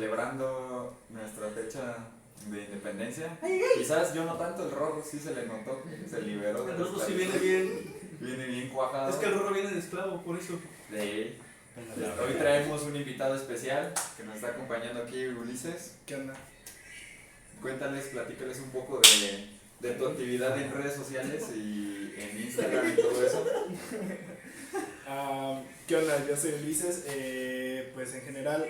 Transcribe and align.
celebrando 0.00 0.96
nuestra 1.10 1.48
fecha 1.48 1.96
de 2.50 2.64
independencia. 2.64 3.38
Quizás 3.76 4.14
yo 4.14 4.24
no 4.24 4.34
tanto, 4.36 4.64
el 4.64 4.70
Rorro 4.70 5.02
sí 5.08 5.18
se 5.18 5.34
le 5.34 5.46
notó 5.46 5.82
se 6.08 6.22
liberó. 6.22 6.64
de 6.64 6.72
El 6.72 6.78
la 6.78 6.84
Rorro 6.86 7.00
sí 7.06 7.14
viene 7.14 7.38
bien. 7.38 7.94
Viene 8.20 8.46
bien 8.46 8.68
cuajado. 8.68 9.10
Es 9.10 9.16
que 9.16 9.26
el 9.26 9.34
Rorro 9.34 9.52
viene 9.54 9.70
de 9.72 9.78
esclavo, 9.78 10.22
por 10.22 10.38
eso. 10.38 10.58
De- 10.90 11.34
Hoy 12.24 12.32
traemos 12.38 12.82
un 12.84 12.96
invitado 12.96 13.34
especial 13.36 13.92
que 14.16 14.22
nos 14.24 14.36
está 14.36 14.48
acompañando 14.48 15.02
aquí, 15.02 15.26
Ulises. 15.26 15.96
¿Qué 16.06 16.14
onda? 16.14 16.34
Cuéntales, 17.60 18.06
platícales 18.06 18.60
un 18.60 18.70
poco 18.70 18.98
de, 19.00 19.48
de 19.86 19.94
tu 19.96 20.06
actividad 20.06 20.56
en 20.58 20.72
redes 20.72 20.94
sociales 20.94 21.44
y 21.54 22.14
en 22.16 22.42
Instagram 22.46 22.92
y 22.92 22.96
todo 23.00 23.26
eso. 23.26 23.44
Ah, 25.08 25.62
¿Qué 25.86 25.94
onda? 25.96 26.26
Yo 26.28 26.36
soy 26.36 26.52
Ulises. 26.54 27.04
eh, 27.08 27.92
pues 27.94 28.12
en 28.14 28.22
general 28.22 28.66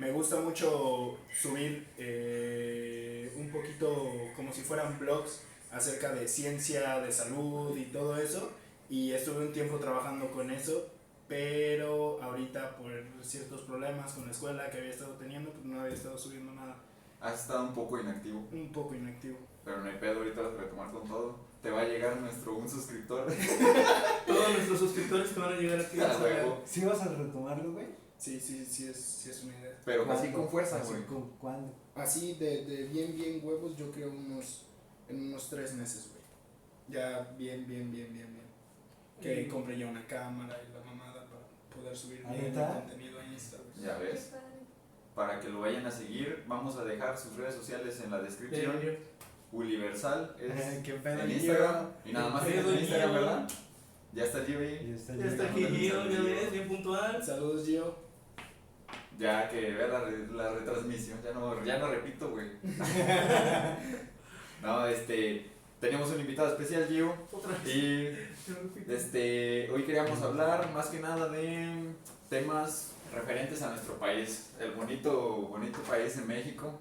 me 0.00 0.10
gusta 0.12 0.40
mucho 0.40 1.18
subir 1.30 1.86
eh, 1.98 3.30
un 3.36 3.50
poquito 3.50 4.10
como 4.34 4.50
si 4.50 4.62
fueran 4.62 4.98
blogs 4.98 5.42
acerca 5.70 6.14
de 6.14 6.26
ciencia, 6.26 7.00
de 7.00 7.12
salud 7.12 7.76
y 7.76 7.84
todo 7.84 8.16
eso. 8.16 8.50
Y 8.88 9.12
estuve 9.12 9.46
un 9.46 9.52
tiempo 9.52 9.76
trabajando 9.76 10.30
con 10.30 10.50
eso, 10.50 10.88
pero 11.28 12.20
ahorita 12.22 12.78
por 12.78 12.90
ciertos 13.22 13.60
problemas 13.60 14.14
con 14.14 14.24
la 14.24 14.32
escuela 14.32 14.70
que 14.70 14.78
había 14.78 14.90
estado 14.90 15.12
teniendo, 15.16 15.50
pues 15.50 15.66
no 15.66 15.82
había 15.82 15.94
estado 15.94 16.16
subiendo 16.16 16.52
nada. 16.54 16.76
Has 17.20 17.42
estado 17.42 17.64
un 17.64 17.74
poco 17.74 18.00
inactivo, 18.00 18.42
Un 18.50 18.72
poco 18.72 18.94
inactivo. 18.94 19.36
pero 19.62 19.82
no 19.82 19.90
hay 19.90 19.98
pedo, 19.98 20.20
ahorita 20.20 20.40
vas 20.40 20.54
a 20.54 20.62
retomar 20.62 20.90
con 20.90 21.06
todo. 21.06 21.36
Te 21.62 21.70
va 21.70 21.82
a 21.82 21.84
llegar 21.84 22.16
nuestro 22.16 22.54
un 22.54 22.66
suscriptor. 22.66 23.26
Todos 24.26 24.48
nuestros 24.48 24.78
suscriptores 24.78 25.28
que 25.28 25.40
van 25.40 25.52
a 25.52 25.56
llegar. 25.56 25.80
A 26.10 26.22
huevo. 26.22 26.62
¿Sí 26.64 26.86
vas 26.86 27.02
a 27.02 27.08
retomarlo, 27.08 27.74
güey? 27.74 28.00
Sí, 28.16 28.38
sí, 28.38 28.66
sí 28.66 28.86
es, 28.88 28.96
sí 28.98 29.30
es 29.30 29.44
una 29.44 29.58
idea. 29.58 29.69
Pero 29.90 30.02
así 30.12 30.22
¿Cuándo? 30.22 30.38
con 30.38 30.48
fuerza, 30.48 30.80
Así 30.80 30.92
güey. 30.92 31.04
con- 31.06 31.30
¿Cuándo? 31.38 31.74
Así 31.94 32.34
de, 32.34 32.64
de 32.64 32.84
bien, 32.84 33.16
bien 33.16 33.40
huevos, 33.42 33.76
yo 33.76 33.90
creo 33.90 34.10
unos, 34.10 34.62
en 35.08 35.26
unos 35.28 35.50
tres 35.50 35.72
meses, 35.74 36.10
güey. 36.10 36.20
Ya 37.00 37.34
bien, 37.38 37.66
bien, 37.66 37.90
bien, 37.92 38.12
bien, 38.12 38.28
bien. 38.32 38.40
Que 39.20 39.48
compre 39.48 39.78
ya 39.78 39.86
una 39.86 40.06
cámara 40.06 40.56
y 40.68 40.72
la 40.72 40.80
mamada 40.84 41.26
para 41.26 41.42
poder 41.74 41.96
subir 41.96 42.24
bien 42.26 42.56
el 42.56 42.64
contenido 42.66 43.20
a 43.20 43.24
Insta, 43.26 43.56
güey. 43.58 43.86
Ya 43.86 43.98
ves. 43.98 44.32
Para 45.14 45.38
que 45.40 45.48
lo 45.48 45.60
vayan 45.60 45.84
a 45.86 45.90
seguir, 45.90 46.44
vamos 46.46 46.76
a 46.76 46.84
dejar 46.84 47.18
sus 47.18 47.36
redes 47.36 47.54
sociales 47.54 48.00
en 48.04 48.10
la 48.10 48.20
descripción. 48.22 48.76
Universal 49.52 50.34
es 50.40 50.78
¿Qué 50.84 50.94
pedo? 50.94 51.20
en 51.22 51.30
Instagram. 51.32 51.86
Y 52.04 52.12
nada 52.12 52.28
más 52.30 52.42
¿Qué 52.44 52.52
tienes 52.52 52.64
pedo, 52.66 52.74
en 52.76 52.80
Instagram, 52.84 53.10
Gio? 53.10 53.20
¿verdad? 53.20 53.48
Ya 54.12 54.24
está 54.24 54.44
Gio 54.44 54.58
ahí. 54.60 54.86
Y 54.88 54.92
está 54.92 55.16
Ya 55.16 55.24
está 55.26 55.48
Gio, 55.52 56.08
ya 56.08 56.20
ves, 56.22 56.52
bien 56.52 56.68
puntual. 56.68 57.22
Saludos, 57.24 57.66
Gio. 57.66 57.94
Ya 59.20 59.50
que 59.50 59.72
vea 59.72 59.86
la, 59.88 60.00
re- 60.00 60.26
la 60.34 60.50
retransmisión, 60.54 61.18
ya 61.22 61.32
no, 61.34 61.62
ya 61.62 61.78
no 61.78 61.88
repito, 61.88 62.30
güey. 62.30 62.46
no, 64.62 64.86
este, 64.86 65.46
teníamos 65.78 66.10
un 66.10 66.20
invitado 66.20 66.48
especial, 66.48 66.86
Gio, 66.88 67.14
Otra 67.30 67.52
vez. 67.62 67.74
y 67.74 68.08
este, 68.88 69.70
hoy 69.70 69.84
queríamos 69.84 70.22
hablar 70.22 70.70
más 70.72 70.86
que 70.86 71.00
nada 71.00 71.28
de 71.28 71.90
temas 72.30 72.92
referentes 73.12 73.60
a 73.62 73.70
nuestro 73.70 73.98
país, 73.98 74.50
el 74.58 74.70
bonito, 74.72 75.12
bonito 75.48 75.80
país 75.80 76.16
en 76.16 76.26
México, 76.26 76.80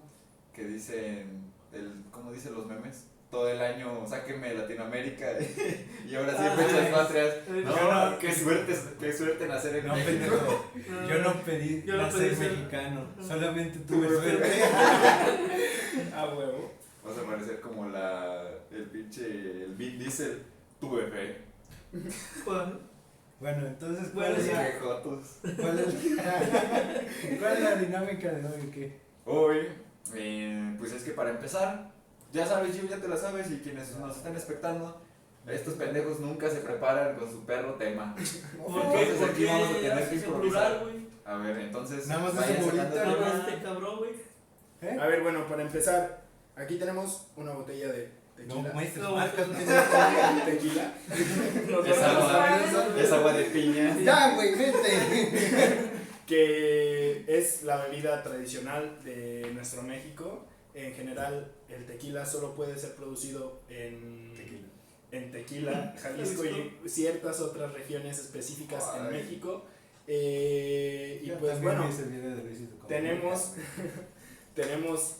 que 0.53 0.63
dicen, 0.63 1.51
el, 1.73 2.03
¿cómo 2.11 2.31
dicen 2.31 2.53
los 2.53 2.65
memes? 2.67 3.05
Todo 3.29 3.47
el 3.47 3.61
año, 3.61 4.05
sáquenme 4.07 4.49
de 4.49 4.55
Latinoamérica 4.55 5.27
y 6.09 6.15
ahora 6.15 6.31
sí 6.31 6.37
Ah, 6.41 6.55
fechas 6.57 6.87
patrias. 6.89 7.35
No, 7.47 7.61
yo 7.77 7.93
no- 8.11 8.17
qué 8.19 8.33
suerte, 8.33 8.75
qué 8.99 9.13
suerte 9.13 9.47
nacer 9.47 9.75
en 9.75 9.87
No, 9.87 9.95
México. 9.95 10.65
Yo 11.07 11.19
no 11.19 11.33
pedí 11.43 11.83
Yo 11.85 11.95
no 11.97 12.03
nacer 12.03 12.21
pedí 12.21 12.35
ser- 12.35 12.51
mexicano. 12.53 13.05
Solamente 13.21 13.79
tuve 13.87 14.07
suerte. 14.19 14.63
A 16.15 16.25
huevo. 16.25 16.73
Vas 17.03 17.17
a 17.19 17.21
parecer 17.23 17.59
como 17.61 17.87
la, 17.89 18.43
el 18.71 18.83
pinche, 18.85 19.25
el 19.65 19.75
Vin 19.75 19.99
Diesel, 19.99 20.41
tuve 20.79 21.03
fe. 21.07 21.37
¿Cuál? 22.43 22.79
Bueno, 23.39 23.67
entonces, 23.67 24.09
¿cuál 24.13 24.33
Bueno, 24.35 24.39
es, 24.39 24.53
la, 24.53 24.79
cuál 27.39 27.53
es 27.53 27.59
la 27.63 27.75
dinámica 27.75 28.31
de 28.31 28.45
hoy? 28.45 28.69
¿Qué? 28.73 28.97
Hoy, 29.25 29.67
eh, 30.15 30.75
pues 30.77 30.91
es 30.93 31.03
que 31.03 31.11
para 31.11 31.29
empezar, 31.31 31.91
ya 32.31 32.45
sabes, 32.45 32.75
Gio, 32.75 32.89
ya 32.89 32.97
te 32.97 33.07
la 33.07 33.17
sabes, 33.17 33.49
y 33.51 33.57
quienes 33.59 33.95
nos 33.97 34.17
están 34.17 34.33
expectando, 34.35 35.01
estos 35.47 35.73
pendejos 35.75 36.19
nunca 36.19 36.49
se 36.49 36.57
preparan 36.57 37.15
con 37.15 37.29
su 37.31 37.43
perro 37.45 37.73
tema. 37.75 38.15
¿Por 38.57 38.83
No, 38.85 38.91
qué? 38.91 39.01
entonces 39.01 39.17
¿Por 39.19 39.29
aquí 39.29 39.39
qué 39.43 39.45
vamos 39.47 39.69
a 39.69 39.73
tener 39.79 40.09
que 40.09 40.15
improvisar. 40.15 40.83
A 41.25 41.37
ver, 41.37 41.57
entonces, 41.59 42.07
Nada 42.07 42.21
más 42.23 42.33
más 42.33 42.49
este 42.49 43.61
cabrón, 43.63 43.97
güey. 43.97 44.11
¿Eh? 44.81 44.97
A 44.99 45.05
ver, 45.07 45.21
bueno, 45.21 45.45
para 45.47 45.61
empezar, 45.61 46.21
aquí 46.55 46.75
tenemos 46.77 47.27
una 47.35 47.51
botella 47.51 47.91
de 47.91 48.09
No 48.47 48.55
tequila. 48.55 48.73
muestres 48.73 49.03
No, 49.03 49.15
marcas. 49.15 49.47
no, 49.47 50.43
tequila. 50.45 50.93
Es 51.89 52.01
agua, 52.01 52.59
es 52.97 53.11
agua 53.11 53.33
de 53.33 53.43
piña. 53.45 53.97
Ya, 54.03 54.35
güey, 54.35 54.55
vete. 54.55 55.89
que 56.25 57.25
es 57.27 57.63
la 57.63 57.85
bebida 57.85 58.21
tradicional 58.23 58.97
de 59.03 59.51
nuestro 59.53 59.81
México. 59.83 60.45
En 60.73 60.93
general, 60.93 61.51
el 61.67 61.85
tequila 61.85 62.25
solo 62.25 62.53
puede 62.55 62.77
ser 62.77 62.95
producido 62.95 63.61
en 63.69 64.33
Tequila. 64.35 64.67
en 65.11 65.31
Tequila, 65.31 65.95
Jalisco 66.01 66.43
y 66.45 66.87
ciertas 66.89 67.39
otras 67.41 67.73
regiones 67.73 68.19
específicas 68.19 68.83
en. 68.97 69.11
México. 69.11 69.65
Eh, 70.07 71.21
y 71.23 71.27
Yo 71.27 71.37
pues 71.37 71.61
bueno, 71.61 71.87
tenemos, 72.87 73.53
tenemos 74.55 75.17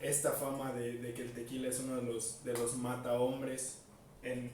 esta 0.00 0.32
fama 0.32 0.72
de, 0.72 0.98
de 0.98 1.14
que 1.14 1.22
el 1.22 1.32
tequila 1.32 1.68
es 1.68 1.80
uno 1.80 1.96
de 1.96 2.02
los, 2.02 2.44
de 2.44 2.52
los 2.52 2.76
mata 2.76 3.14
hombres 3.14 3.78
en 4.22 4.50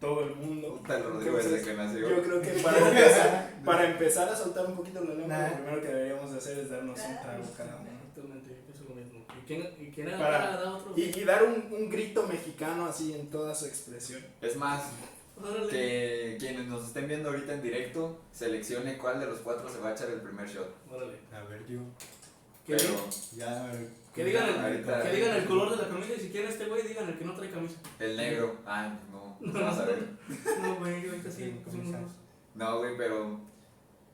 todo 0.00 0.24
el 0.24 0.34
mundo. 0.34 0.82
Entonces, 0.88 1.64
que 1.64 1.74
nació. 1.74 2.08
yo 2.10 2.22
creo 2.22 2.42
que 2.42 2.50
para 2.62 2.88
empezar, 2.88 3.50
para 3.64 3.90
empezar 3.90 4.28
a 4.30 4.36
soltar 4.36 4.66
un 4.66 4.76
poquito 4.76 5.04
la 5.04 5.14
lengua, 5.14 5.28
Nah. 5.38 5.48
lo 5.50 5.54
primero 5.56 5.80
que 5.82 5.88
deberíamos 5.88 6.32
de 6.32 6.38
hacer 6.38 6.58
es 6.58 6.70
darnos 6.70 6.98
un 6.98 7.16
trago 7.22 7.44
cada 7.56 7.76
uno. 7.76 7.99
Quién, 9.56 9.74
y 9.80 9.90
quién 9.90 10.10
Para- 10.10 10.56
da 10.56 10.76
otro? 10.76 10.92
Y, 10.96 11.02
y 11.02 11.24
dar 11.24 11.42
un, 11.42 11.66
un 11.72 11.88
grito 11.90 12.26
mexicano 12.26 12.86
así 12.86 13.12
en 13.14 13.28
toda 13.30 13.54
su 13.54 13.66
expresión. 13.66 14.22
Es 14.40 14.56
más, 14.56 14.82
Órale. 15.42 15.68
que 15.68 16.36
quienes 16.38 16.66
nos 16.66 16.86
estén 16.86 17.08
viendo 17.08 17.30
ahorita 17.30 17.54
en 17.54 17.62
directo, 17.62 18.20
seleccione 18.32 18.98
cuál 18.98 19.18
de 19.20 19.26
los 19.26 19.38
cuatro 19.40 19.68
se 19.68 19.78
va 19.78 19.88
a 19.88 19.92
echar 19.92 20.08
el 20.10 20.20
primer 20.20 20.46
shot. 20.48 20.68
Órale. 20.90 21.18
A 21.32 21.42
ver, 21.48 21.66
yo. 21.66 21.80
Pero, 22.66 23.08
Ya. 23.36 23.72
que 24.14 24.24
digan 24.24 24.48
el, 24.48 24.60
Ahorita- 24.60 25.02
que 25.02 25.16
digan 25.16 25.36
el 25.36 25.44
color 25.46 25.70
de 25.70 25.76
la 25.82 25.88
camisa 25.88 26.12
y 26.16 26.20
si 26.20 26.28
quieren 26.30 26.50
este 26.50 26.66
güey, 26.66 26.86
digan 26.86 27.08
el 27.08 27.18
que 27.18 27.24
no 27.24 27.34
trae 27.34 27.50
camisa. 27.50 27.76
el 27.98 28.16
negro, 28.16 28.56
ah, 28.66 28.96
no, 29.10 29.36
no 29.40 29.60
vas 29.60 29.78
a 29.78 29.86
ver. 29.86 30.08
No, 30.62 30.76
güey, 30.76 31.02
yo 31.02 31.10
ahorita 31.10 31.30
sí. 31.30 31.60
No, 32.54 32.78
güey, 32.78 32.96
pero 32.96 33.40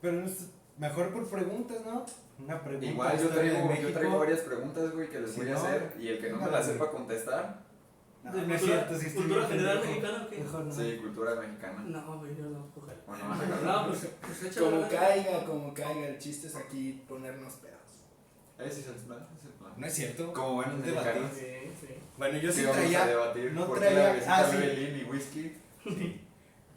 Pero 0.00 0.24
es 0.24 0.48
mejor 0.78 1.12
por 1.12 1.28
preguntas, 1.28 1.78
¿no? 1.84 2.04
Una 2.38 2.62
pregunta. 2.62 2.86
igual 2.86 3.18
yo 3.18 3.28
traigo, 3.30 3.74
yo 3.74 3.92
traigo 3.92 4.18
varias 4.18 4.40
preguntas, 4.40 4.92
güey, 4.92 5.08
que 5.08 5.20
les 5.20 5.30
Si 5.30 5.40
voy 5.40 5.48
a 5.48 5.52
no, 5.52 5.58
hacer 5.58 5.92
y 5.98 6.08
el 6.08 6.18
que 6.20 6.30
no 6.30 6.36
me 6.36 6.44
no, 6.44 6.50
la 6.50 6.60
güey. 6.60 6.72
sepa 6.72 6.90
contestar, 6.90 7.66
No, 8.24 8.32
¿De 8.32 8.46
no 8.46 8.54
es 8.54 8.60
cultura- 8.60 8.86
cierto, 8.86 8.98
sí 9.04 9.14
cultura 9.14 9.46
general 9.46 9.80
mexicana 9.80 10.22
o 10.24 10.30
qué? 10.30 10.38
Mejor 10.38 10.64
no. 10.64 10.74
sí, 10.74 10.96
cultura 11.00 11.34
mexicana. 11.36 11.84
No, 11.86 12.18
güey, 12.18 12.36
yo 12.36 12.44
no. 12.46 12.66
Ojalá. 12.76 12.98
Bueno, 13.06 13.24
a. 13.32 13.82
No, 13.82 13.88
pues, 13.88 14.08
pues. 14.20 14.56
Como 14.58 14.88
caiga, 14.88 15.44
como 15.44 15.72
caiga, 15.74 16.08
el 16.08 16.18
chiste 16.18 16.48
es 16.48 16.56
aquí 16.56 17.04
ponernos 17.08 17.54
pedos. 17.54 17.76
Ese 18.58 18.80
es 18.80 18.86
el 18.88 18.94
plan, 18.94 19.26
es 19.38 19.44
el 19.44 19.52
plan. 19.52 19.72
No 19.76 19.86
es 19.86 19.92
cierto. 19.94 20.32
Como 20.32 20.54
buenos 20.54 20.78
mexicanos. 20.78 21.30
Sí, 21.34 21.46
sí. 21.80 21.94
Bueno, 22.18 22.38
yo 22.38 22.50
sí, 22.52 22.62
Sí, 22.62 22.66
a 22.66 22.72
traía 22.72 23.06
debatir 23.06 23.52
no 23.52 23.66
traía- 23.66 24.24
ah, 24.28 24.44
sí. 24.50 24.56
y 24.56 25.04
whisky. 25.10 25.56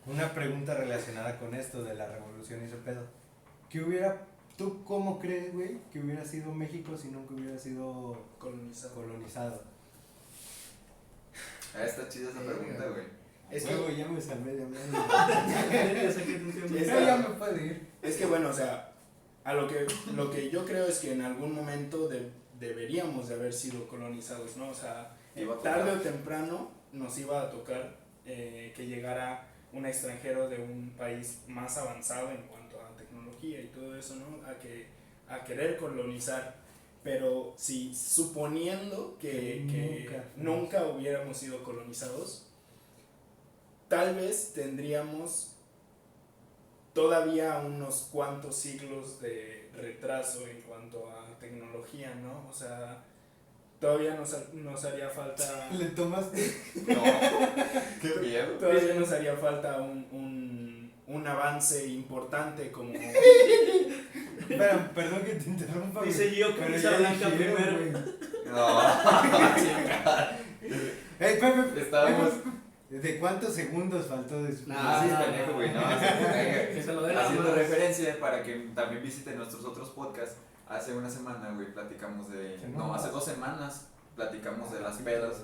una 0.05 0.33
pregunta 0.33 0.73
relacionada 0.75 1.37
con 1.39 1.53
esto 1.55 1.83
de 1.83 1.93
la 1.95 2.05
revolución 2.07 2.61
y 2.61 2.65
ese 2.65 2.77
pedo. 2.77 3.01
¿Qué 3.69 3.81
hubiera, 3.81 4.25
tú 4.59 4.83
cómo 4.83 5.17
crees, 5.19 5.53
güey, 5.53 5.77
que 5.91 5.99
hubiera 5.99 6.23
sido 6.25 6.53
México 6.53 6.95
si 6.97 7.07
nunca 7.07 7.33
hubiera 7.33 7.57
sido 7.57 8.21
Colonizado. 8.37 8.93
colonizado? 8.93 9.63
Ah, 11.73 11.83
está 11.85 12.07
chida 12.09 12.29
esa 12.29 12.41
pregunta, 12.41 12.85
güey. 12.89 13.05
Es 13.49 13.65
que, 13.65 13.95
ya 13.97 14.07
me 14.07 14.21
salvé 14.21 14.55
de 14.57 14.63
hablar. 14.63 14.81
Ya 17.07 17.17
me 17.17 17.29
puede 17.35 17.65
ir. 17.65 17.87
es 18.01 18.17
que 18.17 18.25
bueno, 18.25 18.49
o 18.49 18.53
sea, 18.53 18.91
a 19.43 19.53
lo 19.53 19.67
que, 19.67 19.87
lo 20.15 20.29
que 20.29 20.49
yo 20.51 20.65
creo 20.65 20.85
es 20.87 20.99
que 20.99 21.13
en 21.13 21.21
algún 21.21 21.55
momento 21.55 22.07
de- 22.09 22.29
deberíamos 22.59 23.29
de 23.29 23.35
haber 23.35 23.53
sido 23.53 23.87
colonizados, 23.87 24.57
¿no? 24.57 24.69
O 24.69 24.73
sea, 24.73 25.15
tarde 25.63 25.91
o 25.91 25.99
temprano 26.01 26.71
nos 26.91 27.17
iba 27.17 27.41
a 27.41 27.49
tocar 27.49 27.95
eh, 28.25 28.73
que 28.75 28.85
llegara 28.87 29.47
un 29.71 29.85
extranjero 29.85 30.49
de 30.49 30.57
un 30.61 30.93
país 30.97 31.39
más 31.47 31.77
avanzado 31.77 32.29
en 32.31 32.41
tecnología 33.39 33.61
y 33.61 33.67
todo 33.67 33.95
eso, 33.95 34.15
¿no? 34.15 34.47
A, 34.47 34.57
que, 34.59 34.87
a 35.27 35.43
querer 35.43 35.77
colonizar. 35.77 36.55
Pero 37.03 37.53
si 37.57 37.95
suponiendo 37.95 39.17
que, 39.19 39.65
que 39.69 40.09
Nunca. 40.35 40.81
nunca 40.81 40.85
hubiéramos 40.87 41.37
sido 41.37 41.63
colonizados, 41.63 42.45
tal 43.87 44.15
vez 44.15 44.51
tendríamos 44.53 45.53
todavía 46.93 47.59
unos 47.59 48.09
cuantos 48.11 48.57
siglos 48.57 49.21
de 49.21 49.69
retraso 49.73 50.45
en 50.47 50.61
cuanto 50.63 51.09
a 51.09 51.39
tecnología, 51.39 52.13
¿no? 52.15 52.49
O 52.49 52.53
sea, 52.53 53.01
todavía 53.79 54.15
nos, 54.15 54.53
nos 54.53 54.83
haría 54.83 55.09
falta... 55.09 55.69
¿Le 55.71 55.85
tomaste? 55.85 56.53
No, 56.85 57.01
qué 58.01 58.19
miedo. 58.19 58.57
Todavía 58.59 58.93
nos 58.95 59.11
haría 59.11 59.37
falta 59.37 59.77
un, 59.77 60.05
un, 60.11 60.58
un 61.09 61.27
avance 61.27 61.85
importante 61.87 62.71
como... 62.71 62.93
Perdón 64.47 65.21
que 65.25 65.33
te 65.33 65.49
interrumpa. 65.49 66.03
Dice 66.03 66.29
Gio 66.29 66.55
que 66.55 66.65
blanca 66.65 67.27
primero. 67.29 67.77
güey. 67.77 67.91
No, 68.45 68.81
chingada. 69.55 70.39
Ey, 71.19 71.39
Pepe, 71.39 71.81
Estábamos. 71.81 72.33
¿de 72.89 73.19
cuántos 73.19 73.53
segundos 73.53 74.07
faltó 74.07 74.41
de 74.43 74.51
su 74.51 74.63
sí, 74.63 74.69
No, 74.71 75.03
es 75.03 75.11
no, 75.11 75.19
pendejo, 75.19 75.47
no. 75.47 75.53
güey, 75.53 75.73
no. 75.73 75.81
Haciendo 77.19 77.43
más. 77.43 77.55
referencia 77.55 78.19
para 78.19 78.41
que 78.41 78.69
también 78.73 79.03
visiten 79.03 79.37
nuestros 79.37 79.63
otros 79.65 79.89
podcasts. 79.89 80.37
Hace 80.67 80.93
una 80.93 81.09
semana, 81.09 81.51
güey, 81.55 81.73
platicamos 81.73 82.31
de. 82.31 82.57
No 82.69 82.93
hace 82.93 83.09
dos 83.09 83.25
semanas 83.25 83.87
platicamos 84.15 84.71
de 84.71 84.79
las 84.81 84.97
pedas. 84.97 85.43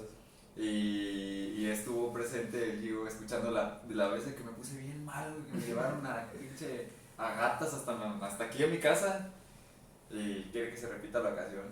Y, 0.57 1.53
y 1.57 1.65
estuvo 1.69 2.13
presente 2.13 2.71
el 2.71 2.81
Gio 2.81 3.07
escuchando 3.07 3.51
la, 3.51 3.81
de 3.87 3.95
la 3.95 4.07
vez 4.07 4.25
de 4.25 4.35
que 4.35 4.43
me 4.43 4.51
puse 4.51 4.77
bien 4.77 5.03
mal, 5.03 5.35
que 5.51 5.57
me 5.57 5.65
llevaron 5.65 6.05
a 6.05 6.29
pinche 6.39 6.87
a 7.17 7.33
gatas 7.35 7.73
hasta, 7.73 8.17
hasta 8.25 8.43
aquí 8.45 8.63
a 8.63 8.67
mi 8.67 8.77
casa. 8.79 9.29
Y 10.09 10.43
quiere 10.51 10.71
que 10.71 10.77
se 10.77 10.87
repita 10.87 11.19
la 11.19 11.31
ocasión. 11.31 11.63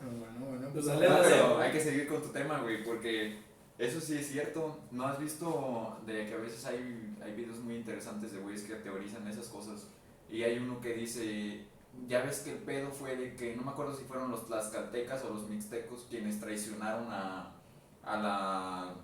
Ah, 0.00 0.06
Bueno, 0.10 0.46
bueno, 0.46 0.68
Pues 0.72 0.84
pues... 0.84 0.86
dale, 0.86 1.08
No, 1.08 1.14
dale. 1.14 1.28
pero 1.30 1.58
hay 1.60 1.72
que 1.72 1.80
seguir 1.80 2.08
con 2.08 2.22
tu 2.22 2.28
tema, 2.28 2.58
güey, 2.60 2.82
porque 2.82 3.38
eso 3.78 4.00
sí 4.00 4.14
es 4.16 4.28
cierto. 4.28 4.80
¿No 4.90 5.06
has 5.06 5.18
visto 5.18 5.98
de 6.06 6.26
que 6.26 6.34
a 6.34 6.38
veces 6.38 6.64
hay, 6.66 7.16
hay 7.22 7.32
videos 7.34 7.58
muy 7.58 7.76
interesantes 7.76 8.32
de 8.32 8.38
güeyes 8.38 8.62
que 8.62 8.74
teorizan 8.76 9.26
esas 9.28 9.46
cosas? 9.48 9.86
Y 10.30 10.42
hay 10.42 10.58
uno 10.58 10.80
que 10.80 10.94
dice, 10.94 11.64
ya 12.08 12.22
ves 12.22 12.40
que 12.40 12.52
el 12.52 12.58
pedo 12.58 12.90
fue 12.90 13.16
de 13.16 13.34
que, 13.36 13.54
no 13.54 13.62
me 13.62 13.70
acuerdo 13.70 13.94
si 13.94 14.04
fueron 14.04 14.30
los 14.30 14.46
tlaxcaltecas 14.46 15.22
o 15.24 15.30
los 15.34 15.48
mixtecos 15.48 16.06
quienes 16.10 16.40
traicionaron 16.40 17.06
a, 17.10 17.52
a 18.06 18.16
la... 18.16 18.94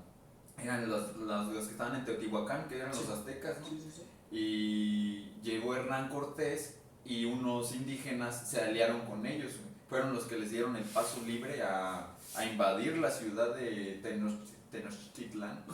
Eran 0.63 0.89
los, 0.89 1.17
los, 1.17 1.49
los 1.49 1.65
que 1.67 1.73
estaban 1.73 1.97
en 1.97 2.05
Teotihuacán, 2.05 2.69
que 2.69 2.79
eran 2.79 2.95
Sí. 2.95 3.01
los 3.07 3.19
aztecas, 3.19 3.61
¿no? 3.61 3.67
Sí, 3.67 3.83
y 4.31 5.33
llegó 5.43 5.75
Hernán 5.75 6.09
Cortés 6.09 6.79
y 7.05 7.25
unos 7.25 7.75
indígenas 7.75 8.49
se 8.49 8.63
aliaron 8.63 9.01
con 9.03 9.27
ellos. 9.27 9.53
Fueron 9.89 10.15
los 10.15 10.25
que 10.25 10.39
les 10.39 10.51
dieron 10.51 10.75
el 10.77 10.85
paso 10.85 11.21
libre 11.27 11.63
a, 11.63 12.15
a 12.37 12.45
invadir 12.47 12.97
la 12.99 13.11
ciudad 13.11 13.55
de 13.55 14.01
Tenoch- 14.03 14.47
Tenochtitlán, 14.71 15.65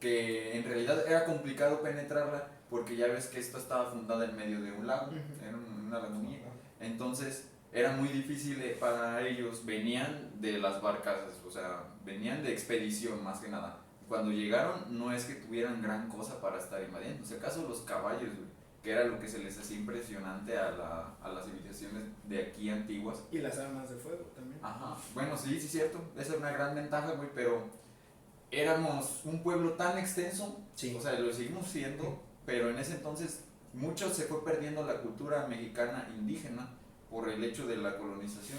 que 0.00 0.56
en 0.56 0.64
realidad 0.64 1.06
era 1.06 1.24
complicado 1.26 1.80
penetrarla 1.80 2.48
porque 2.70 2.96
ya 2.96 3.06
ves 3.06 3.26
que 3.26 3.38
esta 3.38 3.58
estaba 3.58 3.90
fundada 3.90 4.24
en 4.24 4.34
medio 4.36 4.60
de 4.60 4.72
un 4.72 4.86
lago, 4.86 5.12
era 5.46 5.56
un- 5.56 5.86
una 5.86 6.00
lagunilla. 6.00 6.40
Entonces 6.80 7.46
era 7.72 7.92
muy 7.92 8.08
difícil 8.08 8.60
eh, 8.62 8.76
para 8.78 9.26
ellos, 9.26 9.64
venían 9.64 10.30
de 10.40 10.58
las 10.58 10.82
barcas, 10.82 11.16
o 11.46 11.50
sea, 11.50 11.84
venían 12.04 12.42
de 12.42 12.52
expedición 12.52 13.22
más 13.24 13.40
que 13.40 13.48
nada. 13.48 13.78
Cuando 14.08 14.30
llegaron 14.30 14.98
no 14.98 15.10
es 15.12 15.24
que 15.24 15.36
tuvieran 15.36 15.80
gran 15.80 16.08
cosa 16.08 16.40
para 16.40 16.58
estar 16.58 16.82
invadiendo, 16.82 17.24
si 17.24 17.34
acaso 17.34 17.66
los 17.66 17.80
caballos, 17.80 18.30
que 18.82 18.90
era 18.90 19.04
lo 19.04 19.18
que 19.18 19.28
se 19.28 19.38
les 19.38 19.58
hacía 19.58 19.78
impresionante 19.78 20.58
a, 20.58 20.72
la, 20.72 21.14
a 21.22 21.28
las 21.30 21.46
civilizaciones 21.46 22.02
de 22.24 22.42
aquí 22.42 22.68
antiguas. 22.68 23.22
Y 23.30 23.38
las 23.38 23.56
armas 23.58 23.88
de 23.88 23.96
fuego 23.96 24.24
también. 24.34 24.58
Ajá, 24.62 24.96
bueno, 25.14 25.36
sí, 25.38 25.58
sí, 25.60 25.68
cierto, 25.68 25.98
esa 26.16 26.32
es 26.32 26.38
una 26.38 26.50
gran 26.50 26.74
ventaja, 26.74 27.12
güey, 27.12 27.28
pero 27.34 27.70
éramos 28.50 29.22
un 29.24 29.42
pueblo 29.42 29.72
tan 29.74 29.98
extenso 29.98 30.58
Sí. 30.74 30.94
o 30.96 31.00
sea, 31.00 31.18
lo 31.18 31.32
seguimos 31.32 31.68
siendo, 31.68 32.22
pero 32.44 32.70
en 32.70 32.78
ese 32.78 32.94
entonces 32.96 33.44
mucho 33.72 34.12
se 34.12 34.24
fue 34.24 34.44
perdiendo 34.44 34.84
la 34.84 35.00
cultura 35.00 35.46
mexicana 35.46 36.08
indígena 36.18 36.68
por 37.12 37.28
el 37.28 37.44
hecho 37.44 37.66
de 37.66 37.76
la 37.76 37.96
colonización. 37.96 38.58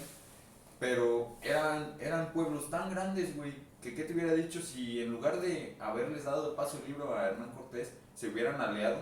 Pero 0.78 1.36
eran, 1.42 1.96
eran 2.00 2.32
pueblos 2.32 2.70
tan 2.70 2.90
grandes, 2.90 3.36
güey, 3.36 3.52
que 3.82 3.94
qué 3.94 4.04
te 4.04 4.14
hubiera 4.14 4.32
dicho 4.32 4.62
si 4.62 5.02
en 5.02 5.10
lugar 5.10 5.40
de 5.40 5.76
haberles 5.80 6.24
dado 6.24 6.50
el 6.50 6.56
paso 6.56 6.80
libre 6.86 7.04
a 7.04 7.28
Hernán 7.28 7.50
Cortés, 7.50 7.92
se 8.14 8.28
hubieran 8.28 8.60
aliado 8.60 8.98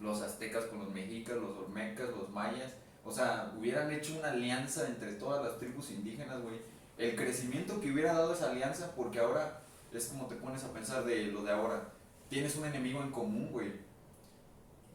los 0.00 0.22
aztecas 0.22 0.66
con 0.66 0.78
los 0.80 0.90
mexicas, 0.90 1.36
los 1.36 1.56
olmecas, 1.56 2.08
los 2.10 2.28
mayas, 2.30 2.74
o 3.04 3.10
sea, 3.10 3.52
hubieran 3.58 3.90
hecho 3.90 4.16
una 4.18 4.32
alianza 4.32 4.86
entre 4.86 5.12
todas 5.14 5.42
las 5.42 5.58
tribus 5.58 5.90
indígenas, 5.90 6.40
güey. 6.42 6.56
El 6.98 7.16
crecimiento 7.16 7.80
que 7.80 7.90
hubiera 7.90 8.12
dado 8.12 8.34
esa 8.34 8.50
alianza, 8.50 8.92
porque 8.94 9.18
ahora 9.18 9.62
es 9.92 10.06
como 10.06 10.26
te 10.26 10.34
pones 10.34 10.62
a 10.64 10.72
pensar 10.72 11.04
de 11.04 11.26
lo 11.28 11.42
de 11.42 11.52
ahora 11.52 11.88
tienes 12.28 12.56
un 12.56 12.66
enemigo 12.66 13.00
en 13.02 13.10
común, 13.10 13.50
güey. 13.50 13.72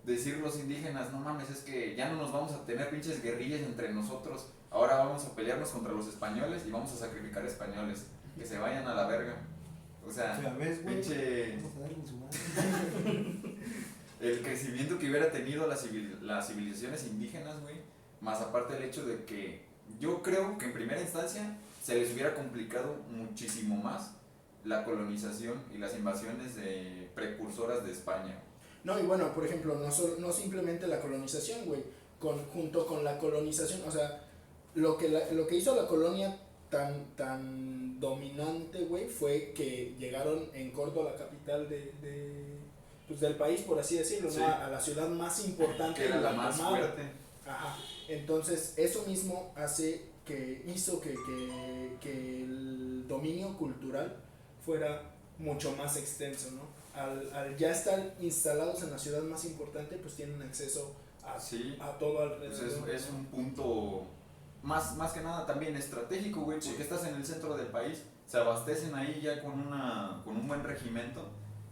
Decir 0.06 0.38
los 0.40 0.60
indígenas, 0.60 1.12
no 1.14 1.20
mames, 1.20 1.50
es 1.50 1.60
que 1.60 1.96
ya 1.96 2.10
no 2.10 2.18
nos 2.18 2.32
vamos 2.34 2.52
a 2.52 2.66
tener 2.66 2.90
pinches 2.90 3.22
guerrillas 3.24 3.62
entre 3.62 3.94
nosotros. 3.94 4.48
Ahora 4.70 4.98
vamos 4.98 5.24
a 5.26 5.34
pelearnos 5.36 5.70
contra 5.70 5.94
los 5.94 6.08
españoles 6.08 6.64
y 6.68 6.72
vamos 6.72 6.92
a 6.92 6.98
sacrificar 6.98 7.46
españoles. 7.46 8.06
Que 8.38 8.46
se 8.46 8.58
vayan 8.58 8.86
a 8.88 8.94
la 8.96 9.08
verga. 9.08 9.38
O 10.06 10.12
sea, 10.12 10.42
Ya 10.42 10.50
ves, 10.56 10.84
güey. 10.84 10.96
pinche. 10.96 11.58
El 14.20 14.42
crecimiento 14.42 14.98
que 15.00 15.10
hubiera 15.10 15.32
tenido 15.32 15.68
las, 15.68 15.82
civil- 15.86 16.18
las 16.22 16.48
civilizaciones 16.48 17.06
indígenas, 17.06 17.60
güey. 17.62 17.76
Más 18.22 18.42
aparte 18.42 18.78
el 18.78 18.84
hecho 18.84 19.06
de 19.06 19.24
que 19.26 19.66
yo 20.00 20.22
creo 20.22 20.58
que 20.58 20.66
en 20.66 20.74
primera 20.74 21.02
instancia 21.02 21.58
se 21.82 21.96
les 21.96 22.14
hubiera 22.14 22.34
complicado 22.34 22.96
muchísimo 23.12 23.76
más 23.76 24.12
la 24.64 24.86
colonización 24.86 25.56
y 25.74 25.78
las 25.78 25.94
invasiones 25.96 26.56
de 26.56 27.12
precursoras 27.16 27.84
de 27.86 27.92
España. 27.92 28.36
No, 28.84 29.00
y 29.00 29.04
bueno, 29.04 29.34
por 29.34 29.46
ejemplo, 29.46 29.76
no, 29.76 29.92
solo- 29.92 30.16
no 30.20 30.32
simplemente 30.34 30.88
la 30.88 31.00
colonización, 31.00 31.66
güey, 31.66 31.82
con, 32.20 32.46
junto 32.48 32.86
con 32.86 33.04
la 33.04 33.18
colonización, 33.18 33.82
o 33.88 33.92
sea, 33.92 34.24
lo 34.76 34.98
que, 34.98 35.10
la- 35.10 35.32
lo 35.32 35.48
que 35.48 35.56
hizo 35.56 35.76
la 35.76 35.88
colonia 35.88 36.38
tan, 36.70 37.06
tan 37.16 38.00
dominante, 38.00 38.80
güey, 38.86 39.08
fue 39.08 39.54
que 39.56 39.96
llegaron 40.00 40.50
en 40.54 40.72
Córdoba, 40.72 41.12
la 41.12 41.18
capital 41.18 41.70
de, 41.70 41.94
de, 42.02 42.58
pues, 43.08 43.20
del 43.20 43.36
país, 43.36 43.62
por 43.62 43.80
así 43.80 43.98
decirlo, 43.98 44.30
Sí. 44.32 44.40
¿no? 44.40 44.46
a, 44.48 44.66
a 44.66 44.70
la 44.70 44.82
ciudad 44.82 45.08
más 45.10 45.46
importante. 45.46 46.02
Que 46.02 46.08
era 46.08 46.20
y 46.20 46.24
la 46.24 46.32
más 46.34 46.60
fuerte. 46.60 47.02
Ajá. 47.46 47.78
Entonces, 48.10 48.74
eso 48.78 49.04
mismo 49.06 49.52
hace 49.56 50.02
que 50.26 50.64
hizo 50.74 51.00
que, 51.02 51.12
que, 51.12 51.98
que 52.02 52.44
el 52.44 53.06
dominio 53.08 53.56
cultural 53.58 54.16
fuera 54.66 55.02
mucho 55.38 55.74
más 55.76 55.98
extenso, 55.98 56.52
¿no? 56.52 56.62
Al, 56.94 57.34
al 57.34 57.58
ya 57.58 57.72
estar 57.72 58.16
instalados 58.20 58.84
en 58.84 58.92
la 58.92 59.00
ciudad 59.00 59.22
más 59.24 59.46
importante, 59.46 59.98
pues 59.98 60.14
tienen 60.16 60.42
acceso 60.42 60.96
a, 61.24 61.40
Sí. 61.40 61.76
a 61.80 61.98
todo 61.98 62.18
Pues 62.38 62.60
alrededor. 62.60 62.90
es, 62.90 63.04
es 63.04 63.10
un 63.10 63.26
punto 63.26 64.06
más, 64.62 64.96
más 64.96 65.12
que 65.14 65.22
nada 65.22 65.46
también 65.46 65.76
estratégico, 65.76 66.42
güey, 66.42 66.60
porque 66.60 66.84
estás 66.84 67.06
en 67.06 67.16
el 67.16 67.26
centro 67.26 67.58
del 67.58 67.68
país, 67.68 68.04
se 68.28 68.38
abastecen 68.38 68.94
ahí 68.96 69.20
ya 69.22 69.42
con, 69.42 69.52
una, 69.60 70.22
con 70.24 70.38
un 70.38 70.48
buen 70.48 70.64
regimiento 70.64 71.30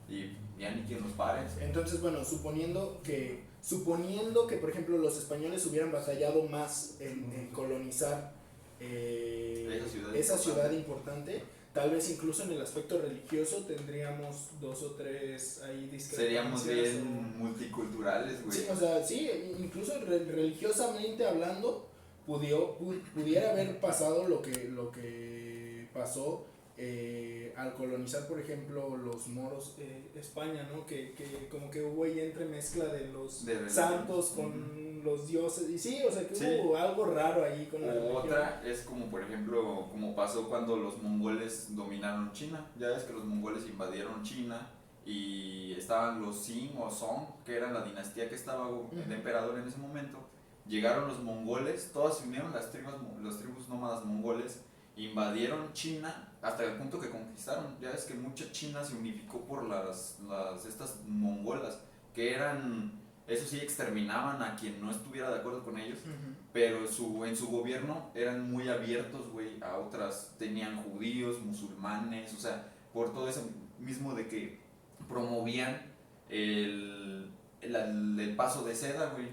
y 0.09 0.31
ya 0.59 0.71
ni 0.71 0.81
quien 0.83 1.01
los 1.01 1.11
pare. 1.13 1.47
Entonces, 1.59 2.01
bueno, 2.01 2.23
suponiendo 2.25 2.99
que, 3.03 3.43
suponiendo 3.61 4.47
que, 4.47 4.57
por 4.57 4.69
ejemplo, 4.71 4.97
los 4.97 5.17
españoles 5.17 5.65
hubieran 5.67 5.91
batallado 5.91 6.43
más 6.43 6.95
en, 6.99 7.31
en 7.33 7.47
colonizar 7.51 8.33
eh, 8.79 9.67
Esa 9.79 9.87
ciudad 9.89 10.15
esa 10.15 10.33
importante. 10.33 10.43
ciudad 10.43 10.71
importante, 10.71 11.43
tal 11.73 11.89
vez 11.91 12.09
incluso 12.09 12.43
en 12.43 12.51
el 12.51 12.61
aspecto 12.61 13.01
religioso 13.01 13.63
tendríamos 13.65 14.49
dos 14.59 14.83
o 14.83 14.91
tres 14.91 15.61
ahí 15.63 15.89
Seríamos 15.99 16.65
discrepancias 16.65 17.03
bien 17.03 17.07
o- 17.07 17.37
multiculturales, 17.43 18.43
güey. 18.45 18.57
Sí, 18.57 18.65
o 18.69 18.75
sea, 18.75 19.03
sí, 19.03 19.29
incluso 19.57 19.93
re- 20.01 20.25
religiosamente 20.25 21.25
hablando, 21.25 21.87
pudió, 22.25 22.77
pu- 22.77 23.01
pudiera 23.13 23.51
haber 23.51 23.79
pasado 23.79 24.27
lo 24.27 24.41
que, 24.41 24.65
lo 24.69 24.91
que 24.91 25.87
pasó 25.93 26.45
eh, 26.77 27.40
al 27.61 27.73
colonizar, 27.75 28.27
por 28.27 28.39
ejemplo, 28.39 28.97
los 28.97 29.27
moros 29.27 29.75
eh, 29.79 30.11
España, 30.15 30.67
¿no? 30.73 30.85
Que, 30.85 31.13
que 31.13 31.47
como 31.49 31.69
que 31.69 31.83
hubo 31.83 32.03
ahí 32.05 32.19
entremezcla 32.19 32.85
de 32.85 33.07
los 33.09 33.45
De 33.45 33.69
santos 33.69 34.31
con 34.35 35.01
los 35.03 35.27
dioses, 35.27 35.69
y 35.69 35.77
sí, 35.79 35.99
o 36.07 36.11
sea, 36.11 36.27
que 36.27 36.35
Sí. 36.35 36.45
hubo 36.63 36.77
algo 36.77 37.05
raro 37.05 37.43
ahí 37.43 37.67
con 37.67 37.81
la 37.81 37.93
religión. 37.93 38.15
otra 38.17 38.61
es 38.65 38.81
como 38.81 39.05
por 39.07 39.21
ejemplo, 39.21 39.87
como 39.91 40.15
pasó 40.15 40.47
cuando 40.49 40.75
los 40.77 41.01
mongoles 41.01 41.75
dominaron 41.75 42.31
China. 42.33 42.67
Ya 42.77 42.89
ves 42.89 43.03
que 43.03 43.13
los 43.13 43.25
mongoles 43.25 43.65
invadieron 43.67 44.21
China 44.23 44.67
y 45.05 45.73
estaban 45.73 46.21
los 46.21 46.37
Qing 46.45 46.77
o 46.77 46.89
Song, 46.91 47.25
que 47.45 47.55
era 47.57 47.71
la 47.71 47.83
dinastía 47.83 48.29
que 48.29 48.35
estaba 48.35 48.67
el 48.69 48.75
Ujú. 48.75 49.11
emperador 49.11 49.57
en 49.59 49.67
ese 49.67 49.77
momento. 49.77 50.19
Llegaron 50.67 51.07
los 51.07 51.19
mongoles, 51.23 51.89
todas 51.91 52.19
se 52.19 52.27
unieron, 52.27 52.53
las 52.53 52.71
tribus, 52.71 52.93
las 53.23 53.37
tribus 53.39 53.67
nómadas 53.67 54.05
mongoles, 54.05 54.61
invadieron 54.95 55.73
China 55.73 56.30
hasta 56.41 56.63
el 56.63 56.74
punto 56.77 57.00
que 57.00 57.10
conquistaron. 57.10 57.75
Ya 57.81 57.91
ves 57.91 58.05
que 58.05 58.13
mucha 58.13 58.51
China 58.51 58.83
se 58.83 58.95
unificó 58.95 59.41
por 59.41 59.63
las, 59.67 60.19
las 60.27 60.65
estas 60.65 60.98
mongolas, 61.07 61.79
que 62.13 62.33
eran, 62.33 63.00
eso 63.27 63.45
sí, 63.45 63.57
exterminaban 63.60 64.41
a 64.41 64.55
quien 64.55 64.81
no 64.81 64.91
estuviera 64.91 65.29
de 65.29 65.39
acuerdo 65.39 65.63
con 65.63 65.77
ellos 65.77 66.00
Ujú. 66.00 66.36
pero 66.51 66.88
su, 66.88 67.24
en 67.25 67.38
su 67.38 67.48
gobierno 67.50 68.12
eran 68.15 68.51
muy 68.51 68.67
abiertos, 68.69 69.29
güey, 69.31 69.62
a 69.63 69.77
otras, 69.77 70.36
tenían 70.38 70.75
judíos, 70.83 71.39
musulmanes, 71.39 72.33
o 72.33 72.39
sea, 72.39 72.67
por 72.93 73.13
todo 73.13 73.29
eso 73.29 73.50
mismo 73.79 74.13
de 74.15 74.27
que 74.27 74.60
promovían 75.07 75.81
el, 76.29 77.29
el, 77.62 78.19
el 78.19 78.36
paso 78.36 78.63
de 78.65 78.75
seda, 78.75 79.12
güey, 79.12 79.29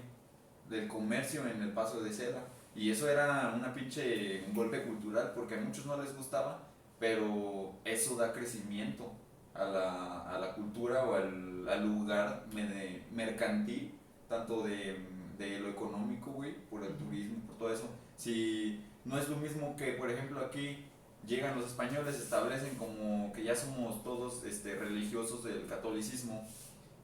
del 0.69 0.87
comercio 0.87 1.47
en 1.47 1.61
el 1.63 1.71
paso 1.71 2.01
de 2.01 2.13
seda. 2.13 2.45
Y 2.75 2.91
eso 2.91 3.09
era 3.09 3.51
una 3.55 3.73
pinche 3.73 4.45
un 4.47 4.53
golpe 4.53 4.83
cultural 4.83 5.33
porque 5.35 5.55
a 5.55 5.59
muchos 5.59 5.85
no 5.85 6.01
les 6.01 6.15
gustaba, 6.15 6.68
pero 6.99 7.73
eso 7.85 8.15
da 8.17 8.33
crecimiento 8.33 9.11
a 9.53 9.63
la, 9.65 10.21
a 10.29 10.39
la 10.39 10.53
cultura 10.53 11.03
o 11.05 11.15
al, 11.15 11.67
al 11.67 11.87
lugar 11.87 12.45
me- 12.53 13.03
mercantil, 13.11 13.93
tanto 14.27 14.63
de, 14.63 14.99
de 15.37 15.59
lo 15.59 15.69
económico, 15.69 16.31
güey, 16.31 16.53
por 16.69 16.83
el 16.83 16.95
turismo, 16.95 17.39
por 17.47 17.57
todo 17.57 17.73
eso. 17.73 17.89
Si 18.17 18.83
no 19.05 19.17
es 19.17 19.27
lo 19.29 19.37
mismo 19.37 19.75
que, 19.77 19.93
por 19.93 20.09
ejemplo, 20.11 20.39
aquí 20.45 20.85
llegan 21.25 21.55
los 21.59 21.67
españoles, 21.71 22.15
se 22.15 22.23
establecen 22.23 22.75
como 22.75 23.31
que 23.33 23.43
ya 23.43 23.55
somos 23.55 24.03
todos 24.03 24.43
este, 24.43 24.75
religiosos 24.75 25.43
del 25.43 25.65
catolicismo 25.67 26.47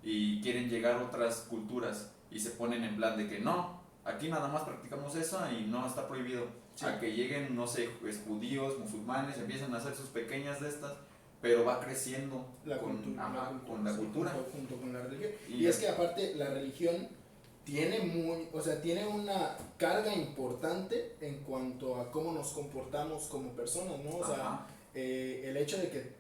y 0.04 0.42
quieren 0.42 0.70
llegar 0.70 0.98
otras 1.02 1.48
culturas 1.50 2.12
y 2.32 2.40
se 2.40 2.52
ponen 2.52 2.84
en 2.84 2.96
plan 2.98 3.18
de 3.18 3.28
que 3.28 3.40
no, 3.40 3.82
aquí 4.04 4.30
nada 4.30 4.48
más 4.50 4.64
practicamos 4.64 5.16
eso 5.16 5.40
y 5.52 5.66
no 5.66 5.86
está 5.88 6.08
prohibido. 6.08 6.46
Sí. 6.76 6.86
A 6.86 7.00
que 7.00 7.14
lleguen, 7.14 7.56
no 7.56 7.66
sé, 7.66 7.90
judíos, 8.28 8.78
musulmanes, 8.80 9.38
empiezan 9.38 9.74
a 9.74 9.78
hacer 9.78 9.96
sus 9.96 10.10
pequeñas 10.10 10.60
de 10.62 10.70
estas, 10.70 10.94
pero 11.42 11.64
va 11.64 11.80
creciendo 11.80 12.46
La 12.66 12.78
con, 12.80 12.98
cultura, 12.98 13.26
ajá, 13.28 13.52
la 13.54 13.68
con 13.68 13.84
la 13.84 13.92
sí, 13.92 13.98
cultura. 13.98 14.32
junto, 14.32 14.52
junto 14.52 14.76
con 14.78 14.94
la 14.94 15.02
religión. 15.02 15.32
Y 15.48 15.54
Y, 15.54 15.68
es 15.68 15.78
que 15.78 15.88
aparte 15.88 16.36
la 16.36 16.50
religión 16.50 17.08
tiene 17.64 18.00
muy, 18.00 18.48
o 18.54 18.62
sea, 18.62 18.82
tiene 18.82 19.08
una 19.08 19.58
carga 19.78 20.14
importante 20.14 21.16
en 21.22 21.40
cuanto 21.44 22.00
a 22.00 22.12
cómo 22.12 22.32
nos 22.32 22.50
comportamos 22.50 23.24
como 23.24 23.52
personas, 23.52 24.00
¿no? 24.04 24.18
O 24.18 24.26
sea, 24.26 24.68
eh, 24.94 25.44
el 25.46 25.58
hecho 25.58 25.78
de 25.78 25.90
que 25.90 26.12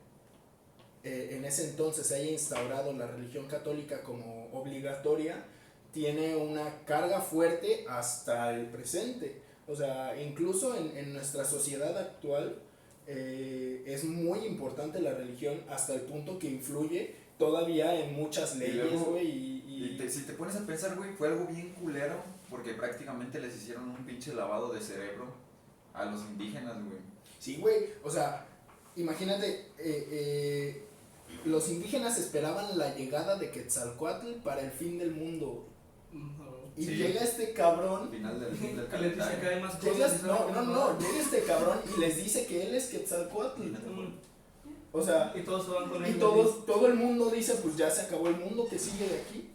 eh, 1.03 1.35
en 1.38 1.45
ese 1.45 1.69
entonces 1.69 2.07
se 2.07 2.15
haya 2.15 2.31
instaurado 2.31 2.93
la 2.93 3.05
religión 3.07 3.45
católica 3.47 4.01
como 4.01 4.50
obligatoria 4.53 5.43
tiene 5.93 6.35
una 6.35 6.79
carga 6.85 7.21
fuerte 7.21 7.85
hasta 7.88 8.53
el 8.55 8.65
presente. 8.67 9.41
O 9.67 9.75
sea, 9.75 10.19
incluso 10.22 10.75
en, 10.75 10.95
en 10.95 11.13
nuestra 11.13 11.43
sociedad 11.45 11.98
actual 11.98 12.55
eh, 13.07 13.84
es 13.86 14.03
muy 14.03 14.39
importante 14.45 15.00
la 15.00 15.13
religión 15.13 15.62
hasta 15.69 15.93
el 15.95 16.01
punto 16.01 16.38
que 16.39 16.48
influye 16.48 17.15
todavía 17.38 18.00
en 18.00 18.13
muchas 18.15 18.55
leyes, 18.57 18.91
güey. 19.12 19.27
Y, 19.27 19.63
y- 19.67 19.86
Y 19.86 19.98
te- 19.98 20.10
si 20.10 20.22
te 20.24 20.34
pones 20.34 20.55
a 20.55 20.65
pensar, 20.65 20.95
güey, 20.95 21.12
fue 21.13 21.27
algo 21.27 21.45
bien 21.48 21.74
culero 21.74 22.15
porque 22.50 22.74
prácticamente 22.74 23.39
les 23.39 23.55
hicieron 23.55 23.89
un 23.89 24.05
pinche 24.05 24.34
lavado 24.34 24.72
de 24.74 24.79
cerebro 24.81 25.25
a 25.93 26.05
los 26.05 26.22
indígenas, 26.22 26.75
güey. 26.75 26.98
Sí, 27.39 27.57
güey, 27.60 27.88
o 28.03 28.10
sea, 28.10 28.45
imagínate, 28.95 29.65
eh, 29.77 30.07
eh, 30.12 30.84
los 31.45 31.69
indígenas 31.69 32.17
esperaban 32.17 32.77
la 32.77 32.95
llegada 32.95 33.36
de 33.38 33.50
Quetzalcoatl 33.51 34.34
para 34.43 34.62
el 34.62 34.72
fin 34.72 34.98
del 34.98 35.12
mundo. 35.12 35.65
Y 36.77 36.86
Sí. 36.86 36.96
llega 36.96 37.22
este 37.24 37.48
Al 37.48 37.53
cabrón, 37.53 38.10
final 38.12 38.39
del, 38.39 38.55
fin 38.55 38.75
del 38.75 38.88
Que 38.88 38.98
les 38.98 39.15
dice 39.15 39.38
que 39.39 39.48
hay 39.48 39.62
más 39.62 39.82
llega- 39.82 39.94
cosas. 40.08 40.24
no, 40.24 40.38
saben 40.38 40.55
no, 40.55 40.62
que 40.62 40.67
no, 40.67 41.00
llega 41.00 41.20
este 41.22 41.44
cabrón 41.44 41.79
y 41.96 42.00
les 42.01 42.15
dice 42.17 42.46
que 42.46 42.67
él 42.67 42.75
es 42.75 42.86
Quetzalcoatl. 42.88 43.62
Mm. 43.62 44.13
O 44.91 45.03
sea, 45.03 45.34
Y 45.36 45.41
todos 45.41 45.65
se 45.65 45.72
van 45.72 45.89
con 45.89 46.05
y 46.05 46.10
él. 46.10 46.20
todos, 46.20 46.65
todo 46.65 46.88
el 46.88 46.96
mundo 46.96 47.29
dice, 47.29 47.55
pues 47.55 47.75
ya 47.77 47.89
se 47.89 48.01
acabó 48.01 48.27
el 48.27 48.38
mundo, 48.38 48.67
que 48.70 48.77
sigue 48.79 49.08
de 49.08 49.22
aquí? 49.22 49.50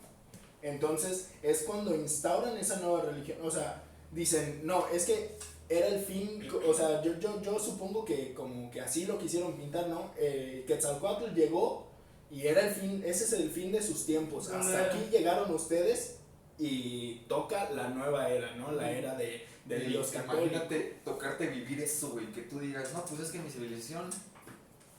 Entonces 0.63 1.29
es 1.43 1.63
cuando 1.63 1.95
instauran 1.95 2.57
esa 2.59 2.77
nueva 2.81 3.03
religión. 3.03 3.39
O 3.43 3.51
sea, 3.51 3.83
dicen, 4.13 4.61
no, 4.65 4.87
es 4.89 5.07
que 5.07 5.37
era 5.69 5.87
el 5.89 6.01
fin, 6.05 6.47
o 6.67 6.75
sea, 6.75 7.01
yo, 7.03 7.19
yo, 7.19 7.41
yo 7.43 7.59
supongo 7.59 8.05
que 8.05 8.35
como 8.35 8.71
que 8.71 8.81
así 8.81 9.07
lo 9.07 9.19
quisieron 9.19 9.55
pintar, 9.55 9.89
¿no? 9.89 10.11
Eh, 10.19 10.65
Quetzalcoatl 10.67 11.35
llegó 11.35 11.87
y 12.31 12.47
era 12.47 12.67
el 12.69 12.75
fin, 12.75 13.03
ese 13.07 13.25
es 13.25 13.33
el 13.35 13.51
fin 13.51 13.73
de 13.73 13.83
sus 13.83 14.05
tiempos. 14.05 14.49
Hasta 14.51 14.87
aquí 14.87 14.99
llegaron 15.11 15.55
ustedes 15.55 16.17
y 16.61 17.25
toca 17.27 17.71
la 17.71 17.89
nueva 17.89 18.29
era, 18.29 18.55
¿no? 18.57 18.71
La 18.73 18.91
era 18.91 19.15
de, 19.15 19.47
del 19.65 19.89
Dios 19.89 20.11
católico. 20.11 20.47
Imagínate 20.47 21.01
tocarte 21.05 21.47
vivir 21.47 21.81
eso, 21.81 22.11
güey, 22.11 22.27
que 22.27 22.43
tú 22.43 22.61
digas, 22.61 22.93
no, 22.93 23.05
pues 23.07 23.23
es 23.23 23.31
que 23.31 23.39
mi 23.39 23.49
civilización 23.49 24.11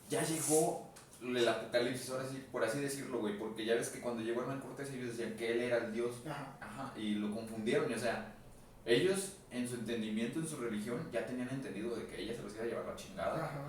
ya 0.10 0.24
llegó 0.24 0.90
el 1.22 1.48
apocalipsis, 1.48 2.10
ahora 2.10 2.28
sí, 2.28 2.44
por 2.52 2.64
así 2.64 2.80
decirlo, 2.80 3.20
güey, 3.20 3.38
porque 3.38 3.64
ya 3.64 3.76
ves 3.76 3.90
que 3.90 4.00
cuando 4.00 4.24
llegó 4.24 4.42
Hernán 4.42 4.60
Cortés 4.60 4.90
ellos 4.90 5.16
decían 5.16 5.36
que 5.36 5.52
él 5.52 5.62
era 5.62 5.78
el 5.78 5.94
Dios, 5.94 6.16
Ajá. 6.26 6.58
ajá, 6.60 6.94
y 6.98 7.14
lo 7.14 7.30
confundieron, 7.30 7.92
y, 7.92 7.94
o 7.94 8.00
sea, 8.00 8.34
ellos 8.84 9.34
en 9.52 9.70
su 9.70 9.76
entendimiento, 9.76 10.40
en 10.40 10.48
su 10.48 10.58
religión, 10.58 11.08
ya 11.14 11.28
tenían 11.28 11.50
entendido 11.50 11.96
de 11.96 12.08
que 12.08 12.24
ella 12.24 12.36
se 12.36 12.42
los 12.42 12.54
iba 12.56 12.64
a 12.64 12.68
llevar 12.68 12.86
la 12.86 12.96
chingada, 12.96 13.46
Ajá. 13.46 13.62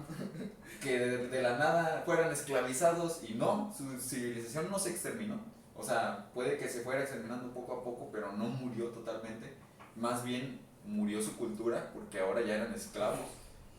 que 0.80 0.98
de, 0.98 1.28
de 1.28 1.42
la 1.42 1.58
nada 1.58 2.02
fueran 2.06 2.32
esclavizados, 2.32 3.20
y 3.28 3.34
no, 3.34 3.70
su 3.76 4.00
civilización 4.00 4.70
no 4.70 4.78
se 4.78 4.90
exterminó, 4.90 5.38
o 5.82 5.84
sea, 5.84 6.30
puede 6.32 6.56
que 6.56 6.68
se 6.68 6.80
fuera 6.82 7.00
exterminando 7.02 7.52
poco 7.52 7.72
a 7.72 7.82
poco, 7.82 8.08
pero 8.12 8.30
no 8.32 8.44
murió 8.44 8.86
totalmente, 8.90 9.52
más 9.96 10.22
bien 10.22 10.60
murió 10.86 11.20
su 11.20 11.36
cultura, 11.36 11.90
porque 11.92 12.20
ahora 12.20 12.40
ya 12.40 12.54
eran 12.54 12.72
esclavos, 12.72 13.18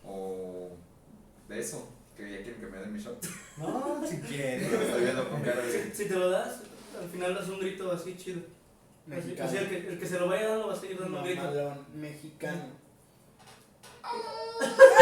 o 0.05 0.71
de 1.47 1.59
eso, 1.59 1.87
que 2.17 2.29
ya 2.29 2.43
quieren 2.43 2.59
que 2.59 2.67
me 2.67 2.77
den 2.77 2.91
mi 2.91 2.99
shot, 2.99 3.25
No, 3.57 4.05
si 4.05 4.17
quieres. 4.19 4.69
lo 4.69 4.81
estoy 4.81 5.01
viendo 5.03 5.29
con 5.29 5.41
cara 5.41 5.61
de... 5.61 5.95
Si 5.95 6.05
te 6.09 6.15
lo 6.15 6.29
das, 6.29 6.59
al 7.01 7.07
final 7.09 7.33
das 7.35 7.47
un 7.47 7.59
grito 7.59 7.89
así 7.89 8.17
chido. 8.17 8.41
Así, 9.09 9.27
Mexicano. 9.35 9.51
el, 9.59 9.69
que, 9.69 9.87
el 9.93 9.99
que 9.99 10.05
se 10.05 10.19
lo 10.19 10.27
vaya 10.27 10.49
dando 10.49 10.67
va 10.67 10.73
a 10.73 10.77
seguir 10.77 10.99
dando 10.99 11.19
un 11.19 11.23
grito. 11.23 11.41
Mamalón, 11.41 11.85
mexicano. 11.95 12.63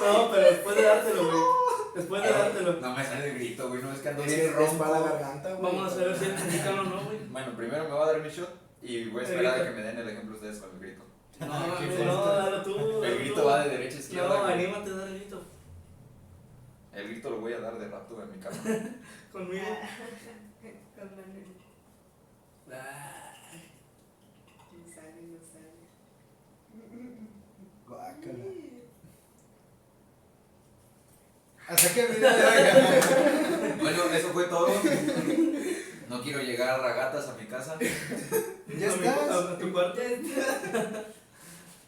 No, 0.00 0.30
pero 0.30 0.50
después 0.50 0.76
de 0.76 0.82
dártelo, 0.82 1.24
güey. 1.24 1.42
Después 1.94 2.22
de 2.22 2.28
dártelo. 2.30 2.72
No 2.80 2.96
me 2.96 3.04
sale 3.04 3.30
el 3.30 3.34
grito, 3.38 3.68
güey, 3.68 3.82
no 3.82 3.92
es 3.92 3.98
que 4.00 4.08
ando 4.08 4.22
bien 4.24 4.52
para 4.78 4.90
la 4.90 5.00
garganta, 5.12 5.54
güey. 5.54 5.62
Vamos 5.72 5.92
a 5.92 5.96
ver 5.96 6.16
si 6.18 6.24
es 6.24 6.44
mexicano 6.44 6.80
o 6.82 6.84
no, 6.84 7.00
güey. 7.04 7.18
Bueno, 7.30 7.56
primero 7.56 7.84
me 7.84 7.90
va 7.90 8.04
a 8.04 8.12
dar 8.12 8.20
mi 8.22 8.28
shot 8.28 8.48
y 8.82 9.04
voy 9.10 9.20
a 9.22 9.24
esperar 9.24 9.60
a 9.60 9.64
que 9.64 9.70
me 9.70 9.82
den 9.82 9.98
el 9.98 10.08
ejemplo 10.08 10.34
ustedes 10.34 10.58
con 10.58 10.70
el 10.74 10.80
grito. 10.80 11.02
No, 11.40 11.46
Ah, 11.52 11.80
no, 12.04 12.26
dalo 12.26 12.62
tú. 12.62 13.02
El 13.04 13.18
grito 13.18 13.44
va 13.44 13.64
de 13.64 13.70
derecha 13.70 13.96
a 13.96 14.00
izquierda. 14.00 14.28
No, 14.28 14.44
anímate 14.44 14.90
a 14.90 14.94
dar 14.94 15.08
el 15.08 15.14
grito. 15.20 15.42
El 16.92 17.08
grito 17.08 17.30
lo 17.30 17.40
voy 17.40 17.52
a 17.54 17.58
dar 17.60 17.76
de 17.78 17.88
rato 17.88 18.22
en 18.22 18.30
mi 18.32 18.38
cama. 18.38 18.56
Conmigo. 19.32 19.64
Con 20.94 21.10
Manuel. 21.16 21.44
Ah, 22.72 23.34
No 24.72 24.94
sale, 24.94 25.22
no 25.22 25.38
sale. 25.42 25.74
Guácala. 27.88 28.44
Hasta 31.74 31.94
que 31.94 32.00
el 32.00 32.16
video 32.16 32.30
de 32.30 32.44
hoy. 32.44 33.72
bueno, 33.80 34.04
eso 34.14 34.28
fue 34.28 34.44
todo. 34.44 34.68
No 36.08 36.22
quiero 36.22 36.40
llegar 36.42 36.68
a 36.68 36.78
ragatas 36.78 37.28
a 37.28 37.34
mi 37.34 37.46
casa. 37.46 37.76
Ya 37.80 37.86
mi- 38.68 39.06
estás. 39.06 39.30
A, 39.30 39.58
tu 39.58 39.72
cuarto. 39.72 40.00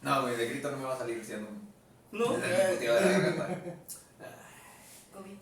No, 0.03 0.23
güey, 0.23 0.37
de 0.37 0.49
grito 0.49 0.71
no 0.71 0.77
me 0.79 0.85
va 0.85 0.95
a 0.95 0.99
salir 0.99 1.25
siendo 1.25 1.49
No. 2.13 2.33
de 2.37 2.87
la 2.89 3.01
ragata. 3.01 3.49
COVID. 5.15 5.33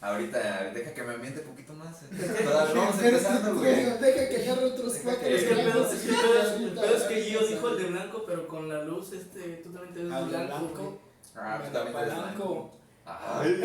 Ahorita, 0.00 0.70
deja 0.74 0.92
que 0.94 1.02
me 1.02 1.14
ambiente 1.14 1.40
un 1.40 1.46
poquito 1.50 1.72
más. 1.74 2.00
Todavía 2.44 2.74
vamos 2.74 3.02
empezando, 3.02 3.54
güey. 3.56 3.74
Deja 3.74 4.28
que 4.28 4.42
agarre 4.50 4.64
otros 4.64 4.94
cuatro. 5.02 5.28
Es 5.28 5.44
que 5.44 5.50
el 5.52 5.70
pedo, 5.72 5.90
es 5.92 7.02
que 7.04 7.18
es- 7.20 7.26
Gio 7.26 7.46
dijo 7.46 7.68
el 7.68 7.78
de 7.78 7.84
blanco, 7.90 8.24
pero 8.26 8.48
con 8.48 8.68
la 8.68 8.82
luz, 8.84 9.12
este, 9.12 9.60
tú 9.62 9.70
también 9.70 9.94
te 9.94 10.02
ves 10.04 10.12
Al 10.12 10.28
blanco. 10.28 10.58
blanco. 10.58 10.98
Ah, 11.36 11.60
tú 11.64 11.72
también 11.72 11.96
apalanco. 11.96 12.22
blanco. 12.22 12.70
Ay, 13.04 13.60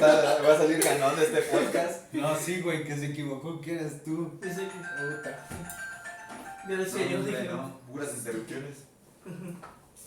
va 0.00 0.54
a 0.54 0.58
salir 0.58 0.78
ganón 0.82 1.16
de 1.16 1.24
este 1.24 1.42
podcast. 1.42 2.12
No, 2.12 2.36
sí, 2.36 2.60
güey, 2.60 2.84
que 2.84 2.96
se 2.96 3.06
equivocó, 3.06 3.60
que 3.60 3.74
eres 3.76 4.02
tú. 4.02 4.38
Dice, 4.42 4.62
Puta. 4.62 5.46
ya 6.68 6.76
decía, 6.76 7.06
yo 7.06 7.18
No, 7.18 7.24
dije, 7.24 7.44
no, 7.44 7.80
puras 7.90 8.10
interrupciones. 8.16 8.76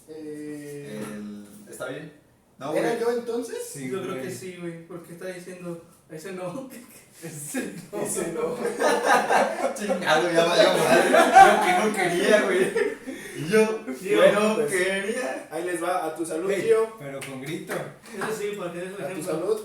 Eh, 0.10 1.02
El- 1.14 1.48
¿Está 1.70 1.88
bien? 1.88 2.12
No, 2.60 2.74
¿Era 2.74 2.90
güey. 2.90 3.00
yo 3.02 3.12
entonces? 3.20 3.58
Sí, 3.72 3.90
yo 3.90 4.02
creo 4.02 4.14
güey. 4.16 4.24
que 4.28 4.32
sí, 4.32 4.58
güey, 4.60 4.86
porque 4.88 5.14
está 5.14 5.28
diciendo, 5.28 5.84
ese 6.18 6.32
no. 6.34 6.70
Ese 7.24 7.74
no. 7.92 8.02
Ese 8.02 8.28
no. 8.34 8.56
Chingado, 9.76 10.32
ya 10.32 10.46
valió 10.46 10.70
madre. 10.74 11.10
Yo 11.12 11.66
que 11.66 11.72
no 11.80 11.96
quería, 11.96 12.42
güey. 12.42 12.94
Y 13.36 13.50
yo, 13.50 13.80
Yo, 14.02 14.18
bueno, 14.18 14.56
pues. 14.56 14.72
quería. 14.72 15.48
Ahí 15.52 15.64
les 15.64 15.82
va, 15.84 16.06
a 16.06 16.16
tu 16.16 16.26
salud, 16.26 16.50
Ey, 16.52 16.62
tío. 16.64 16.96
Pero 17.00 17.20
con 17.20 17.42
grito. 17.42 17.74
Ese 18.30 18.52
sí, 18.52 18.56
para 18.58 18.72
que 18.74 18.80
des 18.80 19.00
el 19.00 19.06
A 19.06 19.14
tu 19.14 19.24
salud. 19.24 19.62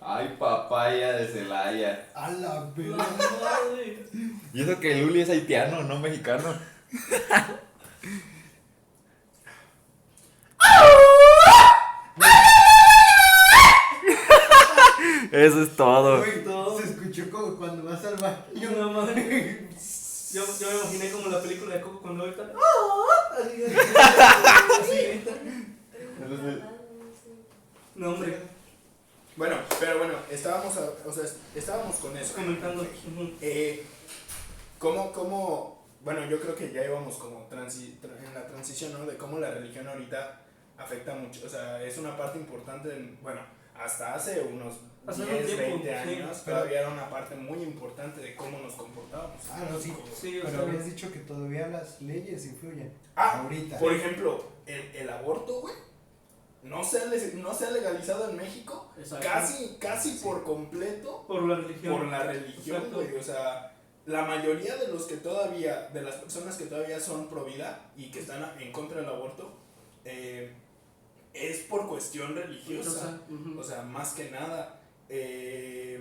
Ay, 0.00 0.36
papaya 0.38 1.12
de 1.14 1.26
Celaya. 1.26 2.06
A 2.14 2.30
la 2.30 2.54
No, 2.60 2.72
verga. 2.76 2.96
no, 2.96 3.70
güey. 3.74 3.98
Y 4.52 4.62
eso 4.62 4.78
que 4.78 4.94
Luli 4.96 5.22
es 5.22 5.30
haitiano, 5.30 5.82
no 5.82 5.98
mexicano. 5.98 6.54
Eso 15.36 15.62
es 15.62 15.76
todo. 15.76 16.18
Güey, 16.18 16.44
se 16.82 16.90
escuchó 16.90 17.30
como 17.30 17.56
cuando 17.56 17.84
vas 17.90 18.04
al 18.04 18.16
baño. 18.16 18.36
Yo 18.54 18.70
no 18.70 18.90
mames. 18.92 19.66
Yo, 20.32 20.42
yo 20.58 20.66
me 20.68 20.76
imaginé 20.76 21.10
como 21.12 21.28
la 21.28 21.40
película 21.40 21.74
de 21.76 21.80
Coco 21.80 22.00
cuando 22.02 22.24
ahorita. 22.24 22.42
Así, 23.38 23.64
así, 23.64 25.22
así. 25.22 26.60
No, 27.94 28.10
hombre, 28.12 28.36
Bueno, 29.36 29.56
pero 29.80 29.98
bueno, 29.98 30.14
estábamos, 30.30 30.76
a- 30.76 30.90
o 31.08 31.12
sea, 31.12 31.24
estábamos 31.54 31.96
con 31.96 32.14
eso. 32.16 32.34
comentando. 32.34 32.86
Eh, 33.40 33.86
¿cómo, 34.78 35.12
cómo 35.12 35.86
bueno, 36.02 36.26
yo 36.28 36.38
creo 36.40 36.54
que 36.54 36.72
ya 36.72 36.84
íbamos 36.84 37.16
como 37.16 37.48
transi- 37.48 37.94
tra- 38.02 38.18
en 38.26 38.34
la 38.34 38.46
transición, 38.46 38.92
¿no? 38.92 39.06
De 39.06 39.16
cómo 39.16 39.38
la 39.38 39.50
religión 39.52 39.88
ahorita 39.88 40.40
afecta 40.76 41.14
mucho, 41.14 41.40
o 41.46 41.48
sea, 41.48 41.82
es 41.82 41.96
una 41.98 42.16
parte 42.16 42.38
importante, 42.38 42.94
en- 42.94 43.16
bueno, 43.22 43.40
hasta 43.82 44.14
hace 44.14 44.40
unos 44.40 44.74
Hace 45.06 45.22
un 45.22 45.28
10, 45.28 45.46
tiempo, 45.46 45.62
20 45.62 45.88
sí. 45.88 45.94
años, 45.94 46.44
todavía 46.44 46.80
era 46.80 46.88
una 46.88 47.08
parte 47.08 47.36
muy 47.36 47.62
importante 47.62 48.20
de 48.20 48.34
cómo 48.34 48.58
nos 48.58 48.74
comportábamos. 48.74 49.40
Ah, 49.52 49.68
no, 49.70 49.78
sí. 49.78 49.94
Sí, 50.20 50.40
o 50.40 50.44
Pero 50.44 50.62
habías 50.62 50.84
dicho 50.84 51.12
que 51.12 51.20
todavía 51.20 51.68
las 51.68 52.02
leyes 52.02 52.44
influyen. 52.46 52.92
Ah, 53.14 53.42
ahorita. 53.42 53.78
Por 53.78 53.92
ejemplo, 53.92 54.44
el, 54.66 54.80
el 54.96 55.08
aborto, 55.08 55.60
güey, 55.60 55.74
no 56.64 56.82
se, 56.82 56.98
ha, 56.98 57.04
no 57.34 57.54
se 57.54 57.66
ha 57.66 57.70
legalizado 57.70 58.30
en 58.30 58.36
México 58.36 58.90
exacto. 58.98 59.28
casi, 59.32 59.76
casi 59.78 60.10
por 60.24 60.42
completo 60.42 61.24
por 61.28 61.44
la 61.44 61.54
religión. 61.54 61.98
por 61.98 62.06
la 62.08 62.24
religión, 62.24 62.76
Exacto. 62.78 62.96
güey. 62.96 63.16
O 63.16 63.22
sea, 63.22 63.76
la 64.06 64.22
mayoría 64.22 64.76
de 64.76 64.88
los 64.88 65.04
que 65.04 65.18
todavía, 65.18 65.88
de 65.92 66.02
las 66.02 66.16
personas 66.16 66.56
que 66.56 66.66
todavía 66.66 66.98
son 66.98 67.28
pro 67.28 67.44
vida 67.44 67.92
y 67.96 68.10
que 68.10 68.20
están 68.20 68.60
en 68.60 68.72
contra 68.72 69.00
del 69.00 69.08
aborto, 69.08 69.52
eh, 70.04 70.52
es 71.36 71.58
por 71.60 71.86
cuestión 71.88 72.34
religiosa. 72.34 73.20
O 73.58 73.62
sea, 73.62 73.82
más 73.82 74.14
que 74.14 74.30
nada. 74.30 74.80
Eh, 75.08 76.00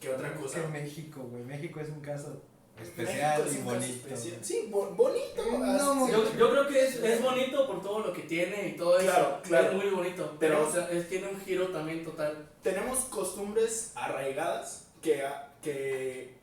¿Qué 0.00 0.10
otra 0.10 0.28
Es 0.28 0.38
cosa? 0.38 0.60
que 0.62 0.68
México, 0.68 1.20
güey. 1.22 1.42
México 1.44 1.80
es 1.80 1.88
un 1.88 2.00
caso 2.00 2.42
México 2.76 3.00
especial 3.02 3.40
es 3.46 3.54
y 3.54 3.58
un 3.58 3.64
caso 3.64 3.74
bonito. 3.80 4.08
especial. 4.08 4.44
Sí, 4.44 4.68
bo- 4.70 4.90
bonito. 4.90 5.42
No, 5.58 6.08
Yo, 6.10 6.36
yo 6.38 6.50
creo 6.50 6.68
que 6.68 6.84
es, 6.84 6.96
es 6.96 7.22
bonito 7.22 7.66
por 7.66 7.82
todo 7.82 8.00
lo 8.00 8.12
que 8.12 8.22
tiene 8.22 8.68
y 8.68 8.76
todo 8.76 8.98
Claro, 8.98 9.28
eso. 9.36 9.40
claro. 9.42 9.68
Es 9.68 9.74
muy 9.84 9.90
bonito. 9.90 10.36
Pero- 10.38 10.56
Pero 10.58 10.68
o 10.68 10.72
sea, 10.72 10.90
es, 10.90 11.08
tiene 11.08 11.28
un 11.28 11.40
giro 11.40 11.68
también 11.68 12.04
total. 12.04 12.46
tenemos 12.62 12.98
costumbres 13.06 13.92
arraigadas 13.94 14.88
que, 15.00 15.22
que 15.62 16.34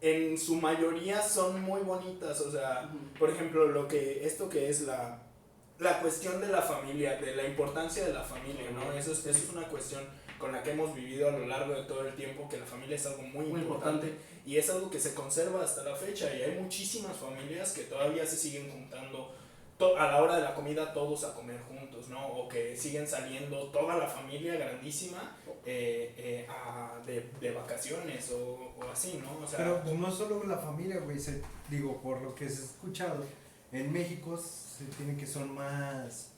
en 0.00 0.38
su 0.38 0.56
mayoría 0.56 1.22
son 1.22 1.60
muy 1.62 1.80
bonitas. 1.82 2.40
O 2.40 2.50
sea, 2.50 2.90
por 3.18 3.30
ejemplo, 3.30 3.66
lo 3.66 3.88
que 3.88 4.24
esto 4.26 4.48
que 4.48 4.68
es 4.68 4.82
la, 4.82 5.21
la 5.82 6.00
cuestión 6.00 6.40
de 6.40 6.48
la 6.48 6.62
familia, 6.62 7.16
de 7.18 7.34
la 7.36 7.44
importancia 7.44 8.04
de 8.06 8.12
la 8.12 8.22
familia, 8.22 8.70
¿no? 8.72 8.92
Eso 8.92 9.12
es, 9.12 9.18
eso 9.26 9.30
es 9.30 9.50
una 9.50 9.66
cuestión 9.68 10.02
con 10.38 10.52
la 10.52 10.62
que 10.62 10.72
hemos 10.72 10.94
vivido 10.94 11.28
a 11.28 11.32
lo 11.32 11.46
largo 11.46 11.74
de 11.74 11.82
todo 11.84 12.06
el 12.06 12.14
tiempo, 12.14 12.48
que 12.48 12.58
la 12.58 12.66
familia 12.66 12.96
es 12.96 13.06
algo 13.06 13.22
muy, 13.22 13.46
Muy 13.46 13.60
importante, 13.60 14.06
importante. 14.08 14.40
y 14.46 14.56
es 14.56 14.68
algo 14.70 14.90
que 14.90 14.98
se 14.98 15.14
conserva 15.14 15.62
hasta 15.64 15.82
la 15.84 15.94
fecha 15.94 16.34
y 16.34 16.42
hay 16.42 16.58
muchísimas 16.60 17.16
familias 17.16 17.72
que 17.72 17.82
todavía 17.84 18.26
se 18.26 18.36
siguen 18.36 18.70
juntando 18.70 19.34
a 19.98 20.06
la 20.12 20.22
hora 20.22 20.36
de 20.36 20.42
la 20.42 20.54
comida 20.54 20.92
todos 20.92 21.24
a 21.24 21.34
comer 21.34 21.60
juntos, 21.68 22.08
¿no? 22.08 22.24
O 22.28 22.48
que 22.48 22.76
siguen 22.76 23.04
saliendo 23.06 23.64
toda 23.72 23.96
la 23.96 24.06
familia 24.06 24.54
grandísima 24.54 25.36
eh, 25.66 26.14
eh, 26.16 26.46
a- 26.48 27.00
de, 27.04 27.28
de 27.40 27.50
vacaciones 27.50 28.30
o, 28.30 28.74
o 28.78 28.84
así, 28.92 29.20
¿no? 29.20 29.44
O 29.44 29.46
sea, 29.48 29.58
Pero 29.58 29.82
no 29.98 30.08
solo 30.12 30.44
la 30.44 30.58
familia, 30.58 31.00
güey. 31.00 31.18
digo, 31.68 32.00
por 32.00 32.22
lo 32.22 32.32
que 32.32 32.48
se 32.48 32.62
ha 32.62 32.64
escuchado, 32.66 33.24
en 33.72 33.92
México 33.92 34.36
se 34.84 34.96
tiene 34.96 35.16
que 35.16 35.26
son 35.26 35.54
más 35.54 36.32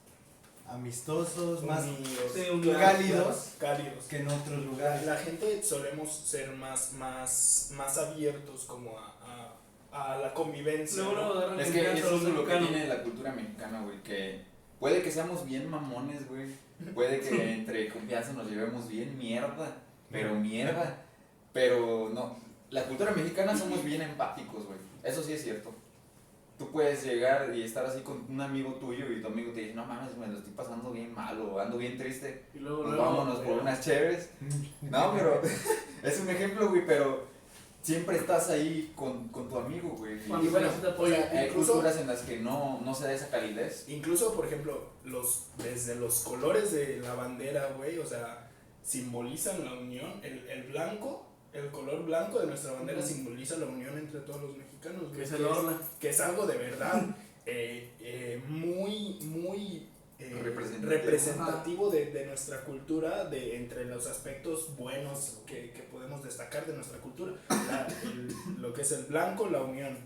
amistosos, 0.69 1.63
más 1.65 1.85
unidos, 1.85 2.37
unidos. 2.53 3.55
cálidos. 3.59 4.05
que 4.09 4.19
en 4.19 4.29
otros 4.29 4.65
lugares. 4.65 5.07
la 5.07 5.17
gente 5.17 5.63
solemos 5.63 6.11
ser 6.13 6.53
más, 6.53 6.93
más, 6.95 7.73
más 7.77 7.99
abiertos 7.99 8.65
como 8.65 8.99
a, 8.99 9.55
a, 9.93 10.15
a 10.15 10.19
la 10.19 10.35
convivencia. 10.35 11.03
¿no? 11.03 11.13
luego 11.13 11.35
agarran 11.35 11.61
Es 11.61 11.71
que 11.71 11.93
eso 11.93 12.17
es 12.17 12.23
lo 12.23 12.47
que 12.47 12.57
tiene 12.57 12.87
la 12.87 13.03
cultura 13.03 13.33
mexicana, 13.33 13.83
güey, 13.83 14.03
que 14.03 14.43
puede 14.79 15.03
que 15.03 15.11
seamos 15.11 15.45
bien 15.45 15.69
mamones, 15.69 16.29
güey. 16.29 16.49
Puede 16.95 17.21
que 17.21 17.55
entre 17.55 17.89
confianza 17.89 18.33
nos 18.33 18.51
llevemos 18.51 18.89
bien 18.89 19.17
mierda, 19.17 19.77
pero 20.11 20.35
mierda. 20.35 21.03
Pero 21.53 22.11
no, 22.13 22.37
la 22.71 22.85
cultura 22.85 23.13
mexicana 23.13 23.57
somos 23.57 23.85
bien 23.85 24.03
empáticos, 24.03 24.67
güey. 24.67 24.79
Eso 25.05 25.23
sí 25.23 25.35
es 25.35 25.43
cierto. 25.43 25.73
Tú 26.59 26.71
puedes 26.71 27.03
llegar 27.05 27.53
y 27.55 27.63
estar 27.63 27.85
así 27.85 28.01
con 28.03 28.25
un 28.29 28.41
amigo 28.41 28.75
tuyo 28.75 29.11
y 29.11 29.21
tu 29.21 29.27
amigo 29.27 29.53
te 29.53 29.61
dice, 29.63 29.75
no 29.75 29.85
mames, 29.87 30.17
me 30.17 30.29
lo 30.29 30.39
estoy 30.39 30.53
pasando 30.53 30.93
bien 30.93 31.13
mal 31.13 31.41
o 31.41 31.59
ando 31.59 31.77
bien 31.79 31.99
triste. 31.99 32.45
Y 32.55 32.59
luego, 32.61 32.83
Pues 32.83 32.95
luego, 32.95 33.05
vámonos 33.11 33.39
por 33.41 33.59
unas 33.59 33.81
chéves. 33.81 34.31
No, 34.83 35.13
pero 35.15 35.43
es 36.05 36.21
un 36.21 36.29
ejemplo, 36.31 36.69
güey, 36.69 36.87
pero 36.87 37.25
siempre 37.83 38.17
estás 38.19 38.51
ahí 38.51 38.93
con, 38.95 39.29
con 39.29 39.49
tu 39.49 39.59
amigo, 39.59 39.91
güey. 39.99 40.19
Cuando 40.29 40.47
Y 40.47 40.51
bueno, 40.51 40.69
hay 41.33 41.49
Incluso- 41.49 41.73
culturas 41.73 41.97
en 41.99 42.07
las 42.07 42.21
que 42.23 42.39
no, 42.39 42.81
no 42.85 42.95
se 42.95 43.05
da 43.05 43.13
esa 43.13 43.29
calidez. 43.31 43.87
Incluso, 43.89 44.33
por 44.35 44.47
ejemplo, 44.47 44.91
los, 45.05 45.49
desde 45.59 45.97
los 45.97 46.21
colores 46.21 46.71
de 46.73 46.99
la 47.01 47.15
bandera, 47.15 47.73
güey, 47.77 47.99
o 47.99 48.07
sea, 48.07 48.49
simbolizan 48.85 49.65
la 49.65 49.73
unión. 49.75 50.21
El, 50.23 50.49
el 50.49 50.63
blanco, 50.71 51.24
el 51.55 51.71
color 51.71 52.05
blanco 52.05 52.41
de 52.41 52.47
nuestra 52.49 52.73
bandera 52.73 53.01
simboliza 53.01 53.57
la 53.57 53.67
unión 53.67 53.97
entre 53.97 54.21
todos 54.21 54.43
los 54.43 54.57
mexicanos. 54.57 55.05
Que 55.17 55.25
se 55.27 55.37
adorna. 55.37 55.81
que 56.01 56.09
es 56.11 56.21
algo 56.21 56.47
de 56.47 56.57
verdad 56.59 57.17
eh, 57.47 57.91
eh, 58.01 58.43
muy, 58.49 59.19
muy 59.23 59.89
eh, 60.19 60.31
Representativo. 60.43 60.91
representativo 60.91 61.91
de, 61.91 62.07
de 62.07 62.27
nuestra 62.27 62.61
cultura, 62.65 63.25
de 63.27 63.57
entre 63.57 63.85
los 63.85 64.07
aspectos 64.07 64.77
buenos 64.77 65.39
que, 65.47 65.71
que 65.71 65.83
podemos 65.85 66.23
destacar 66.23 66.67
de 66.67 66.75
nuestra 66.75 66.99
cultura. 66.99 67.33
La- 67.49 67.87
el- 68.03 68.35
lo 68.61 68.73
que 68.73 68.83
es 68.83 68.93
el 68.93 69.05
blanco, 69.05 69.49
la 69.49 69.63
unión. 69.63 69.97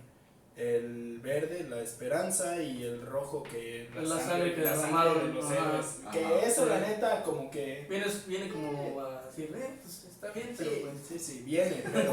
El 0.59 1.19
verde, 1.21 1.67
la 1.71 1.81
esperanza 1.81 2.61
y 2.61 2.83
el 2.83 3.03
rojo 3.07 3.45
que 3.45 3.89
La 4.03 4.19
sangre 4.19 4.55
que 4.57 4.63
derramaron, 4.63 5.33
los 5.35 5.45
ajá. 5.47 5.55
héroes. 5.71 5.87
Que 6.13 6.25
Ajá. 6.25 6.41
eso 6.47 6.67
la 6.67 6.81
neta 6.81 7.23
como 7.23 7.49
que 7.51 7.87
Viene, 7.89 8.07
viene 8.27 8.49
como 8.49 9.01
a 9.01 9.23
decir, 9.27 9.55
eh, 9.57 9.79
pues 9.81 10.05
está 10.11 10.33
bien, 10.33 10.53
pero 10.59 10.71
Sí, 10.71 10.81
pues. 10.83 10.95
sí, 11.09 11.19
sí, 11.21 11.43
viene, 11.45 11.85
pero, 11.93 12.13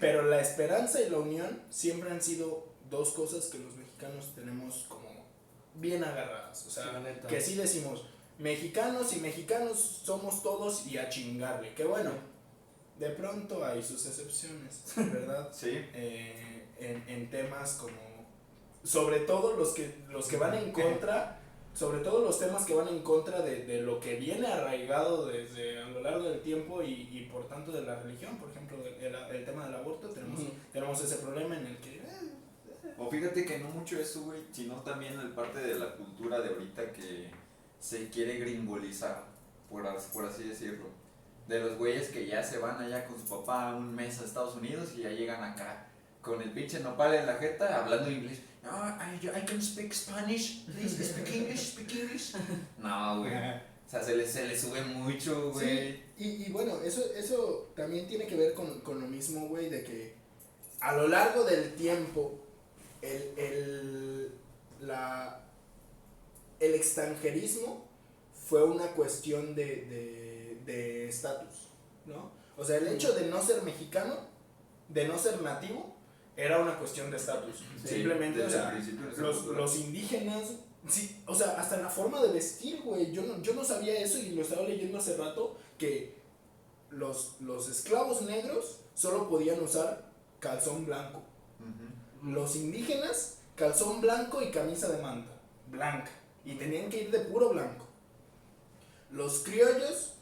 pero 0.00 0.22
la 0.24 0.40
esperanza 0.40 1.00
y 1.00 1.08
la 1.08 1.18
unión 1.18 1.62
siempre 1.70 2.10
han 2.10 2.20
sido 2.20 2.66
dos 2.90 3.12
cosas 3.12 3.44
que 3.46 3.58
los 3.58 3.76
mexicanos 3.76 4.32
tenemos 4.34 4.86
como 4.88 5.08
bien 5.76 6.02
agarradas. 6.02 6.60
O 6.66 6.70
Sí, 6.70 6.74
sea, 6.74 6.92
la 6.92 7.00
neta. 7.00 7.28
que 7.28 7.40
sí 7.40 7.54
decimos, 7.54 8.06
mexicanos 8.40 9.12
y 9.16 9.20
mexicanos 9.20 10.00
somos 10.04 10.42
todos 10.42 10.84
y 10.88 10.98
a 10.98 11.08
chingarle. 11.08 11.74
Que 11.74 11.84
bueno, 11.84 12.10
de 12.98 13.10
pronto 13.10 13.64
hay 13.64 13.80
sus 13.84 14.04
excepciones, 14.06 14.82
¿verdad? 14.96 15.48
Sí. 15.52 15.70
Eh, 15.94 16.47
en, 16.80 17.04
en 17.08 17.30
temas 17.30 17.72
como, 17.74 17.96
sobre 18.84 19.20
todo 19.20 19.56
los 19.56 19.70
que, 19.74 19.94
los 20.10 20.26
que 20.28 20.36
van 20.36 20.54
en 20.54 20.72
contra, 20.72 21.40
sobre 21.74 22.00
todo 22.00 22.24
los 22.24 22.38
temas 22.38 22.64
que 22.64 22.74
van 22.74 22.88
en 22.88 23.02
contra 23.02 23.40
de, 23.42 23.64
de 23.64 23.82
lo 23.82 24.00
que 24.00 24.16
viene 24.16 24.46
arraigado 24.46 25.26
desde 25.26 25.80
a 25.82 25.88
lo 25.88 26.00
largo 26.00 26.24
del 26.24 26.40
tiempo 26.40 26.82
y, 26.82 27.08
y 27.12 27.28
por 27.32 27.46
tanto 27.48 27.70
de 27.72 27.82
la 27.82 27.96
religión, 28.00 28.36
por 28.38 28.50
ejemplo, 28.50 28.78
el, 28.84 29.14
el 29.14 29.44
tema 29.44 29.66
del 29.66 29.74
aborto, 29.76 30.08
tenemos, 30.08 30.40
tenemos 30.72 31.00
ese 31.04 31.16
problema 31.16 31.56
en 31.58 31.66
el 31.66 31.76
que... 31.78 31.96
eh, 31.96 32.94
O 32.98 33.08
fíjate 33.10 33.44
que 33.44 33.58
no 33.58 33.68
mucho 33.68 33.98
eso, 34.00 34.22
güey, 34.22 34.40
sino 34.52 34.76
también 34.82 35.18
el 35.20 35.30
parte 35.30 35.60
de 35.60 35.74
la 35.78 35.94
cultura 35.94 36.40
de 36.40 36.48
ahorita 36.48 36.92
que 36.92 37.30
se 37.78 38.08
quiere 38.08 38.38
gringolizar, 38.38 39.24
por, 39.70 39.86
as- 39.86 40.06
por 40.12 40.24
así 40.26 40.44
decirlo. 40.48 40.86
De 41.46 41.60
los 41.60 41.78
güeyes 41.78 42.08
que 42.08 42.26
ya 42.26 42.42
se 42.42 42.58
van 42.58 42.78
allá 42.82 43.06
con 43.06 43.18
su 43.18 43.26
papá 43.28 43.74
un 43.74 43.94
mes 43.94 44.20
a 44.20 44.24
Estados 44.24 44.56
Unidos 44.56 44.92
y 44.96 45.02
ya 45.02 45.10
llegan 45.10 45.42
acá 45.44 45.86
con 46.22 46.40
el 46.42 46.50
pinche 46.52 46.80
nopal 46.80 47.14
en 47.14 47.26
la 47.26 47.34
jeta 47.36 47.82
hablando 47.82 48.10
inglés. 48.10 48.40
No, 48.62 48.70
I, 48.86 49.16
I 49.24 49.46
can 49.46 49.62
speak 49.62 49.92
Spanish, 49.94 50.64
please 50.66 51.02
speak 51.04 51.34
English, 51.34 51.72
speak 51.72 51.92
English. 51.94 52.34
No, 52.78 53.20
güey. 53.20 53.32
O 53.34 53.90
sea, 53.90 54.02
se 54.02 54.14
le, 54.14 54.26
se 54.28 54.46
le 54.46 54.58
sube 54.58 54.82
mucho, 54.84 55.50
güey. 55.52 55.66
Sí, 55.94 56.02
y, 56.18 56.28
y 56.46 56.52
bueno, 56.52 56.78
eso, 56.84 57.02
eso 57.14 57.72
también 57.74 58.06
tiene 58.06 58.26
que 58.26 58.36
ver 58.36 58.52
con, 58.52 58.80
con 58.80 59.00
lo 59.00 59.06
mismo, 59.06 59.48
güey, 59.48 59.70
de 59.70 59.82
que 59.84 60.14
a 60.80 60.92
lo 60.94 61.08
largo 61.08 61.44
del 61.44 61.74
tiempo, 61.74 62.38
el, 63.00 63.32
el, 63.38 64.32
la, 64.82 65.40
el 66.60 66.74
extranjerismo 66.74 67.86
fue 68.46 68.64
una 68.64 68.88
cuestión 68.88 69.54
de 69.54 69.64
de- 69.64 70.58
de 70.66 71.08
estatus, 71.08 71.68
¿no? 72.04 72.30
O 72.58 72.64
sea, 72.64 72.76
el 72.76 72.88
hecho 72.88 73.12
de 73.14 73.26
no 73.28 73.42
ser 73.42 73.62
mexicano, 73.62 74.16
de 74.90 75.08
no 75.08 75.16
ser 75.18 75.40
nativo, 75.40 75.96
era 76.38 76.60
una 76.60 76.78
cuestión 76.78 77.10
de 77.10 77.16
estatus. 77.16 77.56
Sí, 77.82 77.96
Simplemente, 77.96 78.44
o 78.44 78.48
sea, 78.48 78.80
los, 79.16 79.46
los 79.46 79.76
indígenas, 79.76 80.52
sí, 80.86 81.20
o 81.26 81.34
sea, 81.34 81.58
hasta 81.58 81.74
en 81.74 81.82
la 81.82 81.90
forma 81.90 82.22
de 82.22 82.32
vestir, 82.32 82.80
güey. 82.82 83.10
Yo 83.10 83.22
no, 83.24 83.42
yo 83.42 83.54
no 83.54 83.64
sabía 83.64 83.98
eso 84.00 84.18
y 84.18 84.30
lo 84.30 84.42
estaba 84.42 84.62
leyendo 84.62 84.98
hace 84.98 85.16
rato, 85.16 85.56
que 85.76 86.14
los, 86.90 87.40
los 87.40 87.68
esclavos 87.68 88.22
negros 88.22 88.78
solo 88.94 89.28
podían 89.28 89.60
usar 89.60 90.08
calzón 90.38 90.86
blanco. 90.86 91.22
Los 92.22 92.54
indígenas, 92.54 93.38
calzón 93.56 94.00
blanco 94.00 94.40
y 94.40 94.52
camisa 94.52 94.88
de 94.88 95.02
manta, 95.02 95.32
blanca. 95.66 96.12
Y 96.44 96.54
tenían 96.54 96.88
que 96.88 97.02
ir 97.02 97.10
de 97.10 97.18
puro 97.18 97.50
blanco. 97.50 97.84
Los 99.10 99.40
criollos 99.40 100.14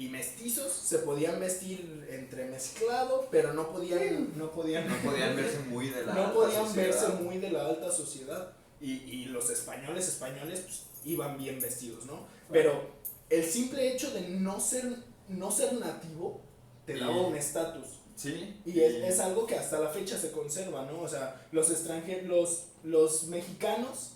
y 0.00 0.08
mestizos 0.08 0.72
se 0.72 0.98
podían 1.00 1.38
vestir 1.40 2.06
entremezclado, 2.10 3.28
pero 3.30 3.52
no 3.52 3.70
podían, 3.70 4.36
no 4.38 4.50
podían, 4.50 4.88
No 4.88 4.96
podían 5.10 5.36
verse 5.36 5.58
muy 5.68 5.90
de 5.90 6.06
la 6.06 6.14
no 6.14 6.20
alta 6.22 6.34
podían 6.34 6.66
sociedad. 6.66 6.86
verse 6.88 7.22
muy 7.22 7.38
de 7.38 7.50
la 7.50 7.66
alta 7.66 7.92
sociedad. 7.92 8.52
Y, 8.80 8.92
y 8.92 9.24
los 9.26 9.50
españoles 9.50 10.08
españoles 10.08 10.60
pues, 10.60 10.84
iban 11.04 11.36
bien 11.36 11.60
vestidos, 11.60 12.06
¿no? 12.06 12.26
Pero 12.50 12.80
el 13.28 13.44
simple 13.44 13.92
hecho 13.92 14.10
de 14.12 14.22
no 14.22 14.58
ser, 14.58 14.90
no 15.28 15.50
ser 15.50 15.74
nativo 15.74 16.40
te 16.86 16.98
daba 16.98 17.14
Y- 17.16 17.20
un 17.26 17.36
estatus. 17.36 17.86
Sí. 18.16 18.58
Y 18.66 18.80
es, 18.80 18.94
es 19.04 19.20
algo 19.20 19.46
que 19.46 19.56
hasta 19.56 19.78
la 19.80 19.90
fecha 19.90 20.18
se 20.18 20.30
conserva, 20.32 20.84
¿no? 20.86 21.00
O 21.02 21.08
sea, 21.08 21.46
los 21.52 21.70
extranjeros, 21.70 22.26
los, 22.26 22.64
los 22.84 23.24
mexicanos, 23.24 24.12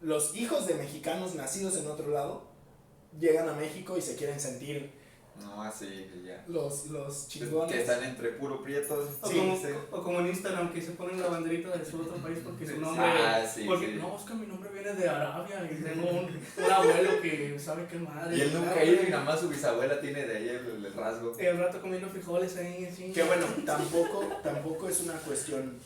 los 0.00 0.34
hijos 0.36 0.66
de 0.66 0.74
mexicanos 0.74 1.34
nacidos 1.34 1.76
en 1.76 1.86
otro 1.88 2.08
lado, 2.10 2.47
llegan 3.18 3.48
a 3.48 3.52
México 3.54 3.96
y 3.96 4.02
se 4.02 4.14
quieren 4.16 4.38
sentir 4.40 4.90
No, 5.40 5.62
así, 5.62 6.10
ya. 6.26 6.44
los, 6.48 6.86
los 6.88 7.28
chingones. 7.28 7.72
Que 7.72 7.80
están 7.82 8.02
entre 8.04 8.30
puro 8.30 8.62
prietos. 8.62 9.10
O, 9.22 9.28
Sí, 9.28 9.36
como, 9.38 9.56
sí. 9.56 9.68
o 9.92 10.02
como 10.02 10.20
en 10.20 10.26
Instagram 10.28 10.72
que 10.72 10.82
se 10.82 10.92
ponen 10.92 11.20
la 11.20 11.28
banderita 11.28 11.76
de 11.76 11.84
su 11.84 12.00
otro 12.00 12.16
país 12.16 12.38
porque 12.44 12.66
su 12.66 12.80
nombre. 12.80 13.04
Ah, 13.06 13.46
sí, 13.46 13.64
porque 13.66 13.86
sí. 13.86 13.98
no, 14.00 14.16
es 14.18 14.24
que 14.24 14.34
mi 14.34 14.46
nombre 14.46 14.70
viene 14.72 14.92
de 14.94 15.08
Arabia 15.08 15.68
y 15.70 15.82
tengo 15.82 16.10
un, 16.10 16.24
un 16.64 16.70
abuelo 16.72 17.20
que 17.22 17.56
sabe 17.58 17.86
qué 17.90 17.98
madre. 17.98 18.36
Y 18.36 18.40
él 18.40 18.52
nunca 18.54 18.74
ha 18.80 18.84
ido 18.84 19.02
y 19.06 19.10
nada 19.10 19.24
más 19.24 19.40
su 19.40 19.48
bisabuela 19.48 20.00
tiene 20.00 20.26
de 20.26 20.36
ahí 20.38 20.48
el, 20.48 20.84
el 20.84 20.92
rasgo. 20.94 21.32
Y 21.40 21.46
al 21.46 21.58
rato 21.58 21.80
comiendo 21.80 22.08
frijoles 22.08 22.56
ahí, 22.56 22.86
así. 22.86 23.12
Que 23.12 23.22
bueno, 23.22 23.46
tampoco, 23.64 24.24
tampoco 24.42 24.88
es 24.88 25.00
una 25.02 25.14
cuestión 25.20 25.78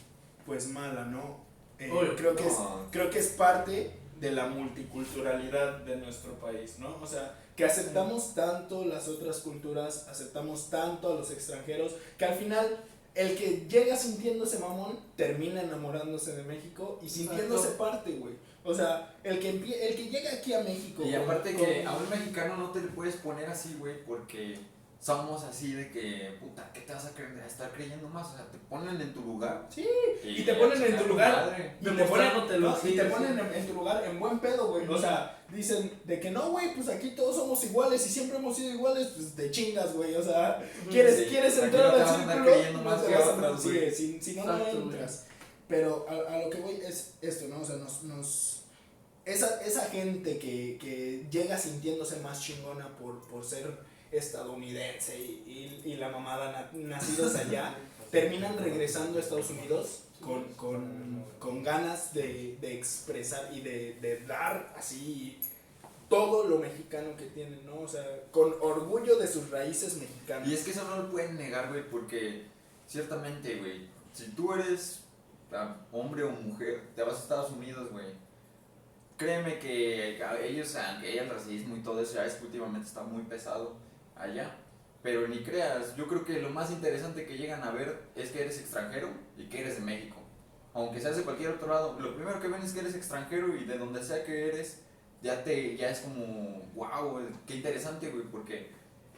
pues 0.46 0.68
mala, 0.68 1.04
¿no? 1.04 1.40
Eh, 1.78 1.90
creo, 2.16 2.34
que 2.36 2.46
es, 2.46 2.52
No. 2.58 2.86
creo 2.90 3.10
que 3.10 3.18
es 3.18 3.28
parte 3.28 3.90
de 4.22 4.30
la 4.30 4.46
multiculturalidad 4.46 5.78
de 5.78 5.96
nuestro 5.96 6.34
país, 6.34 6.76
¿no? 6.78 6.96
O 7.02 7.06
sea, 7.06 7.34
que 7.56 7.64
aceptamos 7.64 8.34
tanto 8.36 8.84
las 8.84 9.08
otras 9.08 9.38
culturas, 9.40 10.06
aceptamos 10.08 10.70
tanto 10.70 11.12
a 11.12 11.16
los 11.16 11.30
extranjeros, 11.32 11.92
que 12.16 12.24
al 12.24 12.34
final 12.36 12.78
el 13.16 13.36
que 13.36 13.66
llega 13.68 13.96
sintiéndose 13.96 14.60
mamón 14.60 15.00
termina 15.16 15.60
enamorándose 15.60 16.36
de 16.36 16.44
México 16.44 17.00
y 17.02 17.08
sintiéndose 17.08 17.70
Exacto. 17.72 17.84
parte, 17.84 18.12
güey. 18.12 18.34
O 18.64 18.72
sea, 18.72 19.12
el 19.24 19.40
que, 19.40 19.50
el 19.50 19.96
que 19.96 20.08
llega 20.08 20.32
aquí 20.32 20.54
a 20.54 20.62
México... 20.62 21.02
Y 21.04 21.14
aparte 21.16 21.52
con- 21.54 21.66
que 21.66 21.84
a 21.84 21.92
un 21.96 22.08
mexicano 22.08 22.56
no 22.56 22.70
te 22.70 22.80
le 22.80 22.88
puedes 22.88 23.16
poner 23.16 23.46
así, 23.50 23.74
güey, 23.80 24.04
porque 24.04 24.56
somos 25.02 25.42
así 25.42 25.72
de 25.72 25.90
que, 25.90 26.36
puta, 26.38 26.70
¿qué 26.72 26.82
te 26.82 26.92
vas 26.92 27.04
a, 27.06 27.10
creer, 27.10 27.32
a 27.42 27.46
estar 27.46 27.72
creyendo 27.72 28.08
más? 28.08 28.24
O 28.28 28.36
sea, 28.36 28.46
te 28.46 28.58
ponen 28.58 29.00
en 29.00 29.12
tu 29.12 29.20
lugar. 29.22 29.66
Sí, 29.68 29.84
y 30.22 30.44
te 30.44 30.54
ponen 30.54 30.80
en 30.80 30.96
tu 30.96 31.08
lugar. 31.08 31.46
Madre. 31.46 31.76
Y 31.80 31.84
te 31.84 32.04
ponen, 32.04 32.60
no, 32.60 32.70
y 32.70 32.80
sí, 32.80 32.96
te 32.96 33.02
sí. 33.02 33.08
ponen 33.10 33.36
en, 33.36 33.52
en 33.52 33.66
tu 33.66 33.74
lugar 33.74 34.04
en 34.04 34.20
buen 34.20 34.38
pedo, 34.38 34.68
güey. 34.70 34.86
O 34.86 34.96
sea, 34.96 35.42
dicen 35.50 35.90
de 36.04 36.20
que 36.20 36.30
no, 36.30 36.52
güey, 36.52 36.72
pues 36.76 36.88
aquí 36.88 37.16
todos 37.16 37.34
somos 37.34 37.64
iguales 37.64 38.06
y 38.06 38.10
siempre 38.10 38.38
hemos 38.38 38.54
sido 38.56 38.70
iguales, 38.74 39.08
pues 39.16 39.34
te 39.34 39.50
chingas, 39.50 39.92
güey. 39.92 40.14
O 40.14 40.22
sea, 40.22 40.62
quieres, 40.88 41.16
Sí, 41.18 41.24
quieres 41.24 41.58
entrar 41.58 41.84
no 41.84 41.90
te 41.94 41.96
al 41.96 42.06
vas 42.06 42.10
a 42.12 42.22
andar 42.22 42.36
círculo, 42.36 42.54
creyendo 42.54 42.78
no 42.84 42.90
más 42.90 43.04
te 43.04 43.12
vas 43.12 43.24
a 43.26 43.34
otros, 43.34 43.62
sí, 43.62 43.68
güey. 43.70 43.90
si, 43.92 44.22
si 44.22 44.34
no, 44.36 44.44
no 44.44 44.58
güey. 44.58 44.76
entras. 44.76 45.26
Pero 45.66 46.06
a, 46.08 46.34
a 46.34 46.38
lo 46.42 46.48
que 46.50 46.60
voy 46.60 46.76
es 46.76 47.14
esto, 47.20 47.48
¿no? 47.48 47.60
O 47.60 47.64
sea, 47.64 47.74
nos, 47.74 48.04
nos 48.04 48.62
esa, 49.24 49.60
esa 49.64 49.86
gente 49.86 50.38
que, 50.38 50.78
que 50.80 51.26
llega 51.28 51.58
sintiéndose 51.58 52.20
más 52.20 52.40
chingona 52.40 52.96
por, 52.98 53.20
por 53.26 53.44
ser 53.44 53.90
estadounidense 54.12 55.18
y, 55.18 55.80
y, 55.84 55.90
y 55.92 55.96
la 55.96 56.08
mamada 56.10 56.52
na- 56.52 56.78
nacidos 56.78 57.34
allá, 57.34 57.74
terminan 58.10 58.56
regresando 58.58 59.18
a 59.18 59.22
Estados 59.22 59.50
Unidos 59.50 60.04
con, 60.20 60.44
con, 60.54 61.24
con 61.38 61.62
ganas 61.62 62.12
de, 62.14 62.56
de 62.60 62.74
expresar 62.74 63.50
y 63.52 63.60
de, 63.60 63.94
de 64.00 64.20
dar 64.26 64.72
así 64.76 65.40
todo 66.08 66.46
lo 66.46 66.58
mexicano 66.58 67.16
que 67.16 67.24
tienen, 67.26 67.64
¿no? 67.64 67.80
O 67.80 67.88
sea, 67.88 68.04
con 68.30 68.54
orgullo 68.60 69.16
de 69.16 69.26
sus 69.26 69.48
raíces 69.50 69.96
mexicanas. 69.96 70.46
Y 70.46 70.54
es 70.54 70.62
que 70.62 70.72
eso 70.72 70.84
no 70.84 70.96
lo 70.96 71.10
pueden 71.10 71.36
negar, 71.36 71.70
güey, 71.70 71.88
porque 71.88 72.44
ciertamente, 72.86 73.56
güey, 73.58 73.88
si 74.12 74.26
tú 74.32 74.52
eres 74.52 75.00
ah, 75.52 75.74
hombre 75.90 76.22
o 76.24 76.30
mujer, 76.30 76.82
te 76.94 77.02
vas 77.02 77.14
a 77.14 77.18
Estados 77.22 77.50
Unidos, 77.52 77.90
güey. 77.90 78.08
Créeme 79.16 79.58
que 79.58 80.16
ellos, 80.46 80.74
aunque 80.76 81.08
haya 81.12 81.22
el 81.22 81.30
racismo 81.30 81.76
y 81.76 81.80
todo 81.80 82.00
eso, 82.00 82.14
ya 82.16 82.26
es 82.26 82.34
que 82.34 82.46
últimamente 82.46 82.88
está 82.88 83.02
muy 83.02 83.22
pesado 83.22 83.76
allá. 84.22 84.56
Pero 85.02 85.26
ni 85.26 85.42
creas, 85.42 85.96
yo 85.96 86.06
creo 86.06 86.24
que 86.24 86.40
lo 86.40 86.50
más 86.50 86.70
interesante 86.70 87.26
que 87.26 87.36
llegan 87.36 87.62
a 87.64 87.72
ver 87.72 88.02
es 88.14 88.30
que 88.30 88.42
eres 88.42 88.60
extranjero 88.60 89.08
y 89.36 89.44
que 89.48 89.60
eres 89.62 89.76
de 89.76 89.80
México. 89.82 90.16
Aunque 90.74 91.00
seas 91.00 91.16
de 91.16 91.24
cualquier 91.24 91.50
otro 91.50 91.68
lado, 91.68 91.98
lo 91.98 92.14
primero 92.14 92.40
que 92.40 92.48
ven 92.48 92.62
es 92.62 92.72
que 92.72 92.80
eres 92.80 92.94
extranjero 92.94 93.54
y 93.56 93.64
de 93.64 93.78
donde 93.78 94.02
sea 94.02 94.24
que 94.24 94.48
eres, 94.48 94.78
ya 95.22 95.42
te 95.42 95.76
ya 95.76 95.90
es 95.90 96.00
como, 96.00 96.62
wow, 96.74 97.20
qué 97.46 97.56
interesante, 97.56 98.10
güey, 98.10 98.24
porque 98.30 98.70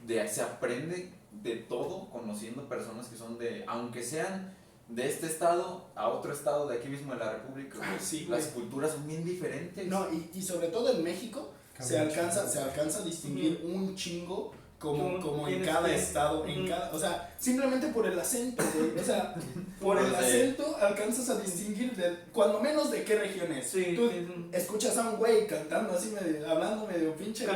de, 0.06 0.26
se 0.26 0.40
aprende 0.42 1.12
de 1.32 1.56
todo 1.56 2.08
conociendo 2.10 2.68
personas 2.68 3.06
que 3.08 3.16
son 3.16 3.38
de, 3.38 3.64
aunque 3.68 4.02
sean 4.02 4.54
de 4.88 5.08
este 5.08 5.26
estado 5.26 5.90
a 5.94 6.08
otro 6.08 6.32
estado 6.32 6.66
de 6.68 6.78
aquí 6.78 6.88
mismo 6.88 7.12
de 7.12 7.18
la 7.20 7.32
República, 7.34 7.78
Ah, 7.82 7.96
sí, 8.00 8.26
las 8.28 8.52
güey. 8.52 8.62
culturas 8.64 8.92
son 8.92 9.06
bien 9.06 9.24
diferentes. 9.24 9.86
No, 9.86 10.10
y, 10.12 10.30
y 10.34 10.42
sobre 10.42 10.68
todo 10.68 10.90
en 10.92 11.02
México 11.04 11.52
se 11.78 11.98
alcanza, 11.98 12.48
se 12.48 12.58
alcanza 12.60 13.00
a 13.00 13.04
distinguir 13.04 13.60
un 13.64 13.94
chingo 13.96 14.52
como, 14.84 15.20
Como 15.20 15.48
en 15.48 15.64
cada 15.64 15.88
que- 15.88 15.96
estado, 15.96 16.46
en 16.46 16.68
cada, 16.68 16.90
o 16.92 16.98
sea, 16.98 17.34
simplemente 17.38 17.88
por 17.88 18.06
el 18.06 18.18
acento, 18.20 18.62
güey, 18.74 18.96
o 19.00 19.04
sea, 19.04 19.34
por 19.80 19.98
el 19.98 20.14
acento 20.14 20.76
alcanzas 20.80 21.30
a 21.30 21.40
distinguir 21.40 21.96
de, 21.96 22.16
cuando 22.32 22.60
menos 22.60 22.90
de 22.90 23.02
qué 23.02 23.16
región 23.16 23.50
es. 23.52 23.68
Sí, 23.70 23.94
Tú 23.96 24.08
sí. 24.10 24.26
escuchas 24.52 24.96
a 24.98 25.08
un 25.10 25.16
güey 25.16 25.46
cantando 25.46 25.94
así, 25.94 26.10
medio, 26.10 26.48
hablando 26.48 26.86
medio 26.86 27.14
pinche 27.16 27.46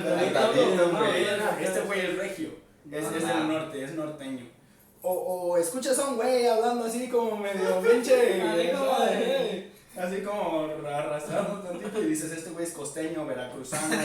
este 1.61 1.81
güey 1.83 2.01
es 2.01 2.17
regio, 2.17 2.49
es, 2.91 3.05
es 3.05 3.27
del 3.29 3.49
norte, 3.49 3.85
es 3.85 3.95
norteño. 3.95 4.47
O, 5.03 5.13
o 5.13 5.57
escuchas 5.57 5.97
a 6.01 6.09
un 6.09 6.17
güey 6.17 6.47
hablando 6.47 6.85
así 6.87 7.09
como 7.09 7.37
medio 7.37 7.81
pinche, 7.89 8.43
Así 9.99 10.23
como 10.23 10.69
arrastrando 10.87 11.61
tantito 11.61 12.01
y 12.03 12.07
dices, 12.07 12.31
este 12.33 12.51
güey 12.51 12.65
es 12.65 12.73
costeño, 12.73 13.27
veracruzano, 13.27 13.97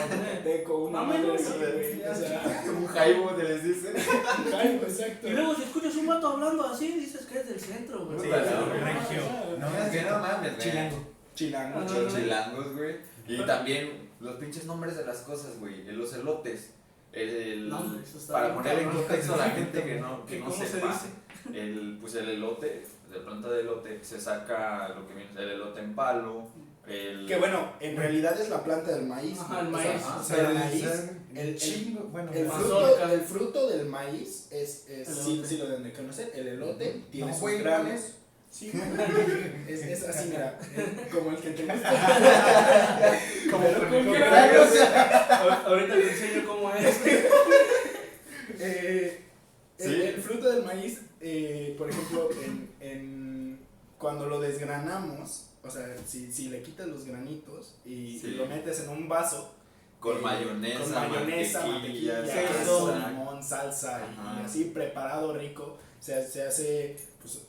teco, 0.43 0.85
una 0.85 1.03
madre 1.03 1.19
menos, 1.21 1.41
así, 1.41 1.53
güey, 1.59 2.01
o 2.03 2.15
sea, 2.15 2.63
un 2.75 2.87
jaibo 2.87 3.29
te 3.31 3.43
les 3.43 3.63
dice. 3.63 3.93
Ay, 4.55 4.81
exacto. 4.83 5.27
Y 5.27 5.31
luego 5.31 5.55
si 5.55 5.63
escuchas 5.63 5.95
un 5.95 6.07
vato 6.07 6.27
hablando 6.29 6.65
así, 6.65 6.87
dices 6.93 7.25
que 7.27 7.39
es 7.39 7.47
del 7.47 7.59
centro, 7.59 8.05
güey. 8.07 8.19
Sí, 8.19 8.27
regio. 8.27 9.21
No, 9.59 9.77
es 9.83 9.89
que 9.91 10.01
no 10.09 10.19
mames, 10.19 10.55
güey. 10.55 10.57
Chilango. 10.69 11.07
Chilango, 11.35 11.79
Ah, 11.79 11.85
chilango. 11.87 12.15
Chilangos, 12.17 12.75
güey. 12.75 12.95
Y 13.27 13.45
también 13.45 14.09
los 14.19 14.35
pinches 14.35 14.65
nombres 14.65 14.97
de 14.97 15.05
las 15.05 15.19
cosas, 15.19 15.59
güey. 15.59 15.83
Los 15.85 16.13
elotes. 16.13 16.71
El, 17.11 17.29
el- 17.29 17.69
No, 17.69 17.79
hombre, 17.81 18.01
eso 18.03 18.17
está 18.17 18.33
para 18.33 18.55
poner 18.55 18.79
en 18.79 18.89
contexto 18.89 19.35
a 19.35 19.37
la 19.37 19.49
gente 19.51 19.83
que 19.83 20.01
no, 20.01 20.25
que 20.25 20.37
¿Qué- 20.39 20.43
no 20.43 20.51
se 20.51 20.67
sepa, 20.67 20.87
dice? 20.87 21.59
el, 21.59 21.97
pues 22.01 22.15
el 22.15 22.27
elote, 22.29 22.83
de 23.13 23.19
planta 23.19 23.49
de 23.49 23.61
elote, 23.61 23.99
se 24.03 24.19
saca 24.19 24.89
lo 24.89 25.07
que 25.07 25.13
viene, 25.13 25.31
el 25.37 25.49
elote 25.51 25.79
en 25.81 25.95
palo, 25.95 26.47
el... 26.87 27.25
Que 27.27 27.37
bueno, 27.37 27.71
en 27.79 27.95
realidad 27.95 28.39
es 28.41 28.49
la 28.49 28.63
planta 28.63 28.91
del 28.91 29.05
maíz. 29.05 29.39
Ajá, 29.39 29.61
el 29.61 29.73
O 29.73 29.77
sea, 29.77 29.91
maíz. 29.93 30.03
o 30.19 30.23
sea, 30.23 30.37
el 30.39 30.45
el, 30.47 30.53
maíz, 30.55 30.85
el, 31.35 31.55
chingo, 31.57 32.01
bueno, 32.11 32.31
el 32.33 32.47
fruto, 32.49 33.09
el 33.11 33.21
fruto 33.21 33.67
del 33.69 33.85
maíz 33.85 34.47
es, 34.51 34.89
es 34.89 35.07
sí, 35.07 35.41
sí 35.45 35.57
lo 35.57 35.67
deben 35.67 35.83
de 35.83 35.93
conocer, 35.93 36.31
el 36.35 36.47
elote 36.49 37.03
tiene 37.11 37.27
No, 37.27 37.33
sus 37.33 37.41
güey, 37.41 37.59
granos. 37.59 37.85
¿cuál 37.85 37.95
es? 37.97 38.15
Sí, 38.51 38.71
güey. 38.71 38.83
es, 39.73 39.81
es 39.83 40.03
así, 40.09 40.29
mira, 40.29 40.59
eh, 40.75 41.07
como 41.11 41.31
el 41.31 41.37
que 41.37 41.49
te 41.51 41.63
gusta. 41.65 41.89
Como 43.49 43.67
el. 43.67 43.75
Ahor- 44.23 45.63
Ahorita 45.65 45.93
te 45.95 46.09
enseño 46.11 46.47
cómo 46.47 46.71
es. 46.73 46.95
Eh, 48.59 49.21
el, 49.79 49.85
Sí. 49.95 50.01
el 50.03 50.21
fruto 50.21 50.51
del 50.51 50.63
maíz, 50.63 50.99
eh, 51.23 51.75
por 51.77 51.89
ejemplo, 51.89 52.29
en, 52.43 52.69
en- 52.81 53.59
cuando 53.97 54.27
lo 54.27 54.39
desgranamos, 54.41 55.45
o 55.63 55.71
sea, 55.71 55.95
si, 56.05 56.31
si 56.31 56.49
le 56.49 56.61
quitas 56.61 56.87
los 56.87 57.05
granitos 57.05 57.75
y, 57.85 58.19
Sí. 58.19 58.27
y 58.27 58.31
lo 58.31 58.45
metes 58.47 58.81
en 58.81 58.89
un 58.89 59.07
vaso, 59.07 59.53
Con 60.01 60.17
eh, 60.17 60.21
mayonesa, 60.21 60.79
con 60.83 60.91
mayonesa, 61.11 61.65
mantequilla, 61.65 62.13
mantequilla, 62.19 62.49
queso, 62.59 62.87
salsa. 62.91 63.09
limón, 63.09 63.43
salsa 63.43 64.01
y- 64.01 64.13
y, 64.13 64.19
Ajá. 64.19 64.45
así 64.45 64.63
preparado 64.65 65.33
rico, 65.37 65.77
se, 66.01 66.27
se 66.29 66.43
hace 66.43 66.97
pues, 67.21 67.39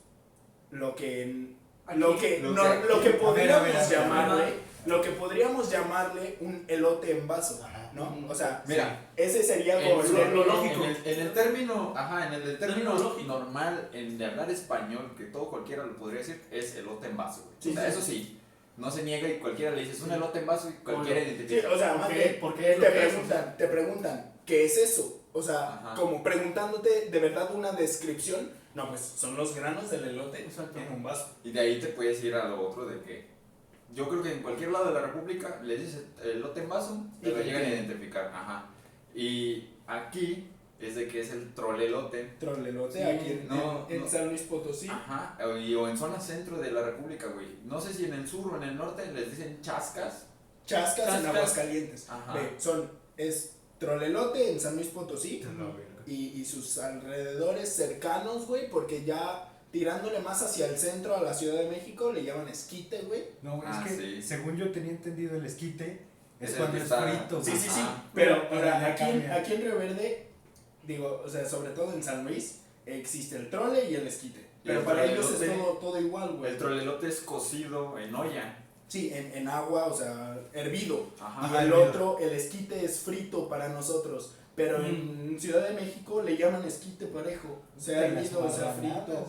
lo 0.71 0.95
que 0.95 1.49
Aquí. 1.87 1.99
lo 1.99 2.17
que 2.17 2.39
Lo 2.41 2.53
no- 2.53 2.63
que- 2.63 2.89
lo 2.89 3.01
que 3.03 3.09
ver, 3.11 3.21
podríamos 3.21 3.65
ver, 3.65 3.75
ver, 3.75 3.91
llamarle 3.91 4.43
ajá. 4.45 4.53
lo 4.87 5.03
que 5.03 5.11
podríamos 5.11 5.71
llamarle 5.71 6.37
un 6.41 6.65
elote 6.69 7.19
en 7.19 7.27
vaso, 7.27 7.61
Ajá. 7.65 7.74
¿No? 7.95 8.27
O 8.29 8.35
sea, 8.35 8.63
Mira, 8.67 9.11
ese 9.17 9.43
sería 9.43 9.77
como 9.83 10.03
el 10.03 10.35
lo- 10.35 10.45
lógico. 10.45 10.85
en 10.85 10.91
el, 10.91 10.97
en 11.07 11.21
el 11.21 11.33
término, 11.33 11.95
ajá, 11.97 12.27
en 12.27 12.33
el 12.35 12.59
término 12.59 12.95
normal, 13.27 13.89
en 13.93 14.19
de 14.19 14.27
hablar 14.27 14.51
español, 14.51 15.13
que 15.17 15.25
todo 15.25 15.49
cualquiera 15.49 15.85
lo 15.87 15.97
podría 15.97 16.19
decir, 16.21 16.43
es 16.51 16.75
elote 16.77 17.07
en 17.07 17.17
vaso, 17.17 17.43
güey. 17.45 17.55
Sí, 17.61 17.71
o 17.71 17.73
sea, 17.75 17.85
sí. 17.85 17.91
eso 17.91 18.01
sí, 18.03 18.41
no 18.77 18.91
se 18.91 19.03
niega 19.05 19.29
y 19.29 19.39
cualquiera 19.39 19.71
le 19.71 19.83
dices 19.83 20.01
un 20.03 20.13
elote 20.13 20.41
en 20.41 20.47
vaso 20.47 20.69
y 20.69 20.73
cualquiera 20.85 21.21
Sí, 21.21 21.27
identifica. 21.31 21.71
o 21.71 21.79
sea, 21.79 21.91
¿Por 21.93 22.01
más 22.01 22.09
qué? 22.11 22.15
bien, 22.19 22.41
¿Por 22.41 22.55
qué 22.57 22.73
es 22.73 22.79
lo 22.79 22.85
te 22.87 22.93
que 22.93 22.99
es? 23.07 23.09
preguntan, 23.13 23.57
te 23.57 23.69
preguntan, 23.69 24.33
¿qué 24.45 24.65
es 24.65 24.77
eso? 24.79 25.21
O 25.33 25.43
sea, 25.43 25.75
Ajá. 25.75 25.95
como 25.95 26.23
preguntándote 26.23 27.09
de 27.11 27.19
verdad 27.21 27.55
una 27.55 27.73
descripción, 27.73 28.51
no, 28.75 28.89
pues 28.89 29.01
son 29.01 29.37
los 29.37 29.55
granos 29.55 29.91
del 29.91 30.05
elote 30.09 30.43
Exacto. 30.43 30.79
en 30.81 30.93
un 30.93 31.03
vaso. 31.05 31.29
Y 31.45 31.53
de 31.53 31.61
ahí 31.61 31.79
te 31.81 31.87
puedes 31.89 32.23
ir 32.25 32.35
a 32.35 32.49
lo 32.49 32.69
otro 32.69 32.87
de 32.87 33.01
que 33.03 33.34
yo 33.95 34.09
creo 34.09 34.23
que 34.23 34.33
en 34.33 34.43
cualquier 34.43 34.71
lado 34.71 34.87
de 34.87 34.93
la 34.95 35.01
República 35.03 35.61
le 35.63 35.77
dices 35.77 36.05
elote 36.23 36.61
en 36.63 36.69
vaso, 36.69 37.07
Y 37.23 37.27
lo 37.27 37.41
llegan 37.43 37.63
a 37.63 37.69
identificar. 37.69 38.27
Ajá. 38.35 38.67
Y 39.15 39.69
aquí 39.87 40.49
es 40.81 40.97
de 40.97 41.07
que 41.09 41.21
es 41.21 41.31
el 41.31 41.55
trolelote. 41.55 42.35
Trolelote 42.41 42.99
Sí, 42.99 43.03
aquí 43.05 43.31
en, 43.33 43.49
no, 43.49 43.87
en- 43.89 43.97
en 43.97 44.03
no. 44.03 44.09
San 44.09 44.29
Luis 44.29 44.43
Potosí. 44.43 44.89
Ajá. 44.89 45.39
O, 45.47 45.57
y- 45.57 45.75
o 45.75 45.89
en 45.89 45.97
zona 45.97 46.21
centro 46.21 46.59
de 46.59 46.71
la 46.73 46.83
República, 46.83 47.29
güey. 47.29 47.47
No 47.65 47.81
sé 47.81 47.95
si 47.95 48.05
en 48.07 48.15
el 48.15 48.27
sur 48.29 48.53
o 48.53 48.57
en 48.57 48.65
el 48.65 48.77
norte 48.77 49.11
les 49.13 49.31
dicen 49.31 49.59
chascas. 49.63 50.27
Chascas, 50.67 51.07
en 51.07 51.13
Chascas. 51.15 51.35
Aguascalientes. 51.37 52.11
Ajá. 52.11 52.35
Ve, 52.35 52.55
son, 52.59 52.91
es 53.17 53.53
Trolelote 53.79 54.53
en 54.53 54.61
San 54.61 54.77
Luis 54.77 54.89
Potosí 54.89 55.45
No, 55.59 55.75
y, 56.07 56.41
y 56.41 56.45
sus 56.45 56.79
alrededores 56.79 57.69
cercanos, 57.75 58.47
güey, 58.47 58.69
porque 58.71 59.05
ya 59.05 59.49
tirándole 59.75 60.21
más 60.21 60.41
hacia 60.41 60.69
el 60.69 60.79
centro 60.79 61.17
a 61.17 61.21
la 61.21 61.35
Ciudad 61.35 61.59
de 61.59 61.69
México 61.69 62.13
le 62.13 62.23
llaman 62.23 62.47
esquite, 62.47 63.01
güey. 63.09 63.25
No, 63.43 63.57
güey, 63.57 63.69
Ah, 63.69 63.83
es 63.85 63.93
que 63.93 63.99
sí. 64.01 64.23
según 64.23 64.57
yo 64.57 64.71
tenía 64.71 64.93
entendido 64.93 65.37
el 65.37 65.45
esquite 65.45 66.01
es, 66.39 66.51
Es 66.51 66.57
cuando 66.57 66.79
es 66.79 66.85
frito. 66.85 67.43
Sí, 67.43 67.51
güey. 67.51 67.63
sí, 67.63 67.69
sí. 67.71 67.81
Ajá. 67.81 68.05
Pero 68.15 68.49
Pero 68.49 68.57
ahora, 68.71 68.87
aquí, 68.87 69.03
aquí 69.03 69.55
en 69.55 69.63
Río 69.63 69.77
Verde, 69.77 70.27
digo, 70.87 71.23
o 71.25 71.29
sea, 71.29 71.45
sobre 71.49 71.71
todo 71.71 71.93
en 71.93 72.05
San 72.05 72.25
Luis, 72.25 72.61
existe 72.87 73.35
el 73.35 73.51
trole 73.51 73.91
y 73.91 73.97
el 73.97 74.07
esquite. 74.07 74.45
Pero 74.63 74.79
el 74.79 74.85
para 74.87 75.05
ellos 75.07 75.29
es 75.43 75.51
todo, 75.59 75.73
todo 75.79 76.01
igual, 76.01 76.37
güey. 76.37 76.53
El 76.53 76.59
trolelote 76.59 77.09
es 77.09 77.21
cocido 77.23 77.99
en 77.99 78.15
olla. 78.15 78.59
Sí, 78.87 79.11
en, 79.13 79.33
en 79.37 79.49
agua, 79.49 79.87
o 79.87 79.97
sea, 79.97 80.39
hervido. 80.53 81.11
Ajá. 81.21 81.49
Y 81.49 81.57
el 81.67 81.73
hervido. 81.73 81.83
otro, 81.89 82.19
el 82.21 82.31
esquite 82.33 82.85
es 82.85 83.01
frito 83.01 83.49
para 83.49 83.71
nosotros. 83.71 84.37
Pero 84.55 84.85
en 84.87 85.37
Ciudad 85.41 85.69
de 85.69 85.75
México 85.75 86.23
le 86.23 86.37
llaman 86.37 86.63
esquite 86.65 87.07
parejo. 87.07 87.61
O 87.77 87.81
sea, 87.81 88.07
hervido, 88.07 88.45
o 88.47 88.49
sea, 88.49 88.73
frito. 88.73 89.27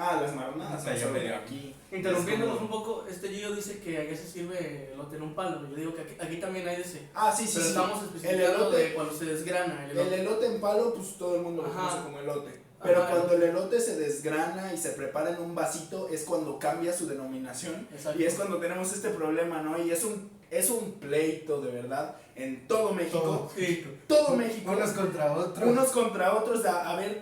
Ah, 0.00 0.20
las 0.22 0.34
marronadas. 0.34 0.74
Hasta 0.74 0.90
son 0.92 0.94
yo 0.94 1.00
solo 1.00 1.12
me 1.14 1.18
de 1.20 1.26
dio. 1.26 1.34
aquí. 1.36 1.74
Interrumpiéndonos 1.90 2.60
un 2.60 2.68
poco, 2.68 3.04
este 3.10 3.28
Gillo 3.30 3.52
dice 3.54 3.78
que 3.80 3.98
allá 3.98 4.16
se 4.16 4.26
sirve 4.28 4.90
elote 4.92 5.16
en 5.16 5.22
un 5.22 5.34
palo. 5.34 5.68
Yo 5.68 5.74
digo 5.74 5.94
que 5.94 6.02
aquí, 6.02 6.14
aquí 6.20 6.36
también 6.36 6.68
hay 6.68 6.76
de 6.76 6.82
ese. 6.82 7.08
Ah, 7.14 7.34
sí, 7.36 7.44
sí, 7.46 7.54
Pero 7.54 7.64
sí. 7.64 7.70
estamos 7.70 7.98
El 7.98 8.04
especificando 8.06 8.70
elote- 8.70 8.76
de 8.76 8.94
cuando 8.94 9.12
se 9.12 9.24
desgrana 9.24 9.84
el 9.84 9.90
El 9.90 9.98
elote. 9.98 10.20
elote 10.20 10.46
en 10.46 10.60
palo, 10.60 10.94
pues 10.94 11.18
todo 11.18 11.34
el 11.36 11.42
mundo 11.42 11.62
lo 11.62 11.68
Ajá. 11.68 11.80
conoce 11.88 12.02
como 12.04 12.18
elote. 12.20 12.60
Pero 12.80 13.02
Ajá. 13.02 13.10
cuando 13.10 13.34
el 13.34 13.42
elote 13.42 13.80
se 13.80 13.96
desgrana 13.96 14.72
y 14.72 14.78
se 14.78 14.90
prepara 14.90 15.30
en 15.30 15.40
un 15.40 15.54
vasito, 15.56 16.08
es 16.10 16.22
cuando 16.22 16.60
cambia 16.60 16.92
su 16.92 17.08
denominación. 17.08 17.88
Exacto. 17.92 18.20
Y 18.20 18.24
es 18.24 18.34
cuando 18.34 18.58
tenemos 18.58 18.92
este 18.92 19.08
problema, 19.10 19.62
¿no? 19.62 19.82
Y 19.82 19.90
es 19.90 20.04
un, 20.04 20.30
es 20.50 20.70
un 20.70 20.92
pleito, 20.92 21.60
de 21.60 21.72
verdad, 21.72 22.14
en 22.36 22.68
todo 22.68 22.92
México. 22.94 23.18
Todo. 23.20 23.50
Sí. 23.56 23.84
Todo 24.06 24.36
México. 24.36 24.70
Unos 24.70 24.90
contra 24.92 25.32
otros. 25.32 25.68
unos 25.68 25.88
contra 25.90 26.34
otros, 26.36 26.64
a, 26.66 26.90
a 26.90 26.94
ver 26.96 27.20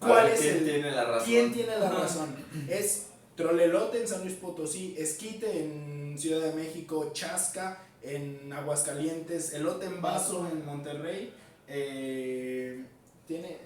cuál 0.00 0.24
ver 0.24 0.34
es 0.34 0.40
quién 0.40 0.56
el... 0.56 0.64
tiene 0.64 0.90
la 0.90 1.04
razón. 1.04 1.24
¿Quién 1.26 1.52
tiene 1.52 1.78
la 1.78 1.90
razón? 2.00 2.36
Es 2.68 3.08
trolelote 3.34 4.00
en 4.00 4.08
San 4.08 4.22
Luis 4.22 4.34
Potosí, 4.34 4.94
esquite 4.98 5.62
en 5.64 6.18
Ciudad 6.18 6.40
de 6.40 6.52
México, 6.54 7.10
chasca 7.12 7.82
en 8.02 8.52
Aguascalientes, 8.52 9.52
elote 9.52 9.86
en 9.86 10.00
vaso 10.00 10.48
en 10.50 10.64
Monterrey. 10.64 11.32
eh, 11.68 12.84
tiene... 13.26 13.58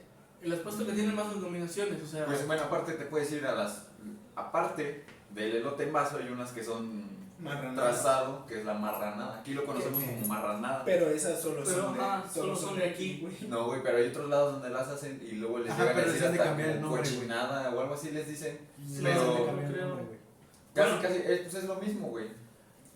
Y 0.43 0.49
les 0.49 0.61
puesto 0.61 0.87
que 0.87 0.93
tienen 0.93 1.15
más 1.15 1.35
denominaciones, 1.35 2.03
o 2.03 2.07
sea. 2.07 2.25
Pues 2.25 2.47
bueno, 2.47 2.63
aparte 2.63 2.95
te 2.95 3.05
puedes 3.05 3.31
ir 3.31 3.45
a 3.47 3.55
las. 3.55 3.89
Aparte 4.35 5.05
del 5.35 5.57
elote 5.57 5.83
en 5.83 5.93
vaso, 5.93 6.17
hay 6.17 6.29
unas 6.29 6.53
que 6.53 6.65
son 6.65 7.20
Marranada. 7.41 7.91
trazado, 7.91 8.47
que 8.47 8.59
es 8.61 8.65
la 8.65 8.75
marranada. 8.75 9.39
Aquí 9.41 9.55
lo 9.55 9.65
conocemos 9.65 10.03
como 10.05 10.27
marranada. 10.27 10.85
Pero 10.85 11.09
esas 11.09 11.41
solo 11.41 11.63
Pero, 11.65 11.83
son 11.83 11.95
de, 11.95 12.01
ajá, 12.01 12.25
solo 12.33 12.55
son 12.57 12.79
de 12.79 12.85
aquí. 12.91 13.19
güey. 13.23 13.37
No, 13.49 13.67
güey, 13.67 13.83
pero 13.83 13.97
hay 13.99 14.09
otros 14.09 14.29
lados 14.29 14.53
donde 14.55 14.71
las 14.71 14.89
hacen 14.89 15.21
y 15.27 15.33
luego 15.37 15.59
les 15.61 15.71
Ajá, 15.73 15.83
llegan 15.83 15.97
a 15.97 16.01
pero 16.03 16.13
decir 16.13 16.31
de 16.31 16.39
cambiar 16.39 16.69
el 16.71 16.81
nombre, 16.81 17.01
cochinada 17.03 17.71
o 17.75 17.81
algo 17.81 17.95
así 17.95 18.11
les 18.11 18.29
dicen. 18.29 18.59
Sí, 18.87 19.01
pero- 19.03 19.47
creo. 19.73 19.89
nombre. 19.89 20.19
Casi, 20.75 20.89
Bueno. 20.91 21.03
casi, 21.03 21.15
es, 21.33 21.41
pues 21.41 21.55
es 21.55 21.65
lo 21.65 21.75
mismo, 21.77 22.09
güey. 22.09 22.27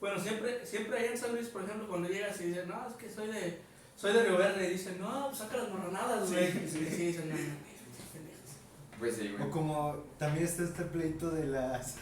Bueno, 0.01 0.21
siempre, 0.21 0.65
siempre 0.67 0.99
allá 0.99 1.11
en 1.13 1.19
San 1.19 1.33
Luis, 1.33 1.49
por 1.49 1.65
ejemplo, 1.65 1.89
cuando 1.89 2.09
llegas 2.09 2.39
y 2.41 2.45
dicen, 2.45 2.69
no, 2.69 2.87
es 2.89 2.95
que 2.95 3.11
soy 3.11 3.29
de, 3.29 3.59
soy 3.97 4.13
de 4.13 4.23
Río 4.25 4.37
Verde, 4.37 4.67
y 4.69 4.73
dicen, 4.75 5.01
no, 5.01 5.27
pues 5.29 5.39
saca 5.39 5.57
las 5.57 5.71
marranadas, 5.73 6.31
güey. 6.31 6.53
Sí, 6.53 6.59
sí, 6.71 6.87
sí, 6.91 7.07
dicen, 7.07 7.29
no, 7.31 7.35
no, 7.35 7.41
no, 7.43 7.55
pendejos. 8.13 8.99
Pues 8.99 9.17
sí, 9.17 9.29
güey. 9.37 9.49
O 9.49 9.51
como 9.51 9.97
también 10.19 10.45
está 10.45 10.63
este 10.65 10.85
pleito 10.85 11.31
de 11.31 11.47
las 11.47 11.97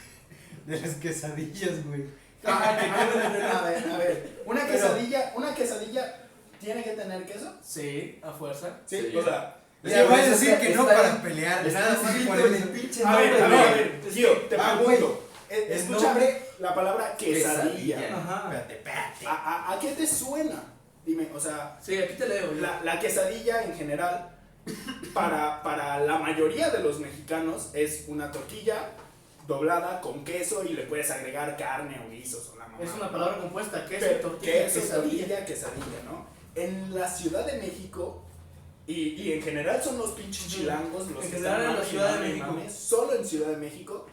de 0.66 0.80
las 0.80 0.94
quesadillas, 0.96 1.84
güey. 1.86 2.04
A 2.44 3.62
ver, 3.64 3.84
a 3.92 3.98
ver, 3.98 4.42
una 4.46 4.60
Pero- 4.66 4.72
quesadilla, 4.72 5.32
una 5.36 5.54
quesadilla 5.54 6.16
tiene 6.60 6.82
que 6.82 6.90
tener 6.90 7.24
queso. 7.24 7.52
Sí, 7.64 8.20
a 8.22 8.32
fuerza. 8.32 8.78
Sí, 8.86 8.98
Sí. 9.10 9.16
o 9.16 9.22
sea, 9.24 9.56
que 9.82 10.02
voy 10.04 10.20
a 10.20 10.28
decir 10.30 10.58
que 10.58 10.70
no 10.74 10.86
para 10.86 11.22
pelear, 11.22 11.66
nada 11.66 11.98
más 12.02 12.12
por 12.26 12.38
el 12.40 12.54
pinche 12.70 13.04
a 13.04 13.16
ver, 13.16 13.28
a 13.34 13.34
ver, 13.34 13.42
a 13.42 13.48
güey. 13.48 13.74
ver, 13.74 14.00
Gio, 14.12 14.32
te 14.48 14.56
Ah, 14.56 14.76
pregunto. 14.78 15.28
eh, 15.50 15.66
El 15.70 15.72
Escucha 15.78 16.02
nombre- 16.06 16.42
la 16.60 16.74
palabra 16.74 17.16
quesadilla. 17.16 17.96
Quesadilla. 17.98 18.16
Ajá. 18.16 18.42
Espérate, 18.44 18.74
espérate. 18.74 19.26
¿A, 19.26 19.32
a, 19.32 19.72
a 19.72 19.78
qué 19.80 19.92
te 19.92 20.06
suena? 20.06 20.62
Dime, 21.04 21.28
o 21.34 21.40
sea, 21.40 21.78
Sí, 21.82 21.98
aquí 21.98 22.14
te 22.14 22.28
leo. 22.28 22.52
yo. 22.54 22.60
la, 22.60 22.80
la 22.84 23.00
quesadilla 23.00 23.64
en 23.64 23.74
general, 23.74 24.28
para, 25.12 25.62
para 25.62 25.98
la 26.00 26.18
mayoría 26.18 26.70
de 26.70 26.78
los 26.78 27.00
mexicanos, 27.00 27.70
es 27.74 28.04
una 28.06 28.30
tortilla 28.30 28.90
doblada 29.46 30.00
con 30.00 30.24
queso 30.24 30.64
y 30.64 30.74
le 30.74 30.82
puedes 30.84 31.10
agregar 31.10 31.56
carne 31.56 32.00
o 32.06 32.10
guisos 32.10 32.50
o 32.54 32.58
la 32.58 32.66
mamá. 32.66 32.82
Es 32.82 32.90
una 32.94 33.10
palabra 33.10 33.38
compuesta, 33.38 33.86
queso, 33.86 34.06
tortilla, 34.20 34.52
queso, 34.52 34.80
quesadilla. 34.80 35.44
quesadilla, 35.44 36.02
¿no? 36.04 36.26
En 36.54 36.94
la 36.94 37.08
Ciudad 37.08 37.46
de 37.46 37.58
México, 37.58 38.22
y, 38.86 39.10
y 39.22 39.32
en 39.32 39.42
general 39.42 39.82
son 39.82 39.98
los 39.98 40.10
pinches 40.10 40.48
chilangos 40.48 41.08
los 41.10 41.24
En 41.24 41.30
que 41.30 41.36
están 41.36 41.60
en 41.60 41.76
la 41.76 41.84
Ciudad 41.84 42.18
de 42.18 42.28
México. 42.28 42.56
solo 42.70 43.14
en 43.14 43.24
Ciudad 43.24 43.48
de 43.48 43.56
México 43.56 44.06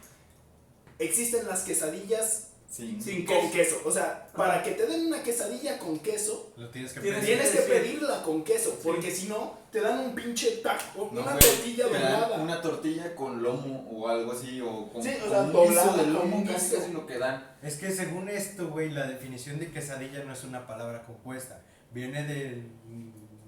existen 0.99 1.47
las 1.47 1.63
quesadillas 1.63 2.48
Sin, 2.69 3.01
Sin 3.01 3.25
con 3.25 3.49
queso. 3.49 3.77
queso. 3.77 3.81
O 3.85 3.91
sea, 3.91 4.27
para 4.35 4.61
que 4.61 4.71
te 4.71 4.85
den 4.85 5.07
una 5.07 5.23
quesadilla 5.23 5.79
con 5.79 5.97
queso, 5.99 6.53
Lo 6.55 6.69
tienes 6.69 6.93
que 6.93 6.99
Tienes- 6.99 7.25
pedir. 7.25 7.39
que 7.51 7.57
pedirla 7.61 8.21
con 8.21 8.43
queso, 8.43 8.77
porque 8.83 9.09
si 9.09 9.27
no, 9.27 9.57
te 9.71 9.81
dan 9.81 9.97
un 9.99 10.13
pinche 10.13 10.57
taco, 10.57 11.09
No, 11.11 11.21
una 11.21 11.31
güey, 11.33 11.39
tortilla 11.43 11.85
doblada. 11.85 12.37
Una 12.41 12.61
tortilla 12.61 13.15
con 13.15 13.41
lomo 13.41 13.89
o 13.91 14.07
algo 14.07 14.33
así, 14.33 14.61
o 14.61 14.87
con, 14.93 15.01
Sí, 15.01 15.09
o 15.17 15.19
con 15.21 15.29
sea, 15.31 15.41
un 15.41 15.51
doblada 15.51 15.91
guiso 15.93 16.03
de 16.05 16.11
lomo, 16.11 16.45
casi 16.45 16.75
casi 16.75 16.91
lo 16.93 17.07
que 17.07 17.17
dan. 17.17 17.43
Es 17.63 17.77
que 17.77 17.91
según 17.91 18.29
esto, 18.29 18.67
güey, 18.69 18.91
la 18.91 19.07
definición 19.07 19.57
de 19.59 19.71
quesadilla 19.71 20.23
no 20.23 20.33
es 20.33 20.43
una 20.43 20.67
palabra 20.67 21.03
compuesta. 21.05 21.61
Viene 21.91 22.23
del 22.23 22.67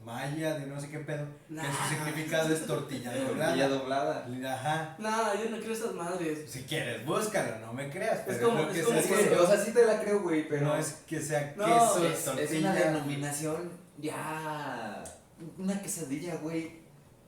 maya, 0.03 0.55
de 0.57 0.65
no 0.67 0.79
sé 0.81 0.89
qué 0.89 0.99
pedo, 0.99 1.25
Nah. 1.49 1.61
que 1.63 1.67
su 1.71 1.95
significado 1.95 2.53
es 2.53 2.65
tortilla 2.65 3.11
Tortilla 3.27 3.67
doblada. 3.69 4.25
doblada. 4.27 4.53
Ajá. 4.55 4.95
No, 4.97 5.35
yo 5.43 5.49
no 5.49 5.57
quiero 5.57 5.73
esas 5.73 5.93
madres. 5.93 6.49
Si 6.49 6.63
quieres, 6.63 7.05
búscalo, 7.05 7.59
no 7.59 7.73
me 7.73 7.89
creas. 7.89 8.21
Pero 8.25 8.37
es 8.37 8.43
como- 8.43 8.61
lo 8.63 8.69
es 8.71 8.77
que 8.77 8.83
como 8.83 9.01
se 9.01 9.07
que- 9.07 9.17
dice. 9.17 9.35
o 9.37 9.45
sea, 9.47 9.57
sí 9.63 9.71
te 9.71 9.85
la 9.85 9.99
creo, 10.01 10.21
güey, 10.21 10.47
pero 10.49 10.65
no 10.67 10.75
es 10.75 11.01
que 11.07 11.19
sea 11.19 11.53
No, 11.55 11.65
queso, 11.65 12.05
es, 12.07 12.13
es 12.19 12.25
tortilla. 12.25 12.59
una 12.71 12.73
denominación 12.79 13.69
ya. 13.97 15.03
Una 15.57 15.81
quesadilla, 15.81 16.35
güey. 16.35 16.81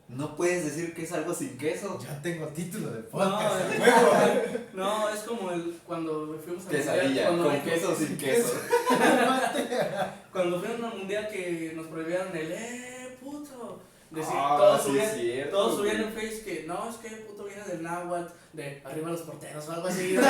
No 0.10 0.36
puedes 0.36 0.66
decir 0.66 0.94
que 0.94 1.04
es 1.04 1.12
algo 1.14 1.34
sin 1.34 1.58
queso. 1.58 1.98
Ya 2.00 2.22
tengo 2.22 2.46
título 2.48 2.92
de 2.92 3.02
No, 3.04 3.08
podcast. 3.10 3.72
es- 3.74 4.74
no, 4.76 5.10
es 5.10 5.13
el 5.54 5.80
cuando 5.86 6.40
fuimos 6.44 6.66
a 6.66 6.70
Quesadilla, 6.70 7.28
cuando- 7.28 7.44
con 7.46 7.62
queso 7.62 7.92
o 7.92 7.96
sin 7.96 8.18
queso. 8.18 8.54
Cuando 10.32 10.60
fuimos 10.60 10.78
a 10.78 10.80
una 10.88 10.96
mundial 10.96 11.28
que 11.32 11.74
nos 11.76 11.88
prohibieron 11.88 12.36
el 12.36 12.52
eh 12.52 13.18
puto. 13.22 13.80
Decir, 14.10 14.34
Ah, 14.36 14.56
todos 14.60 14.82
sí, 14.84 14.88
subían, 14.90 15.16
cierto, 15.16 15.52
todos 15.58 15.76
subían 15.78 15.98
en 16.02 16.14
Face 16.14 16.42
que 16.44 16.66
no, 16.68 16.88
es 16.90 16.96
que 16.98 17.10
puto 17.18 17.46
viene 17.46 17.64
del 17.64 17.82
náhuatl, 17.82 18.32
de 18.54 18.82
arriba 18.86 19.10
los 19.10 19.22
porteros 19.22 19.68
o 19.68 19.72
algo 19.72 19.88
así. 19.88 20.16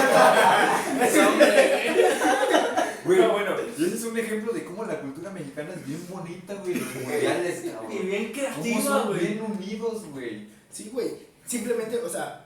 Güey, 3.05 3.19
No, 3.19 3.31
bueno. 3.33 3.55
y 3.77 3.83
ese 3.85 3.95
es 3.95 4.03
un 4.05 4.17
ejemplo 4.17 4.53
de 4.53 4.63
cómo 4.63 4.85
la 4.85 4.99
cultura 5.01 5.29
mexicana 5.31 5.71
es 5.75 5.85
bien 5.85 6.05
bonita, 6.09 6.53
güey. 6.55 6.75
Los 6.75 6.95
mundiales, 7.03 7.61
cabrón. 7.71 7.91
Y 7.91 7.99
bien 8.05 8.31
creativa, 8.31 8.99
güey. 9.03 9.19
bien 9.19 9.41
unidos, 9.41 10.05
güey. 10.11 10.47
Sí, 10.71 10.89
güey. 10.93 11.09
Simplemente, 11.45 11.97
o 11.97 12.07
sea, 12.09 12.42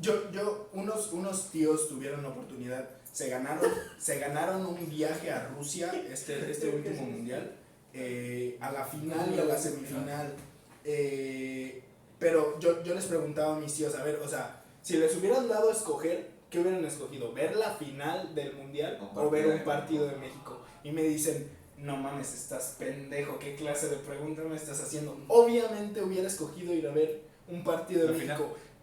yo, 0.00 0.30
yo, 0.32 0.68
unos, 0.72 1.12
unos 1.12 1.50
tíos 1.50 1.88
tuvieron 1.88 2.22
la 2.22 2.30
oportunidad, 2.30 2.88
se 3.12 3.28
ganaron, 3.28 3.70
se 3.98 4.18
ganaron 4.18 4.64
un 4.66 4.88
viaje 4.88 5.30
a 5.30 5.48
Rusia, 5.48 5.92
este, 6.10 6.50
este 6.50 6.68
último 6.68 7.02
mundial, 7.02 7.52
eh, 7.92 8.56
a 8.60 8.72
la 8.72 8.84
final 8.84 9.34
y 9.34 9.38
a 9.38 9.44
la 9.44 9.58
semifinal. 9.58 10.34
eh, 10.84 11.82
pero 12.18 12.58
yo, 12.60 12.84
yo 12.84 12.94
les 12.94 13.06
preguntaba 13.06 13.56
a 13.56 13.58
mis 13.58 13.74
tíos, 13.74 13.96
a 13.96 14.04
ver, 14.04 14.20
o 14.24 14.28
sea, 14.28 14.62
si 14.80 14.96
les 14.96 15.16
hubieran 15.16 15.48
dado 15.48 15.70
a 15.70 15.72
escoger, 15.72 16.30
¿qué 16.48 16.60
hubieran 16.60 16.84
escogido? 16.84 17.32
¿Ver 17.32 17.56
la 17.56 17.70
final 17.70 18.32
del 18.32 18.54
mundial 18.54 18.98
Un 19.00 19.18
o 19.18 19.28
ver 19.28 19.48
un 19.48 19.64
partido 19.64 20.06
de 20.06 20.16
México? 20.16 20.60
Y 20.84 20.92
me 20.92 21.02
dicen, 21.02 21.50
no 21.78 21.96
mames, 21.96 22.32
estás 22.32 22.76
pendejo, 22.78 23.40
¿qué 23.40 23.56
clase 23.56 23.88
de 23.88 23.96
pregunta 23.96 24.42
me 24.42 24.54
estás 24.54 24.80
haciendo? 24.80 25.18
Obviamente 25.26 26.00
hubiera 26.00 26.28
escogido 26.28 26.72
ir 26.72 26.86
a 26.86 26.92
ver 26.92 27.22
un 27.48 27.64
partido 27.64 28.06
de 28.06 28.12
La 28.12 28.18
final. 28.18 28.42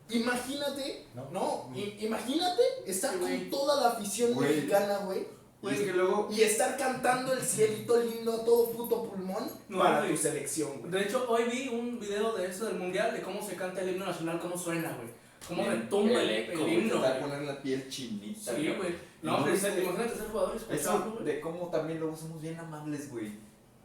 Imagínate, 0.10 1.06
No. 1.16 1.28
no, 1.32 1.70
i- 1.78 1.98
imagínate 2.06 2.62
estar 2.86 3.14
Sí, 3.14 3.20
con 3.20 3.50
toda 3.50 3.82
la 3.82 3.90
afición 3.98 4.34
Güey. 4.34 4.56
mexicana, 4.56 4.98
güey, 5.06 5.28
Y 5.62 5.68
es 5.70 5.80
que 5.82 5.94
luego. 5.94 6.28
y 6.32 6.42
estar 6.42 6.78
cantando 6.78 7.34
el 7.34 7.42
cielito 7.42 8.02
lindo 8.02 8.34
a 8.34 8.46
todo 8.46 8.72
puto 8.72 9.04
pulmón 9.10 9.50
No, 9.70 9.80
para 9.80 10.00
güey. 10.00 10.12
tu 10.12 10.18
selección, 10.18 10.80
güey. 10.80 10.92
De 10.92 11.02
hecho, 11.04 11.26
hoy 11.30 11.44
vi 11.52 11.68
un 11.70 12.00
video 12.00 12.34
de 12.34 12.48
eso 12.48 12.66
del 12.66 12.76
mundial, 12.76 13.14
de 13.14 13.22
cómo 13.22 13.42
se 13.42 13.56
canta 13.56 13.82
el 13.82 13.90
himno 13.90 14.06
nacional, 14.06 14.40
cómo 14.40 14.58
suena, 14.58 14.96
güey. 14.98 15.10
Cómo 15.48 15.64
retumba 15.70 16.22
el, 16.22 16.30
el 16.30 16.58
güey, 16.58 16.74
himno. 16.76 16.96
Te 16.96 17.00
va 17.00 17.08
a 17.08 17.12
güey. 17.12 17.22
poner 17.22 17.42
la 17.44 17.62
piel 17.62 17.90
chinita. 17.90 18.56
Sí, 18.56 18.68
güey. 18.78 18.96
No, 19.22 19.48
es 19.48 19.62
que- 19.64 19.82
imagínate 19.84 20.16
ser 20.16 20.28
jugador 20.30 20.54
y 20.54 20.58
escucharlo, 20.58 21.00
Eso 21.06 21.12
güey. 21.14 21.26
de 21.26 21.40
cómo 21.42 21.68
también 21.70 22.00
luego 22.00 22.16
somos 22.16 22.42
bien 22.42 22.58
amables, 22.60 23.12
güey. 23.12 23.32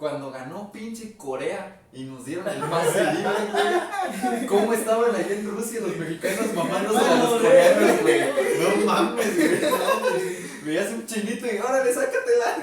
Cuando 0.04 0.30
ganó 0.30 0.70
pinche 0.70 1.16
Corea 1.16 1.80
y 1.90 2.04
nos 2.04 2.26
dieron 2.26 2.46
el 2.46 2.60
pase 2.60 3.04
libre, 3.14 3.32
güey. 3.50 4.46
¿Cómo 4.46 4.74
estaban 4.74 5.14
allá 5.14 5.34
en 5.34 5.50
Rusia 5.50 5.80
los 5.80 5.96
mexicanos 5.96 6.52
mamándose 6.52 7.06
a 7.06 7.14
los 7.14 7.30
No, 7.30 7.38
coreanos, 7.38 8.02
güey? 8.02 8.20
No 8.20 8.84
mames, 8.84 9.34
güey. 9.34 9.60
Veías 10.62 10.92
un 10.92 11.06
chinito 11.06 11.46
y 11.46 11.56
órale, 11.56 11.90
sácatela. 11.94 12.58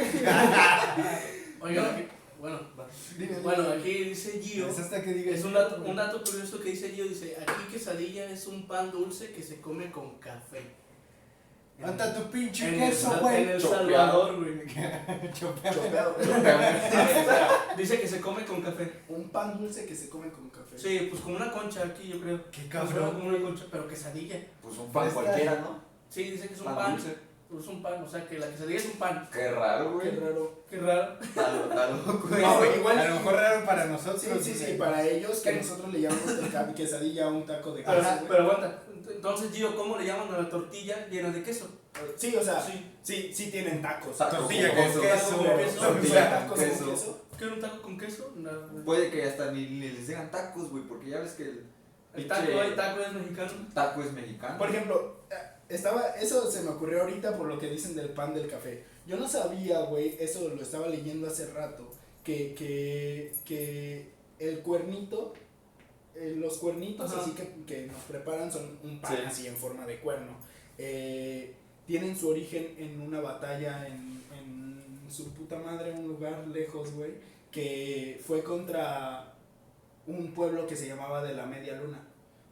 Oigan, 1.62 1.86
aquí, 1.86 2.08
bueno, 2.40 2.60
va. 2.80 2.88
Bueno, 3.42 3.70
aquí 3.72 4.04
dice 4.04 4.40
Gio. 4.40 4.70
Es 4.70 4.78
hasta 4.78 5.02
que 5.02 5.12
diga 5.12 5.34
Es 5.34 5.44
un 5.44 5.54
dato, 5.54 5.84
un 5.84 5.96
dato 5.96 6.22
curioso 6.24 6.60
que 6.60 6.70
dice 6.70 6.90
Gio, 6.90 7.06
dice, 7.06 7.38
aquí 7.42 7.72
quesadilla 7.72 8.30
es 8.30 8.46
un 8.46 8.68
pan 8.68 8.92
dulce 8.92 9.32
que 9.32 9.42
se 9.42 9.60
come 9.60 9.90
con 9.90 10.20
café. 10.20 10.62
Anda 11.84 12.14
tu 12.14 12.30
pinche 12.32 12.68
en 12.70 12.80
queso, 12.80 13.18
güey. 13.22 13.44
En 13.44 13.50
El 13.50 13.62
Chopeado. 13.62 13.88
Salvador, 13.88 14.36
güey. 14.38 15.32
Chopeado. 15.34 16.16
Dice 17.78 18.00
que 18.02 18.08
se 18.08 18.22
come 18.22 18.46
con 18.46 18.62
café. 18.62 18.92
Un 19.10 19.30
pan 19.30 19.58
dulce 19.58 19.86
que 19.86 19.96
se 19.96 20.10
come 20.10 20.30
con 20.30 20.50
café. 20.50 20.78
Sí, 20.78 21.08
pues 21.10 21.22
como 21.22 21.36
una 21.38 21.52
concha 21.52 21.84
aquí, 21.84 22.08
yo 22.10 22.20
creo. 22.20 22.40
Qué 22.52 22.68
cabrón. 22.68 23.12
Como 23.16 23.30
una 23.30 23.42
concha, 23.42 23.66
pero 23.72 23.88
quesadilla. 23.88 24.36
Pues 24.62 24.78
un 24.78 24.92
pan 24.92 25.08
Está- 25.08 25.22
cualquiera, 25.22 25.56
¿no? 25.56 25.80
Sí, 26.10 26.24
dice 26.32 26.48
que 26.48 26.54
es 26.54 26.60
un 26.60 26.66
Pan 26.66 26.76
pan. 26.76 26.92
dulce. 26.96 27.16
Es 27.60 27.68
un 27.68 27.82
pan, 27.82 28.02
o 28.02 28.08
sea 28.10 28.26
que 28.26 28.40
la 28.40 28.48
quesadilla 28.48 28.80
es 28.80 28.86
un 28.86 28.92
pan. 28.94 29.30
Qué 29.32 29.52
raro, 29.52 30.00
Qué 30.00 30.10
güey. 30.10 30.20
raro. 30.22 30.64
Qué 30.70 30.78
raro. 30.78 31.18
Está 31.22 31.52
lo- 31.52 31.64
está 31.66 31.90
loco, 31.90 32.28
güey. 32.30 32.42
No, 32.42 32.60
A 32.62 32.76
igual. 32.76 33.08
lo 33.10 33.16
mejor 33.16 33.34
raro 33.34 33.66
para 33.66 33.86
nosotros. 33.86 34.22
Sí, 34.22 34.30
sí, 34.42 34.54
sí, 34.56 34.74
para 34.80 35.04
ellos 35.06 35.40
que 35.42 35.54
nosotros 35.54 35.92
le 35.92 36.02
llamamos 36.02 36.32
ca- 36.52 36.74
quesadilla 36.74 37.26
a 37.26 37.30
un 37.30 37.46
taco 37.46 37.74
de 37.74 37.84
Pero, 37.84 37.98
queso. 37.98 38.10
güey. 38.16 38.28
pero 38.30 38.44
aguanta. 38.44 38.84
Entonces, 39.14 39.52
Gio, 39.52 39.76
¿cómo 39.76 39.98
le 39.98 40.06
llaman 40.06 40.34
a 40.34 40.38
la 40.38 40.50
tortilla 40.50 41.08
llena 41.10 41.30
de 41.30 41.44
queso? 41.44 41.68
Sí, 42.16 42.34
o 42.36 42.42
sea, 42.44 42.62
Sí. 42.62 42.90
sí, 43.04 43.32
sí 43.34 43.52
tienen 43.52 43.82
tacos. 43.82 44.18
Tacos 44.18 44.40
Tortilla 44.40 44.70
con 44.74 44.78
queso. 44.86 45.02
queso. 45.02 45.38
Con 45.38 45.58
queso. 45.58 45.80
Tortilla 45.82 46.30
tacos 46.30 46.58
con 46.58 46.70
queso. 46.70 46.90
queso. 46.92 47.22
¿Qué 47.38 47.46
un 47.48 47.60
taco 47.60 47.82
con 47.82 47.98
queso? 47.98 48.32
No. 48.38 48.50
Puede 48.86 49.12
que 49.12 49.26
hasta 49.26 49.52
ni, 49.52 49.66
ni 49.66 49.90
les 49.90 50.08
digan 50.08 50.32
tacos, 50.32 50.70
güey, 50.70 50.84
porque 50.86 51.10
ya 51.10 51.20
ves 51.20 51.34
que 51.34 51.44
el 52.14 52.28
taco, 52.28 52.62
el 52.62 52.76
taco 52.76 53.02
es 53.02 53.14
mexicano. 53.14 53.52
taco 53.74 54.02
es 54.04 54.14
mexicano. 54.14 54.58
Por 54.58 54.70
ejemplo, 54.70 55.18
eh, 55.30 55.36
estaba, 55.74 56.10
eso 56.20 56.52
se 56.52 56.62
me 56.62 56.70
ocurrió 56.70 57.02
ahorita 57.02 57.38
por 57.38 57.48
lo 57.48 57.58
que 57.60 57.70
dicen 57.70 57.96
del 57.96 58.10
pan 58.10 58.34
del 58.34 58.50
café. 58.50 58.84
Yo 59.08 59.18
no 59.18 59.28
sabía, 59.28 59.82
güey, 59.82 60.16
eso 60.20 60.48
lo 60.50 60.62
estaba 60.62 60.88
leyendo 60.88 61.28
hace 61.28 61.48
rato, 61.52 61.90
que, 62.24 62.54
que, 62.56 63.34
que 63.46 64.10
el 64.40 64.60
cuernito, 64.60 65.34
eh, 66.16 66.36
los 66.38 66.58
cuernitos 66.58 67.12
Ajá. 67.12 67.22
así 67.22 67.32
que, 67.32 67.48
que 67.66 67.88
nos 67.88 68.02
preparan 68.04 68.52
son 68.52 68.78
un 68.84 69.00
pan 69.00 69.16
Sí. 69.18 69.24
así 69.26 69.48
en 69.48 69.56
forma 69.58 69.86
de 69.88 70.00
cuerno. 70.00 70.34
Eh, 70.78 71.54
tienen 71.88 72.16
su 72.18 72.30
origen 72.30 72.76
en 72.78 73.02
una 73.02 73.20
batalla 73.22 73.88
en, 73.88 74.22
en 74.38 75.12
su 75.12 75.32
puta 75.34 75.58
madre, 75.58 75.92
un 75.92 76.08
lugar 76.08 76.48
lejos, 76.48 76.92
güey, 76.94 77.12
que 77.52 78.22
fue 78.26 78.44
contra 78.44 79.34
un 80.08 80.32
pueblo 80.34 80.66
que 80.68 80.76
se 80.76 80.88
llamaba 80.88 81.24
de 81.24 81.34
la 81.34 81.46
media 81.46 81.76
luna. 81.76 82.08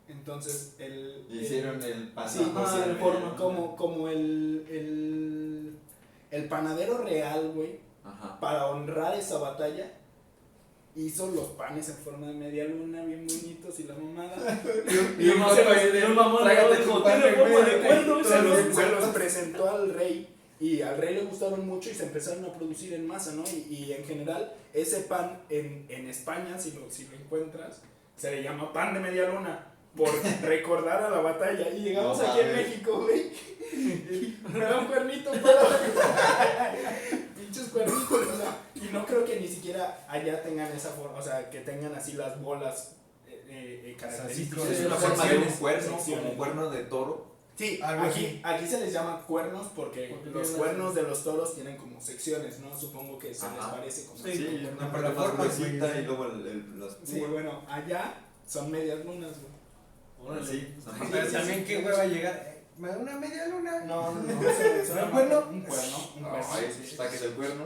Entonces, 0.10 0.76
el... 0.80 1.26
el- 1.30 1.42
Hicieron 1.42 1.82
el 1.84 2.08
pan. 2.10 2.30
Sí, 2.30 2.40
Ajá, 2.44 2.64
hicieron 2.66 2.90
el 2.92 2.98
forma 2.98 3.36
como, 3.36 3.76
como 3.76 4.10
el, 4.10 4.66
el, 4.70 5.74
el 6.32 6.46
panadero 6.50 6.98
real, 7.00 7.52
güey, 7.54 7.80
Ajá. 8.04 8.40
para 8.40 8.68
honrar 8.68 9.16
esa 9.16 9.38
batalla, 9.38 9.92
hizo 10.96 11.28
los 11.32 11.46
panes 11.50 11.88
en 11.90 11.96
forma 11.98 12.28
de 12.28 12.34
media 12.34 12.66
luna, 12.66 13.04
bien 13.06 13.26
bonitos 13.28 13.80
y 13.80 13.84
la 13.84 13.94
mamada. 13.94 14.36
Y 15.20 15.30
un 15.30 15.40
mamón, 15.40 15.58
y 15.94 16.04
un 16.04 16.16
mamón 16.16 16.44
Trágate 16.44 16.78
dijo, 16.78 16.98
tu 16.98 17.04
pan 17.04 17.22
tiene 17.22 17.38
de 17.38 17.42
forma 17.44 17.60
de 17.66 17.78
media". 17.78 17.88
cuerno. 17.88 18.24
Se 18.24 18.42
los, 18.42 18.58
Se 18.58 18.74
se 18.74 18.90
los- 18.90 19.02
los 19.02 19.10
presentó 19.10 19.70
al 19.70 19.94
rey 19.94 20.28
y 20.60 20.82
al 20.82 20.98
rey 20.98 21.16
le 21.16 21.22
gustaron 21.24 21.66
mucho 21.68 21.90
y 21.90 21.94
se 21.94 22.04
empezaron 22.04 22.44
a 22.46 22.54
producir 22.54 22.94
en 22.94 23.08
masa, 23.08 23.32
¿no? 23.34 23.44
Y, 23.48 23.74
y 23.74 23.94
en 23.94 24.04
general, 24.04 24.52
ese 24.74 25.02
pan 25.02 25.40
en, 25.50 25.86
en 25.88 26.10
España, 26.10 26.58
si 26.60 26.72
lo, 26.72 26.90
si 26.92 27.08
lo 27.08 27.16
encuentras, 27.16 27.82
se 28.18 28.32
le 28.32 28.44
llama 28.44 28.74
pan 28.74 28.94
de 28.94 29.00
media 29.00 29.30
luna. 29.30 29.68
Por 29.96 30.10
recordar 30.44 31.04
a 31.04 31.10
la 31.10 31.20
batalla. 31.20 31.70
Y 31.70 31.80
llegamos 31.82 32.18
No 32.18 32.28
aquí 32.32 32.40
en. 32.42 32.56
México, 32.56 33.02
güey. 33.04 33.32
y 33.74 34.38
Me 34.54 34.60
da 34.60 34.80
un 34.80 34.88
cuernito 34.88 35.32
para. 35.32 36.74
Pinches 37.36 37.70
cuernitos, 37.70 38.12
o 38.12 38.38
sea. 38.38 38.58
Y 38.76 38.94
no 38.94 39.06
creo 39.06 39.26
que 39.26 39.40
ni 39.40 39.48
siquiera 39.48 40.06
allá 40.08 40.42
tengan 40.42 40.72
esa 40.72 40.90
forma. 40.90 41.18
O 41.18 41.24
sea, 41.24 41.50
que 41.50 41.60
tengan 41.62 41.94
así 41.96 42.14
las 42.14 42.40
bolas 42.42 42.96
eh, 43.28 43.44
eh, 43.50 43.82
eh, 43.86 43.98
características. 44.00 44.66
Es 44.68 44.78
Sí, 44.78 44.86
una 44.86 44.96
las 44.96 45.04
forma 45.04 45.26
de 45.26 45.38
un 45.38 45.44
secciones, 45.44 45.60
cuerno, 45.60 45.98
como 45.98 46.38
cuerno 46.38 46.70
de 46.70 46.84
toro. 46.84 47.30
Sí, 47.58 47.78
Algo 47.84 48.06
aquí, 48.06 48.26
así. 48.26 48.42
aquí 48.42 48.68
se 48.68 48.80
les 48.80 48.94
llama 48.94 49.22
cuernos 49.28 49.68
porque, 49.76 50.08
Porque 50.08 50.30
los 50.30 50.52
cuernos 50.52 50.96
de 50.96 51.02
los 51.02 51.26
toros 51.26 51.56
tienen 51.56 51.76
como 51.76 52.00
secciones, 52.00 52.60
¿no? 52.60 52.80
Supongo 52.80 53.20
que 53.20 53.34
se 53.34 53.46
les 53.50 53.66
parece 53.66 54.06
como. 54.06 54.18
Sí. 54.18 54.32
Sí, 54.32 54.70
una 54.72 56.00
y 56.00 56.06
luego 56.06 56.26
el, 56.26 56.88
Sí, 57.04 57.20
bueno, 57.20 57.62
allá 57.68 58.14
son 58.48 58.72
medias 58.72 59.04
lunas, 59.04 59.32
güey. 59.42 59.59
Órale, 60.26 60.46
sí. 60.46 60.76
Ajá. 60.88 61.06
Pero 61.12 61.28
Sí, 61.28 61.34
también, 61.34 61.60
sí, 61.60 61.66
¿qué 61.66 61.78
sí. 61.80 61.84
hueva 61.86 62.06
llegar? 62.06 62.34
Eh, 62.36 62.64
¿Me 62.78 62.88
da 62.90 62.98
una 62.98 63.18
media 63.18 63.48
luna? 63.48 63.80
No, 63.86 64.12
no, 64.14 64.22
no. 64.22 64.42
se- 64.86 65.04
¿Un 65.04 65.12
cuerno? 65.12 65.40
Un 65.50 65.62
cuerno, 65.62 65.98
un 66.18 66.24
cuerno. 66.24 66.48
Ay, 66.52 66.74
sí, 66.76 66.88
sí. 66.90 66.96
saques 66.96 67.22
el 67.24 67.32
cuerno. 67.34 67.66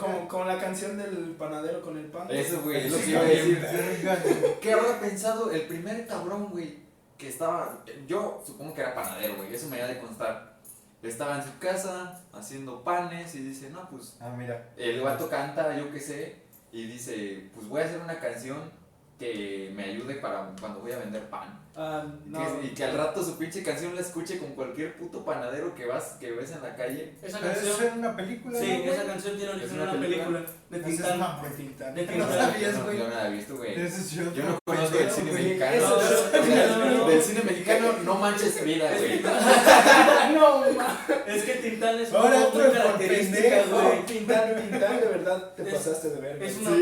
Como, 0.00 0.28
como 0.28 0.44
la 0.44 0.58
canción 0.60 0.98
del 0.98 1.34
panadero 1.38 1.80
con 1.80 1.96
el 1.96 2.06
pan. 2.06 2.26
Eso, 2.30 2.60
güey, 2.62 2.86
es 2.86 2.92
lo 2.92 2.98
que 2.98 3.04
Sí, 3.04 3.10
iba 3.12 3.20
a 3.20 3.24
decir. 3.24 3.58
verga, 3.60 4.18
¿Qué 4.60 4.72
habrá 4.72 5.00
pensado 5.00 5.50
el 5.50 5.62
primer 5.62 6.06
cabrón, 6.06 6.48
güey? 6.50 6.78
Que 7.16 7.28
estaba. 7.30 7.82
Yo 8.06 8.42
supongo 8.46 8.74
que 8.74 8.82
era 8.82 8.94
panadero, 8.94 9.36
güey. 9.36 9.54
Eso 9.54 9.68
me 9.68 9.80
había 9.80 9.94
de 9.94 10.00
constar. 10.00 10.56
Estaba 11.02 11.36
en 11.38 11.44
su 11.44 11.58
casa 11.58 12.20
haciendo 12.34 12.82
panes 12.84 13.34
y 13.34 13.38
dice, 13.40 13.70
no, 13.70 13.88
pues. 13.88 14.16
Ah, 14.20 14.34
mira. 14.36 14.70
El 14.76 15.00
vato 15.00 15.28
canta, 15.30 15.74
yo 15.78 15.90
qué 15.90 16.00
sé. 16.00 16.36
Y 16.72 16.86
dice, 16.86 17.48
pues 17.54 17.66
voy 17.68 17.80
a 17.80 17.84
hacer 17.86 18.00
una 18.00 18.18
canción 18.20 18.58
que 19.18 19.72
me 19.74 19.84
ayude 19.84 20.16
para 20.16 20.50
cuando 20.60 20.80
voy 20.80 20.92
a 20.92 20.98
vender 20.98 21.28
pan. 21.28 21.65
Ah, 21.78 22.04
Y 22.26 22.30
no. 22.30 22.60
que- 22.60 22.66
Y 22.66 22.70
que 22.70 22.84
al 22.84 22.96
rato 22.96 23.22
su 23.22 23.36
pinche 23.36 23.62
canción 23.62 23.94
la 23.94 24.00
escuche 24.00 24.38
con 24.38 24.54
cualquier 24.54 24.96
puto 24.96 25.22
panadero 25.24 25.74
que 25.74 25.84
vas 25.84 26.16
que 26.18 26.30
ves 26.32 26.50
en 26.52 26.62
la 26.62 26.74
calle. 26.74 27.12
Esa 27.22 27.38
canción. 27.38 27.74
era 27.82 27.92
una 27.94 28.16
película, 28.16 28.58
Sí, 28.58 28.82
esa 28.84 29.04
canción 29.04 29.36
tiene 29.36 29.50
origen 29.50 29.68
¿Es 29.68 29.74
en 29.74 29.80
una 29.82 29.90
una 29.92 30.00
película 30.00 30.24
película? 30.38 30.52
de 30.70 30.78
Tintán. 30.80 31.42
De 31.42 31.50
Tintán. 31.50 31.94
De 31.94 32.02
No, 32.06 32.12
Tintán. 32.12 32.38
sabías, 32.52 32.72
yo 32.72 32.78
no- 32.78 32.84
güey. 32.84 32.98
Yo 32.98 33.08
no 33.08 33.14
la 33.14 33.28
he 33.28 33.30
visto, 33.32 33.56
güey. 33.56 33.74
Yo. 33.76 34.42
No 34.44 34.58
conozco 34.64 34.98
el 34.98 35.10
cine 35.10 35.32
mexicano. 35.32 35.96
Del 37.06 37.22
cine 37.22 37.42
mexicano 37.42 37.92
no 38.04 38.14
manches 38.14 38.64
vida, 38.64 38.90
güey. 38.96 39.20
no. 40.34 40.64
Es 41.26 41.42
que 41.44 41.54
Tintán 41.56 41.98
es 42.00 42.12
Ahora 42.12 42.38
muy 42.52 42.62
característica, 42.72 43.62
güey. 43.70 44.06
Tintán, 44.06 44.56
Tintán, 44.56 45.00
de 45.00 45.06
verdad 45.08 45.52
te 45.54 45.64
pasaste 45.64 46.10
de 46.10 46.20
verga. 46.20 46.46
Es 46.46 46.56
una, 46.56 46.70
voz 46.70 46.78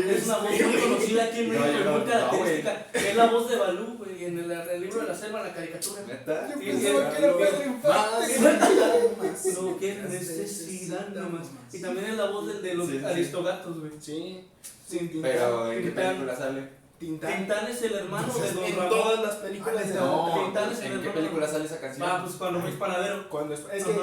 muy 0.61 0.79
conocida 0.81 1.23
aquí 1.25 1.39
en 1.41 1.49
México, 1.49 1.91
muy 1.91 2.01
característica. 2.09 2.85
es 2.93 3.15
la 3.15 3.25
voz 3.27 3.49
de 3.49 3.55
Balú, 3.57 3.97
güey, 3.97 4.14
en 4.27 4.39
el, 4.39 4.51
el 4.51 4.81
libro 4.81 5.01
de 5.01 5.07
la 5.07 5.15
selva, 5.15 5.43
la 5.43 5.53
caricatura. 5.53 6.01
¿Neta? 6.07 6.49
Yo 6.49 6.59
pensaba 6.59 7.09
que 7.11 7.17
era. 7.17 7.37
Pedro 7.37 7.65
Infante. 7.65 8.39
Más. 8.39 9.45
No, 9.61 9.77
qué 9.79 9.95
necesidad 10.09 11.07
nomás. 11.09 11.47
Y 11.71 11.81
también 11.81 12.05
es 12.11 12.17
la 12.17 12.29
voz 12.31 12.47
del 12.47 12.61
de 12.61 12.73
los 12.75 12.87
Sí, 12.87 12.99
sí. 12.99 13.05
aristogatos, 13.05 13.79
güey. 13.79 13.91
Sí, 13.99 14.47
Sí, 14.87 14.99
Tintán. 14.99 15.21
Pero 15.23 15.71
¿en 15.71 15.83
qué 15.83 15.91
película 15.91 16.35
sale? 16.35 16.69
Tintán. 16.99 17.35
Tintán 17.37 17.67
es 17.67 17.81
el 17.81 17.93
hermano 17.95 18.33
de 18.33 18.51
Don 18.51 18.63
en 18.63 18.75
Ramón. 18.75 18.89
todas 18.89 19.21
las 19.21 19.35
películas 19.37 19.89
de 19.89 19.95
No, 19.95 20.41
Tintán 20.45 20.71
es 20.71 20.79
el 20.79 20.85
¿en 20.85 20.91
qué 20.91 20.95
hermano. 20.99 21.13
película 21.13 21.47
sale 21.47 21.65
esa 21.65 21.79
canción? 21.79 22.07
Ah, 22.09 22.21
pues 22.23 22.35
cuando 22.35 22.67
es 22.67 22.75
panadero. 22.75 23.29
Cuando 23.29 23.53
es, 23.55 23.61
es 23.73 23.83
que. 23.83 23.93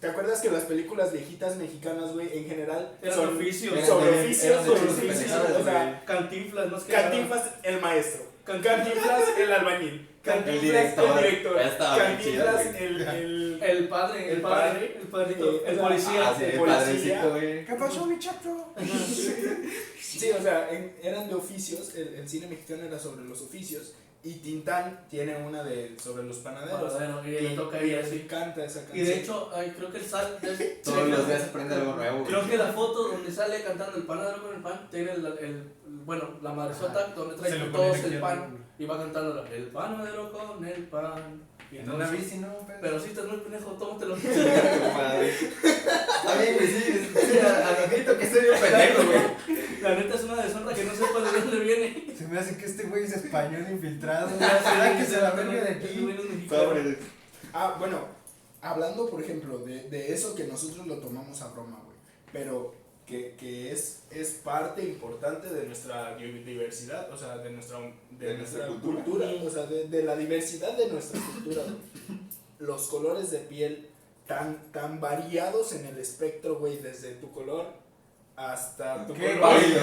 ¿te 0.00 0.06
acuerdas 0.06 0.40
que 0.40 0.48
las 0.50 0.62
películas 0.64 1.12
viejitas 1.12 1.56
mexicanas, 1.56 2.12
güey, 2.12 2.28
en 2.38 2.44
general 2.46 2.92
Eran 3.02 3.16
son 3.16 3.36
oficios. 3.36 3.74
Sobre 3.84 4.20
oficios, 4.20 4.64
sobre 4.64 4.80
oficios, 4.82 5.32
o 5.60 5.64
sea. 5.64 6.02
Cantinflas, 6.06 6.70
más 6.70 6.82
que 6.84 6.92
Cantinflas 6.92 7.50
el 7.64 7.80
maestro, 7.80 8.26
Cantinflas 8.48 9.24
el 9.38 9.52
albañil, 9.52 10.07
Cantinflas 10.28 10.54
El 10.54 10.60
director. 10.60 11.18
el 11.18 11.24
director, 11.24 11.56
Cantinflas 11.98 12.66
el, 12.66 13.00
el, 13.02 13.62
El 13.62 13.88
padre, 13.88 14.24
el, 14.30 14.36
El 14.36 14.40
padre, 14.42 14.96
el 15.00 15.08
padrito, 15.08 15.66
el 15.66 15.76
policía. 15.78 16.28
Ah, 16.28 16.34
sí, 16.38 16.44
el 16.44 16.50
el 16.50 16.58
policía. 16.58 17.64
¿Qué 17.66 17.76
pasó, 17.78 18.06
mi 18.06 18.18
chato? 18.18 18.72
Sí, 20.00 20.30
o 20.30 20.42
sea, 20.42 20.68
en- 20.72 20.94
eran 21.02 21.28
de 21.28 21.34
oficios, 21.34 21.94
el, 21.94 22.14
el 22.14 22.28
cine 22.28 22.46
mexicano 22.48 22.82
era 22.82 22.98
sobre 22.98 23.24
los 23.24 23.40
oficios 23.42 23.92
y 24.24 24.34
Tintán 24.36 25.04
tiene 25.08 25.36
una 25.36 25.62
de 25.62 25.94
sobre 26.02 26.24
los 26.24 26.38
panaderos. 26.38 26.92
Panadero, 26.92 27.22
y 27.28 27.30
le 27.42 27.50
toca 27.54 27.84
y 27.84 27.94
así. 27.94 28.22
encanta 28.24 28.64
esa 28.64 28.80
Y 28.80 28.84
canción. 28.86 29.06
de 29.06 29.14
hecho, 29.14 29.50
ay, 29.54 29.72
creo 29.76 29.92
que 29.92 29.98
el 29.98 30.04
sal. 30.04 30.38
es- 30.42 30.82
Todos 30.82 31.08
los 31.08 31.26
días 31.28 31.42
aprende 31.44 31.74
algo 31.76 31.94
nuevo. 31.94 32.24
Creo 32.24 32.48
que 32.48 32.56
la 32.56 32.72
foto 32.72 33.08
donde 33.08 33.30
sale 33.30 33.62
cantando 33.62 33.96
el 33.96 34.02
panadero 34.04 34.42
con 34.42 34.56
el 34.56 34.62
pan 34.62 34.88
tiene 34.90 35.12
el, 35.12 35.24
el- 35.26 35.72
bueno, 36.04 36.38
la 36.42 36.52
madresota 36.52 37.12
donde 37.14 37.36
trae 37.36 37.60
todos 37.70 37.98
el 37.98 38.18
pan. 38.18 38.57
Y 38.78 38.84
va 38.86 38.98
cantando 38.98 39.44
el 39.46 39.64
panadero 39.68 40.32
con 40.32 40.64
el 40.66 40.84
pan. 40.84 41.42
Y 41.70 41.76
En 41.78 41.90
una 41.90 42.04
entonces- 42.06 42.24
bici, 42.24 42.38
¿no? 42.38 42.48
Pedro? 42.66 42.78
Pero 42.80 43.00
si 43.00 43.08
estás 43.08 43.26
muy 43.26 43.36
pendejo, 43.38 43.72
tómatelo. 43.72 44.16
Está 45.28 46.40
bien, 46.40 46.54
güey, 46.56 46.66
sí, 46.68 47.08
sí, 47.14 47.38
admito 47.38 48.18
que 48.18 48.24
estoy 48.24 48.40
bien 48.42 48.60
pendejo, 48.60 49.02
güey. 49.04 49.20
La 49.82 49.94
neta 49.94 50.14
es 50.14 50.24
una 50.24 50.42
deshonra 50.42 50.74
que 50.74 50.84
no 50.84 50.94
sepa 50.94 51.20
de 51.20 51.40
dónde 51.40 51.58
viene. 51.60 52.06
Se 52.16 52.26
me 52.26 52.38
hace 52.38 52.56
que 52.56 52.64
este 52.66 52.84
güey 52.84 53.04
es 53.04 53.12
español 53.12 53.66
infiltrado. 53.70 54.30
¿Será 54.38 54.96
que 54.96 55.04
se 55.04 55.20
la 55.20 55.30
verga 55.32 55.64
de 55.64 55.70
aquí? 55.70 56.08
Sobre. 56.48 56.98
Ah, 57.52 57.76
bueno, 57.78 57.98
hablando 58.62 59.08
por 59.08 59.22
ejemplo 59.22 59.58
de, 59.58 59.88
de 59.88 60.12
eso 60.12 60.34
que 60.34 60.44
nosotros 60.44 60.86
lo 60.86 60.96
tomamos 60.98 61.40
a 61.42 61.48
broma, 61.48 61.78
güey, 61.84 61.96
pero 62.32 62.74
que, 63.08 63.34
que 63.38 63.72
es, 63.72 64.02
es 64.10 64.28
parte 64.44 64.82
importante 64.82 65.48
de 65.48 65.64
nuestra 65.66 66.14
di- 66.16 66.44
diversidad, 66.44 67.10
o 67.10 67.16
sea, 67.16 67.38
de 67.38 67.50
nuestra, 67.50 67.78
de 67.80 68.26
De 68.26 68.38
nuestra 68.38 68.66
nuestra 68.66 68.82
cultura, 68.82 69.26
o 69.44 69.50
sea, 69.50 69.64
de, 69.66 69.88
de 69.88 70.02
la 70.02 70.14
diversidad 70.14 70.76
de 70.76 70.88
nuestra 70.88 71.18
cultura. 71.20 71.62
güey. 71.62 72.20
Los 72.58 72.88
colores 72.88 73.30
de 73.30 73.38
piel 73.38 73.88
tan, 74.26 74.70
tan 74.72 75.00
variados 75.00 75.72
en 75.72 75.86
el 75.86 75.98
espectro, 75.98 76.56
güey, 76.58 76.78
desde 76.78 77.12
tu 77.12 77.30
color 77.32 77.66
hasta 78.36 79.04
tu 79.06 79.14
¿Qué? 79.14 79.20
color. 79.34 79.40
Pálido, 79.40 79.80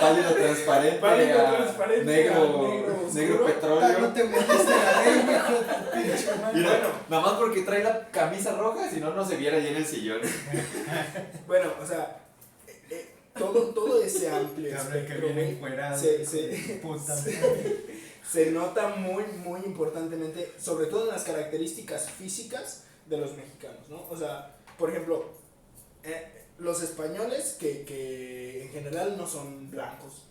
pálido 0.00 0.34
transparente. 0.34 0.98
Pálido 0.98 1.38
a 1.46 1.56
transparente, 1.56 2.04
Negro, 2.04 2.34
a 2.34 2.68
negro 2.68 3.08
negro, 3.14 3.46
petróleo. 3.46 3.98
No 4.00 4.12
te 4.12 4.24
metiste 4.24 4.64
la 4.70 5.02
ley, 5.02 5.18
hijo 5.20 5.52
de 5.52 5.74
tu 5.74 5.90
pinche 5.92 6.34
madre. 6.42 6.54
Mira, 6.58 6.92
nada 7.08 7.22
más 7.22 7.32
porque 7.34 7.62
trae 7.62 7.82
la 7.84 8.08
camisa 8.10 8.52
roja, 8.56 8.90
si 8.90 9.00
no, 9.00 9.14
no 9.14 9.24
se 9.26 9.36
viera 9.36 9.56
ahí 9.56 9.68
en 9.68 9.76
el 9.76 9.86
sillón. 9.86 10.20
Bueno, 11.46 11.70
o 11.82 11.86
sea, 11.86 12.18
todo, 13.38 13.60
todo 13.70 14.02
ese 14.02 14.28
amplio 14.30 14.76
que 15.06 15.14
viene 15.14 15.50
encuerado. 15.52 15.98
se- 15.98 16.24
se- 16.26 16.78
puta 16.82 17.16
se- 17.16 18.50
nota 18.50 18.88
muy, 18.96 19.24
muy 19.44 19.60
importantemente, 19.64 20.52
sobre 20.58 20.86
todo 20.86 21.04
en 21.04 21.08
las 21.08 21.24
características 21.24 22.10
físicas 22.10 22.84
de 23.06 23.16
los 23.16 23.34
mexicanos, 23.36 23.88
¿no? 23.88 24.06
O 24.10 24.16
sea, 24.16 24.56
por 24.78 24.90
ejemplo, 24.90 25.30
eh, 26.04 26.44
los 26.58 26.82
españoles, 26.82 27.56
que, 27.58 27.84
que 27.84 28.64
en 28.64 28.70
general 28.70 29.16
no 29.16 29.26
son 29.26 29.70
blancos, 29.70 30.24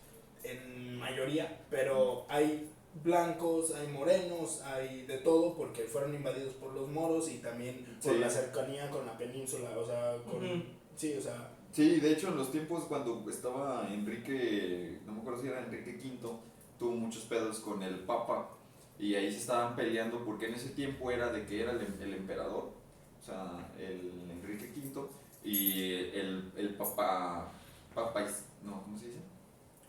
en 0.44 0.98
mayoría, 1.00 1.60
pero 1.70 2.26
hay 2.30 2.70
blancos, 3.04 3.74
hay 3.76 3.88
morenos, 3.88 4.62
hay 4.64 5.06
de 5.06 5.18
todo, 5.18 5.56
porque 5.56 5.84
fueron 5.84 6.14
invadidos 6.16 6.54
por 6.54 6.74
los 6.74 6.88
moros 6.90 7.30
y 7.30 7.38
también 7.40 7.98
por 8.04 8.14
Sí. 8.14 8.20
la 8.20 8.30
cercanía 8.30 8.90
con 8.90 9.06
la 9.06 9.18
península, 9.18 9.70
o 9.78 9.86
sea, 9.86 10.18
con... 10.30 10.64
Sí, 10.96 11.16
o 11.18 11.22
sea, 11.22 11.50
Sí, 11.78 12.00
de 12.00 12.12
hecho, 12.14 12.30
en 12.30 12.38
los 12.38 12.52
tiempos 12.52 12.86
cuando 12.86 13.24
estaba 13.30 13.88
Enrique, 13.94 14.98
no 15.06 15.12
me 15.12 15.20
acuerdo 15.20 15.44
si 15.44 15.48
era 15.48 15.60
Enrique 15.64 15.92
V, 16.04 16.28
tuvo 16.80 16.94
muchos 16.94 17.22
pedos 17.26 17.60
con 17.60 17.84
el 17.84 18.00
Papa. 18.00 18.50
Y 18.98 19.14
ahí 19.14 19.32
se 19.32 19.38
estaban 19.38 19.76
peleando 19.76 20.26
porque 20.26 20.48
en 20.48 20.56
ese 20.56 20.70
tiempo 20.70 21.12
era 21.12 21.32
de 21.32 21.46
que 21.46 21.62
era 21.62 21.74
el, 21.74 21.82
el 22.02 22.14
emperador, 22.16 22.72
o 23.22 23.24
sea, 23.24 23.70
el 23.78 24.28
Enrique 24.32 24.74
V 24.76 25.08
y 25.44 25.94
el, 26.18 26.52
el 26.58 26.74
Papa, 26.74 27.52
Papa, 27.94 28.26
no, 28.64 28.82
¿cómo 28.82 28.98
se 28.98 29.06
dice? 29.06 29.20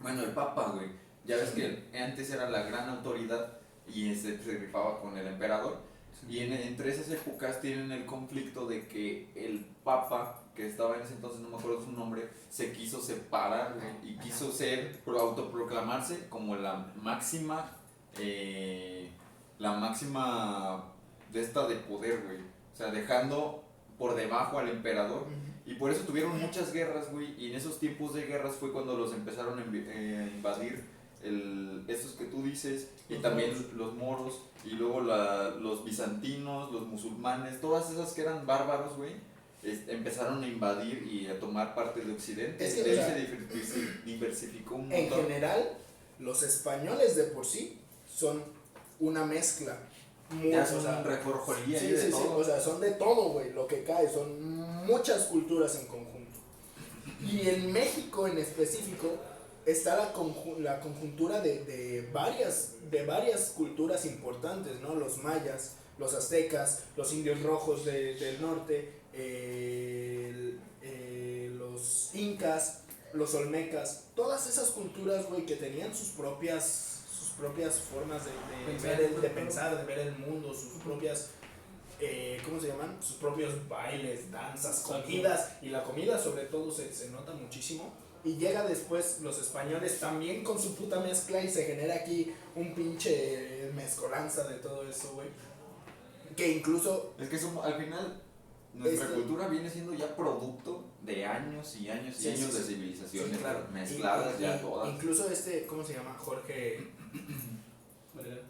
Bueno, 0.01 0.23
el 0.25 0.33
Papa, 0.33 0.73
güey, 0.75 0.89
ya 1.25 1.37
ves 1.37 1.53
que 1.53 1.85
antes 1.99 2.29
era 2.31 2.51
la 2.51 2.65
gran 2.65 2.91
autoridad 2.91 3.61
y 3.87 4.15
se, 4.15 4.37
se 4.45 4.59
rifaba 4.59 5.01
con 5.01 5.17
el 5.17 5.27
emperador. 5.27 5.79
Y 6.29 6.41
en- 6.41 6.53
entre 6.53 6.91
esas 6.91 7.09
épocas 7.11 7.63
tienen 7.63 7.91
el 7.93 8.05
conflicto 8.05 8.67
de 8.67 8.87
que 8.89 9.31
el 9.35 9.65
Papa, 9.85 10.43
que 10.59 10.67
estaba 10.69 10.97
en 10.97 11.03
ese 11.03 11.15
entonces, 11.15 11.41
no 11.41 11.49
me 11.49 11.57
acuerdo 11.57 11.83
su 11.83 11.93
nombre, 11.93 12.29
se 12.51 12.73
quiso 12.73 13.01
separar 13.01 13.77
güey, 13.81 14.13
y 14.13 14.19
quiso 14.19 14.51
ser, 14.53 14.99
pro- 15.05 15.21
autoproclamarse 15.21 16.29
como 16.29 16.57
la 16.57 16.93
máxima, 17.01 17.71
eh, 18.19 19.09
la 19.59 19.73
máxima 19.75 20.85
de 21.33 21.41
esta 21.43 21.67
de 21.67 21.77
poder, 21.77 22.23
güey. 22.27 22.39
O 22.39 22.77
sea, 22.77 22.91
dejando 22.91 23.63
por 23.99 24.15
debajo 24.15 24.59
al 24.59 24.69
emperador. 24.69 25.25
Y 25.67 25.75
por 25.75 25.91
eso 25.91 26.03
tuvieron 26.05 26.41
muchas 26.41 26.73
guerras, 26.73 27.11
güey. 27.13 27.35
Y 27.39 27.51
en 27.51 27.57
esos 27.57 27.79
tiempos 27.79 28.15
de 28.15 28.23
guerras 28.25 28.55
fue 28.57 28.73
cuando 28.73 28.97
los 28.97 29.13
empezaron 29.13 29.59
a 29.59 29.63
eh, 29.75 30.17
a 30.33 30.37
invadir 30.37 30.85
el, 31.23 31.85
estos 31.89 32.13
que 32.13 32.25
tú 32.27 32.43
dices. 32.43 32.89
Y 33.09 33.15
Los 33.15 33.23
también 33.23 33.51
moros. 33.53 33.73
los 33.75 33.95
moros. 33.95 34.41
Y 34.65 34.71
luego 34.71 35.01
la- 35.03 35.51
los 35.51 35.85
bizantinos, 35.85 36.73
los 36.73 36.87
musulmanes. 36.87 37.61
Todas 37.61 37.91
esas 37.91 38.13
que 38.15 38.23
eran 38.23 38.47
bárbaros, 38.47 38.97
güey. 38.97 39.13
Empezaron 39.63 40.43
a 40.43 40.47
invadir 40.49 41.03
y 41.11 41.27
a 41.27 41.39
tomar 41.41 41.75
parte 41.75 42.01
de 42.05 42.13
Occidente. 42.13 42.65
Es 42.67 42.75
que, 42.75 42.83
de 42.85 42.93
o 42.93 42.95
sea, 42.95 43.09
se 43.09 43.21
diver- 43.21 44.05
diversificó 44.05 44.77
un 44.77 44.93
En 44.93 45.03
montón. 45.09 45.23
general, 45.27 45.71
los 46.19 46.43
españoles 46.43 47.17
de 47.17 47.25
por 47.25 47.45
sí 47.47 47.79
son 48.09 48.43
una 49.01 49.25
mezcla. 49.25 49.79
Muy, 50.31 50.51
Ya 50.51 50.63
o 50.63 50.67
son 50.67 50.83
sea, 50.83 51.03
reforjolía 51.03 51.79
sí, 51.79 51.87
ahí 51.87 51.93
de 51.93 52.01
sí, 52.01 52.07
sí, 52.07 52.13
todo. 52.13 52.37
o 52.37 52.45
sea, 52.45 52.61
son 52.61 52.81
de 52.81 52.91
todo, 52.93 53.31
güey, 53.31 53.53
lo 53.53 53.67
que 53.67 53.83
cae, 53.85 54.09
son 54.13 54.41
muchas 54.87 55.25
culturas 55.25 55.75
en 55.81 55.87
conjunto. 55.87 56.39
Y 57.27 57.49
en 57.49 57.73
México 57.73 58.27
en 58.29 58.37
específico 58.39 59.17
está 59.65 59.97
la, 59.97 60.15
conju- 60.15 60.59
la 60.59 60.81
conjuntura 60.81 61.41
de, 61.41 61.65
de 61.65 62.09
varias, 62.13 62.75
de 62.91 63.07
varias 63.07 63.51
culturas 63.57 64.05
importantes, 64.05 64.79
¿no? 64.81 64.95
Los 64.95 65.17
mayas, 65.19 65.77
los 65.99 66.13
aztecas, 66.15 66.85
los 66.97 67.13
indios 67.15 67.43
rojos 67.43 67.85
de- 67.87 68.15
del 68.15 68.41
norte, 68.43 68.98
eh, 69.13 70.27
el- 70.31 70.61
eh, 70.83 71.51
los 71.59 72.11
incas, 72.15 72.81
los 73.13 73.35
olmecas, 73.35 74.05
todas 74.15 74.47
esas 74.49 74.71
culturas, 74.71 75.27
güey, 75.29 75.47
que 75.47 75.57
tenían 75.57 75.95
sus 75.95 76.09
propias, 76.09 77.05
sus 77.11 77.31
propias 77.31 77.77
formas 77.81 78.25
de, 78.25 78.31
de 78.31 78.67
Pensar, 78.73 78.91
ver 78.97 79.01
el, 79.13 79.21
de 79.21 79.29
¿no? 79.29 79.35
pensar, 79.35 79.77
de 79.79 79.85
ver 79.85 79.99
el 80.01 80.19
mundo, 80.19 80.53
sus 80.55 80.83
propias, 80.83 81.31
eh, 82.01 82.41
¿cómo 82.45 82.61
se 82.61 82.69
llaman? 82.69 82.97
Sus 83.03 83.17
propios 83.17 83.67
bailes, 83.69 84.31
danzas, 84.31 84.81
comidas, 84.81 85.53
y 85.63 85.69
la 85.71 85.83
comida 85.83 86.19
sobre 86.23 86.45
todo 86.45 86.73
se, 86.73 86.93
se 86.95 87.11
nota 87.11 87.33
muchísimo. 87.33 87.93
Y 88.25 88.37
llega 88.37 88.67
después 88.67 89.21
los 89.23 89.39
españoles 89.41 90.01
también 90.01 90.43
con 90.45 90.61
su 90.61 90.75
puta 90.75 91.01
mezcla 91.01 91.41
y 91.43 91.49
se 91.49 91.65
genera 91.65 91.95
aquí 91.95 92.33
un 92.57 92.75
pinche 92.75 93.71
mezcolanza 93.75 94.47
de 94.49 94.57
todo 94.57 94.87
eso, 94.89 95.13
güey. 95.15 95.29
Que 96.37 96.49
incluso 96.53 97.15
Es 97.19 97.29
que 97.29 97.39
somos- 97.39 97.65
al 97.65 97.75
final 97.83 98.21
nuestra 98.79 99.05
Este- 99.07 99.15
cultura 99.21 99.49
viene 99.49 99.69
siendo 99.71 99.93
ya 99.95 100.15
producto 100.17 100.85
de 101.03 101.25
años 101.27 101.77
y 101.77 101.89
años 101.91 102.17
y 102.19 102.23
Sí, 102.23 102.37
sí, 102.37 102.43
años 102.43 102.55
de 102.55 102.61
sí. 102.63 102.67
civilizaciones 102.75 103.33
Sí, 103.33 103.39
claro. 103.39 103.67
mezcladas 103.73 104.35
Y- 104.39 104.43
y- 104.43 104.47
ya 104.47 104.61
todas. 104.61 104.89
Incluso 104.95 105.29
este, 105.31 105.67
¿cómo 105.67 105.85
se 105.85 105.95
llama? 105.95 106.15
Jorge. 106.19 106.89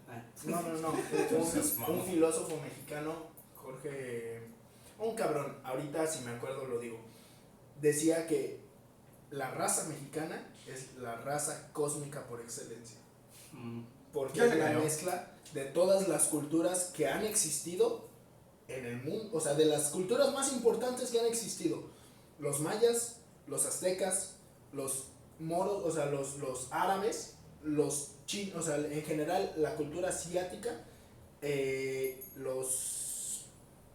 Ah. 0.09 0.23
No, 0.47 0.63
no, 0.63 0.79
no. 0.79 0.89
Un, 1.91 1.95
un 1.99 2.07
filósofo 2.07 2.59
mexicano, 2.63 3.13
Jorge. 3.55 4.41
Un 4.99 5.15
cabrón, 5.15 5.59
ahorita 5.63 6.07
si 6.07 6.25
me 6.25 6.31
acuerdo 6.31 6.65
lo 6.65 6.79
digo. 6.79 6.99
Decía 7.81 8.27
que 8.27 8.59
la 9.31 9.51
raza 9.51 9.87
mexicana 9.89 10.43
es 10.67 10.95
la 10.97 11.17
raza 11.17 11.69
cósmica 11.75 12.27
por 12.27 12.41
excelencia. 12.41 12.97
Mm. 13.53 13.83
Porque 14.13 14.41
es 14.47 14.57
la 14.57 14.71
mezcla 14.71 15.33
de 15.53 15.65
todas 15.67 16.09
las 16.09 16.25
culturas 16.29 16.91
que 16.97 17.07
han 17.09 17.25
existido 17.27 18.08
en 18.69 18.85
el 18.87 18.97
mundo. 19.03 19.31
O 19.33 19.41
sea, 19.41 19.55
de 19.55 19.65
las 19.65 19.91
culturas 19.91 20.33
más 20.33 20.53
importantes 20.53 21.11
que 21.11 21.19
han 21.21 21.27
existido. 21.27 21.83
Los 22.39 22.61
mayas, 22.61 23.17
los 23.47 23.67
aztecas, 23.67 24.35
los 24.73 25.07
moros, 25.41 25.83
o 25.85 25.91
sea, 25.91 26.07
los, 26.07 26.37
los 26.39 26.69
árabes, 26.71 27.35
los 27.65 28.13
chinos, 28.27 28.57
o 28.57 28.63
sea, 28.63 28.77
en 28.77 29.03
general 29.03 29.53
la 29.57 29.75
cultura 29.77 30.11
asiática, 30.11 30.85
eh, 31.43 32.23
los 32.37 33.45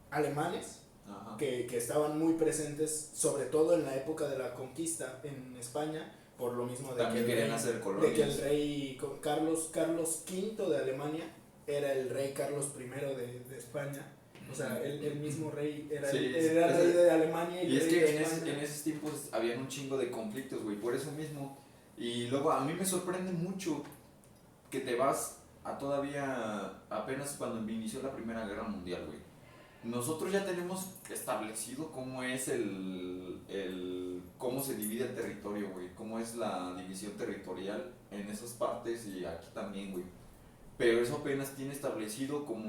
alemanes, 0.09 0.79
Ajá. 1.09 1.37
que, 1.37 1.67
que 1.67 1.77
estaban 1.77 2.17
muy 2.17 2.33
presentes, 2.33 3.11
sobre 3.13 3.45
todo 3.45 3.73
en 3.75 3.83
la 3.85 3.95
época 3.95 4.27
de 4.27 4.37
la 4.37 4.53
conquista 4.55 5.19
en 5.23 5.55
España, 5.57 6.17
por 6.37 6.53
lo 6.53 6.65
mismo 6.65 6.93
de 6.93 7.03
También 7.03 7.25
que 7.25 7.33
el 7.33 7.47
rey- 7.47 7.51
hacer 7.51 7.83
de 7.83 8.13
que 8.13 8.23
el 8.23 8.37
rey 8.37 8.99
Carlos, 9.21 9.69
Carlos 9.71 10.23
V 10.29 10.69
de 10.69 10.77
Alemania 10.77 11.31
era 11.67 11.93
el 11.93 12.09
rey 12.09 12.33
Carlos 12.33 12.67
I 12.77 12.83
de, 12.89 13.39
de 13.49 13.57
España. 13.57 14.11
O 14.51 14.55
sea, 14.55 14.77
el, 14.83 15.03
el 15.03 15.19
mismo 15.19 15.49
rey 15.51 15.87
era, 15.91 16.09
Sí, 16.11 16.17
el, 16.17 16.35
es- 16.35 16.51
era 16.51 16.69
es- 16.69 16.77
rey 16.77 16.91
de 16.93 17.11
Alemania 17.11 17.63
y, 17.63 17.73
Y 17.73 17.77
es 17.77 17.83
que 17.85 18.15
en, 18.17 18.21
España. 18.21 18.53
en 18.53 18.59
esos 18.59 18.83
tiempos 18.83 19.29
habían 19.31 19.59
un 19.59 19.67
chingo 19.67 19.97
de 19.97 20.11
conflictos, 20.11 20.61
güey, 20.63 20.75
por 20.77 20.93
eso 20.95 21.11
mismo. 21.13 21.57
Y 21.97 22.27
luego 22.27 22.51
a 22.51 22.63
mí 22.63 22.73
me 22.73 22.85
sorprende 22.85 23.31
mucho 23.31 23.83
que 24.69 24.79
te 24.81 24.95
vas 24.95 25.39
a 25.63 25.77
todavía 25.77 26.73
apenas 26.89 27.35
cuando 27.37 27.59
inició 27.71 28.01
la 28.03 28.11
Primera 28.11 28.45
Guerra 28.45 28.63
Mundial, 28.63 29.05
güey. 29.05 29.17
Nosotros 29.83 30.31
ya 30.31 30.45
tenemos 30.45 30.91
establecido 31.09 31.91
cómo 31.91 32.23
es 32.23 32.47
el, 32.47 33.41
el 33.49 34.21
cómo 34.37 34.61
se 34.63 34.75
divide 34.75 35.05
el 35.05 35.15
territorio, 35.15 35.69
güey, 35.71 35.89
cómo 35.95 36.19
es 36.19 36.35
la 36.35 36.73
división 36.75 37.11
territorial 37.13 37.91
en 38.11 38.29
esas 38.29 38.51
partes 38.51 39.05
y 39.07 39.25
aquí 39.25 39.47
también, 39.53 39.91
güey. 39.91 40.05
Pero 40.77 40.99
eso 40.99 41.17
apenas 41.17 41.51
tiene 41.55 41.71
establecido 41.73 42.45
como 42.45 42.65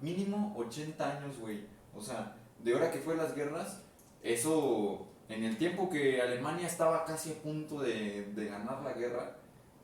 mínimo 0.00 0.54
80 0.56 1.18
años, 1.18 1.38
güey. 1.38 1.64
O 1.94 2.00
sea, 2.00 2.36
de 2.62 2.74
hora 2.74 2.90
que 2.90 2.98
fue 2.98 3.16
las 3.16 3.34
guerras, 3.34 3.82
eso 4.22 5.06
en 5.28 5.44
el 5.44 5.58
tiempo 5.58 5.88
que 5.90 6.20
Alemania 6.20 6.66
estaba 6.66 7.04
casi 7.04 7.32
a 7.32 7.42
punto 7.42 7.80
de, 7.80 8.32
de 8.34 8.46
ganar 8.46 8.82
la 8.82 8.92
guerra, 8.92 9.36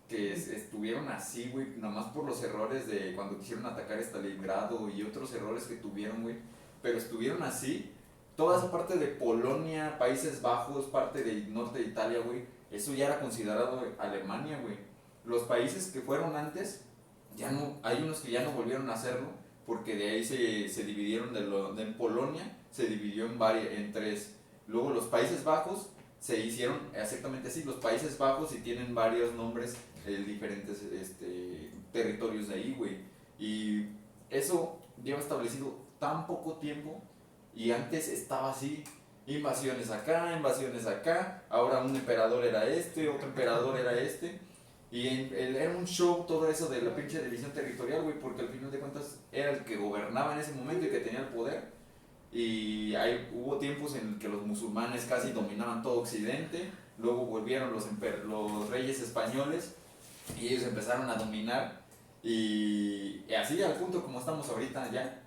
que 0.08 0.32
es- 0.32 0.48
estuvieron 0.48 1.08
así, 1.08 1.50
güey, 1.50 1.66
nada 1.76 1.94
más 1.94 2.06
por 2.12 2.24
los 2.24 2.42
errores 2.42 2.86
de 2.86 3.14
cuando 3.14 3.38
quisieron 3.38 3.66
atacar 3.66 3.98
Stalingrado 4.00 4.88
y 4.88 5.02
otros 5.02 5.32
errores 5.34 5.64
que 5.64 5.76
tuvieron, 5.76 6.22
güey, 6.22 6.36
pero 6.82 6.98
estuvieron 6.98 7.42
así. 7.42 7.92
Toda 8.36 8.58
esa 8.58 8.70
parte 8.70 8.96
de 8.98 9.06
Polonia, 9.08 9.98
Países 9.98 10.42
Bajos, 10.42 10.86
parte 10.86 11.22
del 11.24 11.52
norte 11.52 11.78
de 11.80 11.86
Italia, 11.86 12.20
güey, 12.20 12.44
eso 12.70 12.92
ya 12.94 13.06
era 13.06 13.20
considerado 13.20 13.82
Alemania, 13.98 14.58
güey. 14.62 14.76
Los 15.24 15.42
países 15.44 15.88
que 15.88 16.00
fueron 16.00 16.36
antes, 16.36 16.84
ya 17.36 17.50
no, 17.50 17.78
hay 17.82 18.02
unos 18.02 18.20
que 18.20 18.32
ya 18.32 18.42
no 18.42 18.52
volvieron 18.52 18.88
a 18.90 18.94
hacerlo, 18.94 19.28
porque 19.66 19.96
de 19.96 20.10
ahí 20.10 20.24
se, 20.24 20.68
se 20.68 20.84
dividieron 20.84 21.32
de, 21.32 21.42
lo, 21.42 21.74
de 21.74 21.86
Polonia, 21.86 22.56
se 22.70 22.86
dividió 22.86 23.26
en, 23.26 23.38
varias, 23.38 23.72
en 23.74 23.92
tres. 23.92 24.36
Luego 24.66 24.90
los 24.90 25.04
Países 25.04 25.44
Bajos 25.44 25.90
se 26.18 26.40
hicieron 26.40 26.80
exactamente 26.94 27.48
así, 27.48 27.64
los 27.64 27.76
Países 27.76 28.18
Bajos 28.18 28.52
y 28.54 28.58
tienen 28.58 28.94
varios 28.94 29.34
nombres 29.34 29.76
de 30.04 30.18
diferentes 30.18 30.82
este, 30.82 31.70
territorios 31.92 32.48
de 32.48 32.54
ahí, 32.54 32.74
güey. 32.76 32.98
Y 33.38 33.86
eso 34.30 34.78
lleva 35.02 35.20
establecido 35.20 35.76
tan 35.98 36.26
poco 36.26 36.54
tiempo 36.54 37.02
y 37.54 37.70
antes 37.70 38.08
estaba 38.08 38.50
así. 38.50 38.84
invasiones 39.26 39.90
acá, 39.90 40.34
invasiones 40.36 40.86
acá, 40.86 41.42
ahora 41.48 41.82
un 41.82 41.96
emperador 41.96 42.44
era 42.44 42.66
este, 42.66 43.08
otro 43.08 43.28
emperador 43.28 43.78
era 43.78 43.92
este. 43.98 44.38
Y 44.90 45.08
en- 45.08 45.34
el- 45.34 45.56
era 45.56 45.76
un 45.76 45.84
show 45.86 46.24
todo 46.26 46.48
eso 46.48 46.68
de 46.68 46.80
la 46.82 46.94
pinche 46.94 47.22
división 47.22 47.50
territorial, 47.52 48.02
güey, 48.02 48.18
porque 48.20 48.42
al 48.42 48.48
final 48.48 48.70
de 48.70 48.78
cuentas 48.78 49.18
era 49.32 49.50
el 49.50 49.64
que 49.64 49.76
gobernaba 49.76 50.34
en 50.34 50.40
ese 50.40 50.52
momento 50.52 50.86
y 50.86 50.90
que 50.90 51.00
tenía 51.00 51.20
el 51.20 51.28
poder. 51.28 51.62
Y 52.32 52.94
hay, 52.94 53.28
hubo 53.34 53.58
tiempos 53.58 53.94
en 53.96 54.18
que 54.18 54.28
los 54.28 54.42
musulmanes 54.46 55.04
casi 55.06 55.32
dominaban 55.32 55.82
todo 55.82 56.00
Occidente, 56.00 56.70
luego 56.98 57.26
volvieron 57.26 57.72
los, 57.72 57.86
emper- 57.90 58.22
los 58.24 58.68
reyes 58.70 59.00
españoles 59.00 59.74
y 60.38 60.48
ellos 60.48 60.64
empezaron 60.64 61.08
a 61.10 61.14
dominar. 61.16 61.80
Y, 62.22 63.22
y 63.28 63.34
así 63.34 63.62
al 63.62 63.74
punto 63.74 64.02
como 64.02 64.18
estamos 64.20 64.48
ahorita 64.48 64.90
ya. 64.90 65.22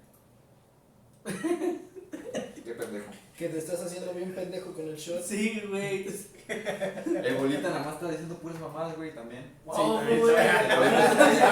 Qué 1.26 2.72
pendejo. 2.74 3.12
Que 3.40 3.48
te 3.48 3.58
estás 3.58 3.82
haciendo 3.82 4.12
bien 4.14 4.36
pendejo 4.36 4.74
con 4.74 4.90
el 4.90 4.98
shot. 4.98 5.24
Sí, 5.24 5.64
güey. 5.70 6.06
El 6.50 7.36
bolita 7.36 7.70
nada 7.70 7.86
más 7.86 7.94
está 7.94 8.10
diciendo 8.10 8.36
puras 8.36 8.60
mamadas, 8.60 8.98
güey, 8.98 9.16
también. 9.16 9.50
Wow, 9.64 10.00
también, 10.00 10.20
güey. 10.20 10.36
A 10.36 10.42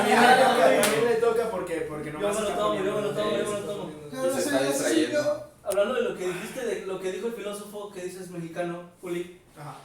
mí, 0.04 0.12
a 0.12 0.82
mí 0.82 1.06
me 1.06 1.16
toca 1.16 1.50
porque, 1.50 1.86
porque 1.88 2.12
Yo 2.12 2.20
nomás 2.20 2.36
me 2.36 2.50
lo 2.50 2.56
tomo, 2.56 2.76
yo 2.76 2.84
me 2.84 3.02
lo 3.02 3.10
tomo, 3.12 3.32
yo 3.32 3.38
me 3.38 3.44
lo 3.44 3.58
Sí, 3.62 3.66
tomo. 3.66 3.92
sí, 4.12 4.34
se 4.34 4.40
está 4.50 4.64
distrayendo. 4.64 5.52
Hablando 5.64 5.94
de 5.94 6.02
lo 6.02 6.18
que 6.18 6.28
dijiste, 6.28 6.66
de 6.66 6.86
lo 6.86 7.00
que 7.00 7.12
dijo 7.14 7.28
el 7.28 7.34
filósofo 7.34 7.92
que 7.94 8.04
dices 8.04 8.30
mexicano, 8.32 8.90
Juli, 9.00 9.40
Ajá. 9.58 9.78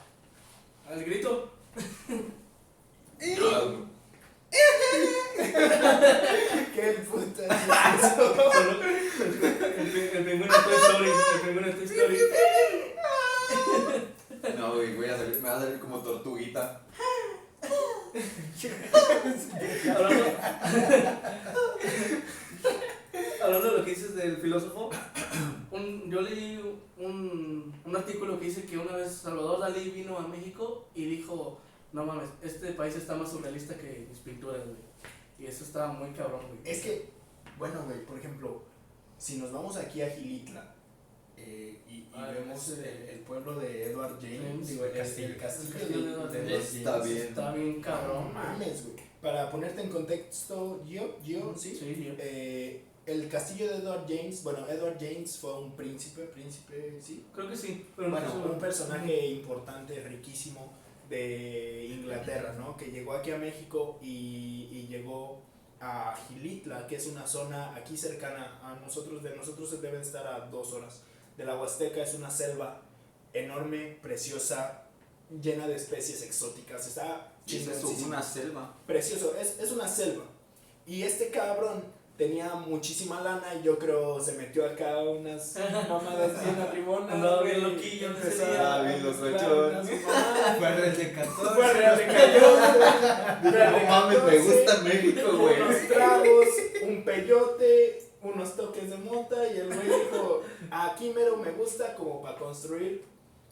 al 0.90 1.04
grito. 1.04 1.52
Qué 6.74 6.82
puta 7.10 7.42
es 7.44 8.04
eso. 8.04 8.24
El, 9.78 10.24
pingüino 10.24 10.54
Toy 10.54 10.74
Story. 10.74 11.10
El 11.34 11.40
pingüino 11.40 11.68
Toy 11.74 11.84
Story. 11.84 12.18
No, 14.58 14.74
güey, 14.74 14.94
voy 14.96 15.06
a 15.06 15.16
salir, 15.16 15.40
me 15.40 15.48
va 15.48 15.56
a 15.56 15.60
salir 15.60 15.78
como 15.80 15.98
tortuguita. 16.00 16.82
Hablando, 19.96 20.24
hablando 23.42 23.70
de 23.70 23.78
lo 23.78 23.84
que 23.84 23.90
dices 23.90 24.14
del 24.14 24.36
filósofo, 24.38 24.90
un- 25.70 26.10
yo 26.10 26.20
leí 26.20 26.60
un, 26.98 27.72
un 27.84 27.96
artículo 27.96 28.38
que 28.38 28.46
dice 28.46 28.64
que 28.66 28.76
una 28.78 28.96
vez 28.96 29.12
Salvador 29.14 29.60
Dalí 29.60 29.90
vino 29.90 30.18
a 30.18 30.26
México 30.28 30.88
y 30.94 31.06
dijo, 31.06 31.58
no 31.92 32.04
mames, 32.06 32.28
este 32.42 32.72
país 32.72 32.96
está 32.96 33.14
más 33.14 33.30
surrealista 33.30 33.76
que 33.76 34.06
mis 34.08 34.18
pinturas, 34.20 34.64
güey. 34.64 34.76
Y 35.38 35.46
eso 35.46 35.64
está 35.64 35.88
muy 35.88 36.10
cabrón, 36.12 36.40
güey. 36.48 36.60
Es 36.64 36.82
que, 36.82 37.08
bueno, 37.58 37.84
güey, 37.84 38.04
por 38.06 38.18
ejemplo, 38.18 38.62
si 39.18 39.38
nos 39.38 39.52
vamos 39.52 39.76
aquí 39.76 40.02
a 40.02 40.10
Gilitla 40.10 40.74
eh, 41.36 41.80
y, 41.88 41.92
y 41.94 42.10
Ah, 42.14 42.30
vemos 42.32 42.68
el, 42.70 42.84
el 42.84 43.18
pueblo 43.20 43.58
de 43.58 43.90
Edward 43.90 44.18
James, 44.20 44.68
digo, 44.68 44.84
el, 44.84 44.92
castillo. 44.92 45.28
Está 46.54 46.98
bien. 47.00 47.16
Está 47.28 47.52
bien 47.52 47.76
No 47.76 47.82
cabrón. 47.82 48.22
güey. 48.24 48.34
mames, 48.34 48.84
güey. 48.84 48.96
Para 49.20 49.50
ponerte 49.50 49.82
en 49.82 49.90
contexto, 49.90 50.84
yo, 50.84 51.18
yo, 51.22 51.54
sí. 51.56 51.74
Sí, 51.74 51.94
sí. 51.94 52.14
Eh, 52.18 52.84
el 53.06 53.28
castillo 53.28 53.68
de 53.68 53.76
Edward 53.78 54.04
James, 54.08 54.42
bueno, 54.42 54.68
Edward 54.68 54.96
James 55.00 55.36
fue 55.38 55.58
un 55.58 55.74
príncipe, 55.74 56.22
príncipe, 56.24 56.98
sí. 57.00 57.26
Creo 57.34 57.48
que 57.48 57.56
sí. 57.56 57.86
Pero 57.96 58.08
no 58.08 58.16
Bueno, 58.16 58.52
un 58.52 58.58
personaje 58.58 59.26
importante, 59.26 60.00
riquísimo 60.00 60.72
de 61.08 61.86
Inglaterra, 61.86 62.54
¿no? 62.58 62.76
Que 62.76 62.86
llegó 62.86 63.12
aquí 63.12 63.30
a 63.30 63.38
México 63.38 63.98
y, 64.02 64.68
y 64.72 64.86
llegó 64.88 65.42
a 65.80 66.16
Gilitla, 66.28 66.86
que 66.86 66.96
es 66.96 67.06
una 67.06 67.26
zona 67.26 67.74
aquí 67.74 67.96
cercana 67.96 68.60
a 68.62 68.76
nosotros, 68.76 69.22
de 69.22 69.34
nosotros 69.34 69.70
se 69.70 69.78
debe 69.78 70.00
estar 70.00 70.26
a 70.26 70.46
dos 70.46 70.72
horas. 70.72 71.02
De 71.36 71.44
la 71.44 71.58
Huasteca 71.58 72.02
es 72.02 72.14
una 72.14 72.30
selva 72.30 72.82
enorme, 73.32 73.98
preciosa, 74.00 74.84
llena 75.40 75.66
de 75.66 75.76
especies 75.76 76.22
exóticas. 76.22 76.86
Está 76.86 77.32
es 77.46 78.02
una 78.02 78.22
selva. 78.22 78.74
precioso, 78.86 79.34
es, 79.36 79.58
es 79.58 79.72
una 79.72 79.88
selva. 79.88 80.24
Y 80.86 81.02
este 81.02 81.30
cabrón 81.30 81.82
tenía 82.16 82.54
muchísima 82.54 83.20
lana 83.20 83.54
y 83.58 83.64
yo 83.64 83.78
creo 83.78 84.20
se 84.20 84.32
metió 84.32 84.66
acá 84.66 84.98
unas 85.00 85.54
mamadas 85.88 86.44
bien 86.44 86.60
arribonas. 86.60 87.12
Andaba 87.12 87.42
bien 87.42 87.62
loquillo 87.62 88.08
empezó 88.08 88.44
a 88.44 88.82
bien 88.82 89.02
mamadas. 89.02 89.88
Fue 90.58 90.72
de 90.72 91.12
14. 91.12 91.54
Fue 91.54 91.72
Real 91.72 91.98
de 91.98 92.06
Cayón, 92.06 92.60
Real 93.52 93.74
de 93.74 93.80
No 93.80 93.90
mames, 93.90 94.24
me 94.24 94.36
14, 94.36 94.42
gusta 94.42 94.76
México, 94.82 95.36
güey. 95.36 95.60
Unos 95.60 95.88
tragos, 95.88 96.48
un 96.82 97.04
peyote, 97.04 98.02
unos 98.22 98.56
toques 98.56 98.90
de 98.90 98.96
mota 98.98 99.46
y 99.48 99.58
el 99.58 99.66
güey 99.66 99.86
dijo, 99.86 100.42
aquí 100.70 101.12
mero 101.14 101.36
me 101.36 101.50
gusta 101.50 101.94
como 101.94 102.22
para 102.22 102.36
construir 102.36 103.04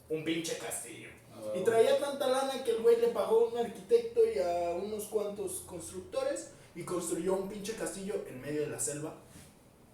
un 0.08 0.24
pinche 0.24 0.58
castillo. 0.58 1.08
Y 1.54 1.60
traía 1.64 1.98
tanta 1.98 2.28
lana 2.28 2.62
que 2.62 2.72
el 2.72 2.82
güey 2.82 3.00
le 3.00 3.08
pagó 3.08 3.40
a 3.40 3.48
un 3.48 3.58
arquitecto 3.58 4.20
y 4.24 4.38
a 4.38 4.70
unos 4.72 5.04
cuantos 5.04 5.62
constructores 5.66 6.50
y 6.74 6.82
construyó 6.84 7.34
un 7.34 7.48
pinche 7.48 7.74
castillo 7.74 8.24
en 8.28 8.40
medio 8.40 8.62
de 8.62 8.68
la 8.68 8.78
selva. 8.80 9.12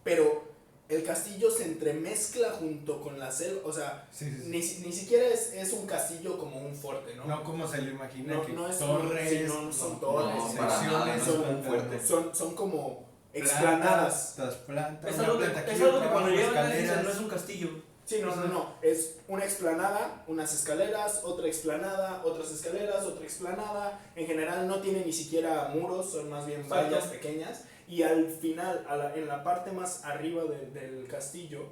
Pero 0.05 0.45
el 0.89 1.03
castillo 1.03 1.51
se 1.51 1.65
entremezcla 1.65 2.51
junto 2.51 3.01
con 3.01 3.19
la 3.19 3.33
selva, 3.33 3.61
o 3.65 3.73
sea, 3.73 4.07
Sí, 4.13 4.31
sí, 4.31 4.37
sí. 4.43 4.49
ni, 4.49 4.59
ni 4.87 4.93
siquiera 4.93 5.27
es, 5.29 5.53
es 5.53 5.73
un 5.73 5.85
castillo 5.87 6.39
como 6.39 6.61
un 6.61 6.75
fuerte, 6.77 7.15
¿no? 7.17 7.25
No 7.25 7.43
como 7.43 7.67
se 7.67 7.83
lo 7.83 7.91
imagina, 7.91 8.35
No, 8.35 8.47
que 8.47 8.53
no 8.53 8.69
es- 8.69 8.79
torres, 8.79 9.29
sí, 9.31 9.45
no, 9.49 9.63
no 9.63 9.73
son 9.73 9.99
torres, 10.01 10.37
No, 10.37 10.49
sí, 10.51 10.57
para 10.57 10.83
nada, 10.83 11.07
no 11.07 11.15
es 11.15 11.23
son- 11.25 11.37
como 11.43 11.51
un 11.59 11.65
fuerte. 11.65 12.07
Son, 12.07 12.35
son 12.35 12.55
como 12.55 13.05
plantas, 13.33 13.53
explanadas. 13.53 14.35
Las 14.39 14.55
plantas, 14.55 15.13
Es 15.15 15.19
algo 15.21 15.39
que, 15.41 15.45
es 15.47 15.81
algo 15.81 16.01
que 16.03 16.09
cuando 16.09 16.31
llegan 16.31 17.03
no 17.05 17.11
es 17.11 17.19
un 17.19 17.29
castillo. 17.29 17.71
Sí, 18.07 18.21
no, 18.23 18.35
no, 18.37 18.47
no. 18.47 18.75
Es 18.83 19.19
una 19.29 19.45
explanada, 19.45 20.25
unas 20.29 20.55
escaleras, 20.55 21.23
otra 21.25 21.49
explanada, 21.49 22.23
otras 22.25 22.51
escaleras, 22.53 23.05
otra 23.05 23.25
explanada. 23.25 24.01
En 24.15 24.27
general 24.29 24.67
no 24.69 24.81
tiene 24.81 25.05
ni 25.05 25.13
siquiera 25.13 25.69
muros, 25.75 26.13
son 26.13 26.31
más 26.31 26.47
bien 26.47 26.69
vallas 26.69 27.05
pequeñas. 27.09 27.65
Y 27.89 28.03
al 28.05 28.31
final, 28.31 28.87
a 28.89 28.97
la- 28.97 29.15
en 29.17 29.27
la 29.27 29.43
parte 29.43 29.73
más 29.73 30.05
arriba 30.05 30.45
de- 30.45 30.67
del 30.71 31.07
castillo, 31.09 31.69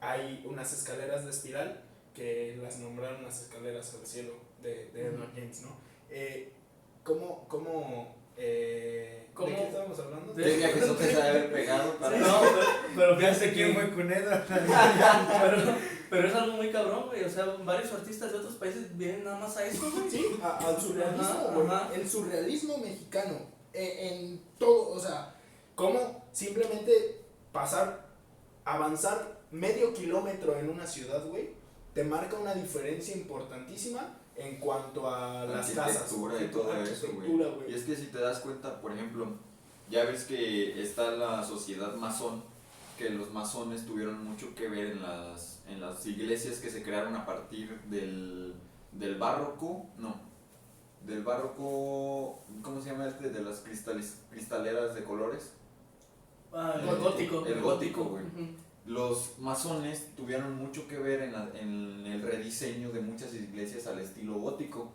hay 0.00 0.42
unas 0.46 0.72
escaleras 0.72 1.24
de 1.24 1.30
espiral 1.30 1.82
que 2.14 2.56
las 2.62 2.78
nombraron 2.78 3.24
las 3.24 3.42
escaleras 3.42 3.92
al 3.94 4.06
cielo 4.06 4.34
de, 4.62 4.90
de 4.90 5.06
Edward 5.06 5.32
James, 5.34 5.62
¿no? 5.62 5.76
Eh, 6.08 6.52
¿Cómo, 7.02 7.46
cómo, 7.48 8.14
eh, 8.36 9.23
¿Cómo? 9.34 9.48
¿De 9.50 9.56
qué 9.56 9.62
estábamos 9.64 9.98
hablando? 9.98 10.32
De- 10.32 10.44
¿Qué 10.44 10.56
viajezote 10.56 11.10
se 11.12 11.22
haber 11.22 11.52
pegado 11.52 11.94
para 11.96 12.16
No, 12.18 12.40
pero, 12.96 13.16
fíjate 13.18 13.52
que. 13.52 13.74
fue 13.74 13.82
Edward. 14.04 14.44
Pero, 15.42 15.74
pero 16.10 16.28
es 16.28 16.34
algo 16.34 16.56
muy 16.58 16.70
cabrón, 16.70 17.06
güey. 17.08 17.24
O 17.24 17.28
sea, 17.28 17.44
varios 17.64 17.92
artistas 17.92 18.30
de 18.30 18.38
otros 18.38 18.54
países 18.54 18.96
vienen 18.96 19.24
nada 19.24 19.38
más 19.40 19.56
a 19.56 19.66
eso, 19.66 19.90
güey. 19.90 20.08
Sí, 20.08 20.24
a- 20.42 20.58
al 20.58 20.80
surrealismo, 20.80 21.24
Ajá, 21.24 21.50
güey. 21.52 21.66
ajá. 21.66 21.90
El 21.94 22.08
surrealismo 22.08 22.78
mexicano. 22.78 23.38
eh, 23.72 24.08
en 24.12 24.40
todo, 24.56 24.90
o 24.90 25.00
sea, 25.00 25.34
cómo 25.74 26.24
simplemente 26.30 26.92
pasar, 27.50 28.06
avanzar 28.64 29.40
medio 29.50 29.92
kilómetro 29.92 30.56
en 30.56 30.68
una 30.68 30.86
ciudad, 30.86 31.24
güey, 31.26 31.50
te 31.92 32.04
marca 32.04 32.36
una 32.38 32.54
diferencia 32.54 33.16
importantísima 33.16 34.16
en 34.36 34.56
cuanto 34.58 35.08
a 35.08 35.44
las 35.44 35.70
casas. 35.70 36.12
y 36.12 36.46
todo 36.48 36.74
eso, 36.82 37.08
güey. 37.14 37.70
Y 37.70 37.74
es 37.74 37.84
que 37.84 37.94
si 37.96 38.06
te 38.06 38.18
das 38.20 38.40
cuenta, 38.40 38.80
por 38.80 38.92
ejemplo, 38.92 39.26
ya 39.90 40.04
ves 40.04 40.24
que 40.24 40.82
está 40.82 41.10
la 41.12 41.42
sociedad 41.44 41.94
masón, 41.96 42.42
que 42.98 43.10
los 43.10 43.32
masones 43.32 43.86
tuvieron 43.86 44.24
mucho 44.24 44.54
que 44.54 44.68
ver 44.68 44.92
en 44.92 45.02
las, 45.02 45.60
en 45.68 45.80
las 45.80 46.04
iglesias 46.06 46.58
que 46.60 46.70
se 46.70 46.82
crearon 46.82 47.14
a 47.16 47.26
partir 47.26 47.78
del, 47.90 48.54
del 48.92 49.16
barroco, 49.16 49.86
no, 49.98 50.14
del 51.04 51.22
barroco, 51.22 52.40
¿cómo 52.62 52.80
se 52.80 52.90
llama 52.90 53.08
este? 53.08 53.30
De 53.30 53.42
las 53.42 53.58
cristales, 53.60 54.18
cristaleras 54.30 54.94
de 54.94 55.04
colores. 55.04 55.52
Ah, 56.52 56.76
el 56.80 56.88
El 56.88 56.96
gótico. 56.96 57.46
el 57.46 57.60
gótico, 57.60 58.04
güey. 58.04 58.24
Los 58.86 59.38
masones 59.38 60.08
tuvieron 60.16 60.56
mucho 60.56 60.86
que 60.86 60.98
ver 60.98 61.22
en, 61.22 61.32
la- 61.32 61.50
en 61.58 62.06
el 62.06 62.20
rediseño 62.22 62.90
de 62.92 63.00
muchas 63.00 63.32
iglesias 63.34 63.86
al 63.86 63.98
estilo 63.98 64.34
gótico. 64.34 64.92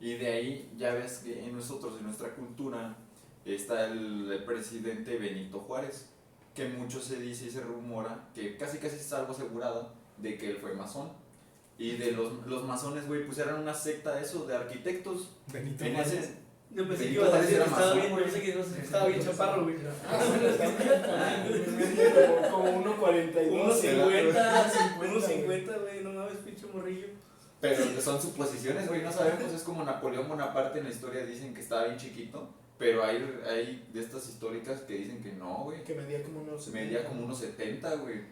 Y 0.00 0.14
de 0.14 0.28
ahí 0.28 0.72
ya 0.76 0.92
ves 0.94 1.18
que 1.24 1.44
en 1.44 1.56
nosotros, 1.56 1.94
en 1.98 2.04
nuestra 2.04 2.34
cultura, 2.34 2.96
está 3.44 3.86
el, 3.86 4.30
el 4.30 4.44
presidente 4.44 5.16
Benito 5.18 5.58
Juárez, 5.60 6.06
que 6.54 6.68
mucho 6.68 7.00
se 7.00 7.16
dice 7.20 7.46
y 7.46 7.50
se 7.50 7.60
rumora, 7.60 8.28
que 8.34 8.56
casi 8.56 8.78
casi 8.78 8.96
es 8.96 9.12
algo 9.12 9.32
asegurado, 9.32 9.92
de 10.18 10.36
que 10.38 10.50
él 10.50 10.56
fue 10.58 10.74
masón. 10.74 11.10
Y 11.76 11.96
de 11.96 12.12
los, 12.12 12.46
los 12.46 12.64
masones, 12.64 13.08
güey, 13.08 13.26
pues 13.26 13.38
eran 13.38 13.60
una 13.60 13.74
secta 13.74 14.20
eso, 14.20 14.46
de 14.46 14.54
arquitectos. 14.54 15.30
Benito 15.52 15.84
En 15.84 15.94
Juárez. 15.94 16.12
ese- 16.12 16.43
Yo 16.74 16.88
pensé 16.88 17.04
que 17.04 17.12
iba 17.12 17.26
a 17.26 17.40
decir 17.40 17.58
que 17.58 17.64
estaba 17.64 17.94
bien, 17.94 18.16
pensé 18.16 18.42
que 18.42 18.50
estaba 18.82 19.06
bien 19.06 19.20
chaparro, 19.22 19.62
güey. 19.62 19.76
Como, 22.50 22.74
como 22.82 22.84
1.42. 22.96 23.50
Unos 23.50 23.80
50, 23.80 24.70
50, 24.70 24.98
unos 24.98 25.22
güey. 25.24 25.36
50, 25.36 25.78
güey, 25.78 26.02
no 26.02 26.10
mames, 26.12 26.38
pinche 26.44 26.66
morrillo. 26.66 27.06
Pero 27.60 28.00
son 28.00 28.20
suposiciones, 28.20 28.88
güey, 28.88 29.02
no 29.02 29.12
sabemos. 29.12 29.52
Es 29.52 29.62
como 29.62 29.84
Napoleón 29.84 30.28
Bonaparte 30.28 30.80
en 30.80 30.84
la 30.84 30.90
historia 30.90 31.24
dicen 31.24 31.54
que 31.54 31.60
estaba 31.60 31.84
bien 31.84 31.96
chiquito. 31.96 32.48
Pero 32.76 33.04
hay, 33.04 33.40
hay 33.48 33.88
de 33.92 34.00
estas 34.00 34.28
históricas 34.28 34.80
que 34.80 34.94
dicen 34.94 35.22
que 35.22 35.32
no, 35.32 35.64
güey. 35.64 35.84
Que 35.84 35.94
medía 35.94 36.22
como 36.22 36.42
unos. 36.42 36.66
Medía 36.68 37.04
como 37.06 37.24
unos 37.24 37.38
70, 37.38 37.94
güey. 37.96 38.22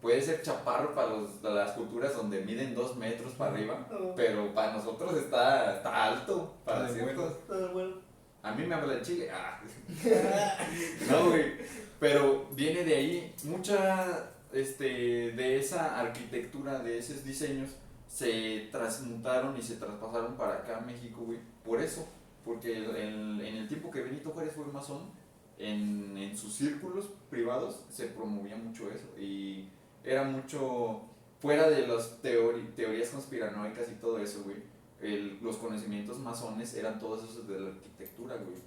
Puede 0.00 0.22
ser 0.22 0.42
chaparro 0.42 0.94
para, 0.94 1.08
los, 1.08 1.30
para 1.42 1.54
las 1.54 1.72
culturas 1.72 2.16
donde 2.16 2.40
miden 2.42 2.74
dos 2.74 2.96
metros 2.96 3.32
para 3.34 3.52
arriba, 3.52 3.86
pero 4.16 4.52
para 4.54 4.72
nosotros 4.72 5.14
está, 5.16 5.76
está 5.76 6.04
alto. 6.04 6.54
Para 6.64 6.88
Está 6.88 6.94
ciertos. 6.94 7.34
Bueno. 7.72 7.94
A 8.42 8.52
mí 8.52 8.66
me 8.66 8.74
habla 8.74 8.94
el 8.94 9.02
chile. 9.02 9.28
Ah. 9.30 9.60
no, 11.10 11.28
güey. 11.28 11.52
Pero 11.98 12.48
viene 12.52 12.84
de 12.84 12.94
ahí 12.94 13.34
mucha 13.44 14.30
este, 14.52 14.84
de 15.32 15.58
esa 15.58 16.00
arquitectura, 16.00 16.78
de 16.78 16.98
esos 16.98 17.22
diseños, 17.22 17.70
se 18.08 18.68
transmutaron 18.72 19.56
y 19.58 19.62
se 19.62 19.76
traspasaron 19.76 20.36
para 20.36 20.54
acá 20.54 20.78
a 20.78 20.80
México, 20.80 21.22
güey. 21.26 21.38
Por 21.64 21.80
eso. 21.80 22.08
Porque 22.42 22.78
en, 22.78 23.38
en 23.40 23.56
el 23.56 23.68
tiempo 23.68 23.90
que 23.90 24.00
Benito 24.00 24.30
Juárez 24.30 24.54
fue 24.54 24.64
masón, 24.64 25.10
en, 25.58 26.16
en 26.16 26.36
sus 26.36 26.54
círculos 26.54 27.10
privados 27.28 27.84
se 27.90 28.06
promovía 28.06 28.56
mucho 28.56 28.90
eso. 28.90 29.06
Y 29.18 29.68
era 30.04 30.24
mucho 30.24 31.02
fuera 31.40 31.68
de 31.70 31.86
las 31.86 32.22
teori- 32.22 32.74
teorías 32.74 33.08
conspiranoicas 33.10 33.88
y 33.90 33.94
todo 33.94 34.18
eso, 34.18 34.42
güey. 34.44 34.56
el- 35.00 35.38
los 35.40 35.56
conocimientos 35.56 36.18
masones 36.18 36.74
eran 36.74 36.98
todos 36.98 37.24
esos 37.24 37.48
de 37.48 37.58
la 37.58 37.68
arquitectura, 37.70 38.36
güey. 38.36 38.58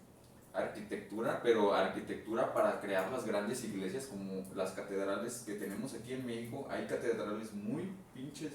Arquitectura, 0.51 1.39
pero 1.43 1.73
arquitectura 1.75 2.53
para 2.53 2.79
crear 2.79 3.11
las 3.11 3.25
grandes 3.25 3.63
iglesias 3.63 4.05
como 4.05 4.43
las 4.55 4.71
catedrales 4.71 5.43
que 5.45 5.53
tenemos 5.55 5.93
aquí 5.93 6.13
en 6.13 6.25
México. 6.25 6.67
Hay 6.69 6.85
catedrales 6.85 7.53
muy 7.53 7.89
pinches, 8.13 8.51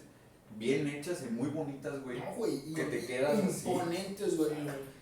bien 0.56 0.86
hechas 0.88 1.24
y 1.28 1.32
muy 1.32 1.50
bonitas, 1.50 2.02
güey. 2.02 2.18
No, 2.18 2.32
güey. 2.34 2.70
y- 2.70 2.74
Que 2.74 2.84
te 2.84 3.06
quedas 3.06 3.44
así. 3.44 3.68
Imponentes, 3.68 4.36
güey. 4.36 4.50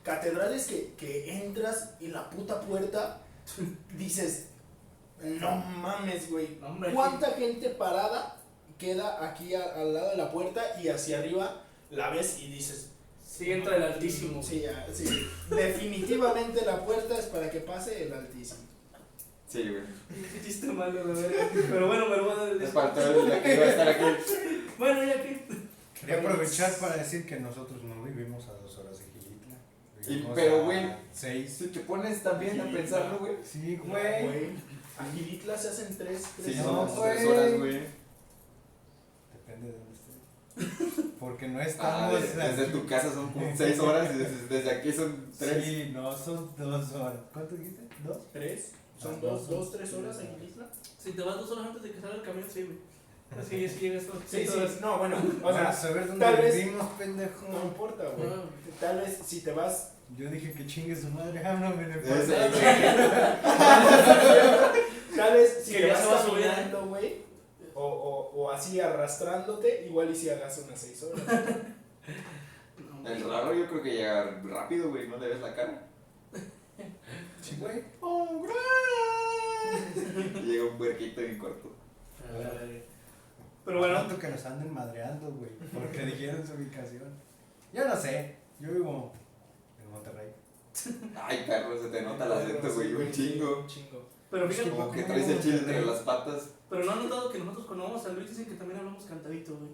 Catedrales 0.03 0.67
que, 0.67 0.93
que 0.99 1.45
entras 1.45 1.95
y 2.01 2.09
la 2.09 2.29
puta 2.31 2.61
puerta 2.61 3.23
dices, 3.97 4.49
no 5.23 5.57
mames, 5.57 6.31
güey. 6.31 6.59
Hombre, 6.63 6.93
¿Cuánta 6.93 7.31
gente 7.33 7.71
parada 7.71 8.37
queda 8.79 9.27
aquí 9.29 9.55
a- 9.55 9.75
al 9.75 9.95
lado 9.95 10.11
de 10.11 10.17
la 10.17 10.31
puerta 10.31 10.63
y 10.83 10.89
hacia 10.89 11.19
arriba 11.19 11.63
la 11.91 12.11
ves 12.11 12.39
y 12.41 12.49
dices, 12.49 12.91
Sí, 13.27 13.53
entra 13.53 13.77
el 13.77 13.83
altísimo. 13.83 14.43
Sí, 14.43 14.61
ya, 14.63 14.87
sí. 14.95 15.05
Definitivamente 15.51 16.65
la 16.65 16.85
puerta 16.87 17.19
es 17.19 17.27
para 17.27 17.51
que 17.51 17.61
pase 17.61 18.05
el 18.07 18.13
altísimo. 18.15 18.61
Sí, 19.47 19.63
güey. 19.69 19.83
Qué 20.33 20.41
chiste 20.47 20.67
malo, 20.69 21.05
la 21.05 21.13
verdad. 21.15 21.47
Pero 21.53 21.87
bueno, 21.87 22.07
pero 22.09 22.25
bueno. 22.25 22.55
Me 22.59 22.67
faltó 22.67 23.01
el 23.23 23.29
de 23.31 23.43
que 23.43 23.55
iba 23.55 23.65
a 23.67 23.71
estar 23.71 23.89
aquí. 23.89 24.05
Bueno, 24.79 25.03
ya 25.05 25.23
que. 25.23 25.47
Quería 26.01 26.19
aprovechar 26.19 26.71
para 26.79 26.97
decir 26.99 27.25
que 27.27 27.41
nosotros 27.41 27.83
no 27.83 28.03
vivimos 28.05 28.47
a 28.49 28.53
dos 28.55 28.77
horas 28.79 28.99
de 28.99 29.05
Gilitla. 29.21 29.57
Y- 30.31 30.35
pero, 30.35 30.61
a 30.61 30.65
güey, 30.65 30.87
Seis. 31.13 31.57
Si 31.59 31.67
te 31.69 31.81
pones 31.81 32.23
también 32.23 32.61
a 32.61 32.65
pensarlo, 32.71 33.19
güey. 33.19 33.37
Sí, 33.43 33.77
güey. 33.83 34.51
A 34.99 35.05
Gilitla 35.15 35.57
se 35.59 35.69
hacen 35.69 35.97
tres, 35.97 36.23
tres 36.37 36.57
Sí, 36.57 36.63
No, 36.63 36.89
son 36.89 36.99
horas. 36.99 37.17
tres 37.17 37.27
horas, 37.29 37.59
güey. 37.59 37.81
Depende 39.35 39.67
de 39.69 39.79
dónde 39.79 39.93
estés. 39.93 41.05
Porque 41.21 41.49
no 41.49 41.59
Ah, 41.59 41.65
estamos. 41.65 42.23
de- 42.23 42.29
desde 42.43 42.67
tu 42.67 42.87
casa 42.87 43.13
son 43.13 43.31
como 43.31 43.47
seis 43.57 43.79
horas 43.79 44.15
y 44.15 44.19
desde, 44.19 44.47
desde 44.49 44.71
aquí 44.71 44.93
son 44.93 45.27
tres. 45.39 45.65
Sí, 45.65 45.91
no, 45.93 46.17
son 46.17 46.51
dos 46.57 46.93
horas. 46.93 47.19
¿Cuánto 47.33 47.55
dijiste? 47.57 47.83
¿Dos? 48.05 48.19
¿Tres? 48.33 48.73
¿Son 48.99 49.15
Ah, 49.15 49.19
dos, 49.21 49.33
dos, 49.33 49.49
dos, 49.51 49.69
son- 49.69 49.77
tres 49.79 49.93
horas 49.95 50.19
en 50.21 50.35
Gilitla? 50.37 50.67
Si 50.99 51.13
te 51.13 51.23
vas 51.23 51.37
dos 51.37 51.51
horas 51.51 51.67
antes 51.67 51.83
de 51.83 51.91
que 51.93 52.01
salga 52.01 52.17
el 52.17 52.23
camión, 52.23 52.47
sí, 52.53 52.63
güey. 52.63 52.79
Así 53.39 53.65
es, 53.65 53.81
llegas 53.81 54.05
con 54.05 54.21
Sí, 54.27 54.47
sí, 54.47 54.59
no, 54.81 54.99
bueno, 54.99 55.17
o 55.43 55.53
sea, 55.53 55.91
ver 55.93 56.07
dónde 56.07 56.25
tal 56.25 56.37
vez- 56.37 56.55
vivimos, 56.55 56.87
pendejo. 56.93 57.49
no 57.49 57.63
importa, 57.65 58.05
güey. 58.17 58.29
Ah. 58.31 58.45
Tal 58.81 59.01
vez 59.01 59.19
si 59.27 59.41
te 59.41 59.51
vas, 59.53 59.91
Yo 60.15 60.31
dije 60.31 60.53
que 60.53 60.67
chingue 60.67 60.95
su 60.95 61.09
madre, 61.11 61.39
háblame 61.45 61.85
de 61.89 62.01
Ese, 62.01 62.33
pasar. 62.33 62.51
güey. 64.73 64.83
tal 65.17 65.33
vez 65.35 65.65
si 65.65 65.73
ya 65.81 65.89
vas 65.89 66.23
subir, 66.25 66.47
¿eh? 66.47 66.49
caminando, 66.49 66.87
güey, 66.87 67.17
o, 67.75 67.85
o, 67.85 68.43
o 68.43 68.51
así 68.51 68.81
arrastrándote, 68.81 69.87
igual 69.87 70.11
y 70.11 70.15
si 70.15 70.31
hagas 70.31 70.59
unas 70.67 70.79
seis 70.81 71.03
horas. 71.03 71.23
No, 73.03 73.09
El 73.09 73.25
raro 73.25 73.55
yo 73.55 73.67
creo 73.69 73.83
que 73.83 73.93
llega 73.95 74.41
rápido, 74.45 74.91
güey, 74.91 75.09
no 75.09 75.17
le 75.17 75.29
ves 75.29 75.41
la 75.41 75.55
cara. 75.55 75.83
Sí, 77.41 77.57
güey. 77.61 77.83
Llega 80.45 80.65
un 80.65 80.77
puerquito 80.79 81.21
bien 81.21 81.39
corto. 81.39 81.73
Pero 83.65 83.79
bueno, 83.79 83.95
Tanto 83.95 84.19
que 84.19 84.29
nos 84.29 84.45
anden 84.45 84.73
madreando, 84.75 85.31
güey. 85.31 85.51
Porque 85.73 86.05
dijeron 86.07 86.45
su 86.47 86.55
ubicación. 86.55 87.15
Yo 87.73 87.87
no 87.87 87.97
sé. 87.97 88.37
Yo 88.61 88.73
vivo 88.73 88.91
en 88.91 88.97
Monterrey. 89.97 90.33
Ay, 91.17 91.45
Carlos, 91.47 91.81
se 91.83 91.89
te 91.89 92.03
nota 92.03 92.27
el 92.27 92.33
acento, 92.33 92.75
güey, 92.75 92.95
un 92.95 93.11
chingo. 93.11 93.61
Un 93.61 93.67
chingo. 93.67 94.03
pero 94.31 94.49
fíjate, 94.49 94.71
Como 94.71 94.91
que 94.91 95.03
traes 95.05 95.29
el 95.29 95.43
chile 95.43 95.59
entre 95.59 95.85
las 95.87 96.01
patas. 96.01 96.51
pero 96.69 96.85
no 96.85 96.93
han 96.93 97.03
notado 97.05 97.31
que 97.31 97.39
nosotros 97.39 97.67
cuando 97.67 97.85
vamos 97.85 98.05
a 98.05 98.09
Luis 98.11 98.29
dicen 98.29 98.45
que 98.47 98.55
también 98.55 98.79
hablamos 98.81 99.05
cantadito, 99.05 99.57
güey. 99.57 99.71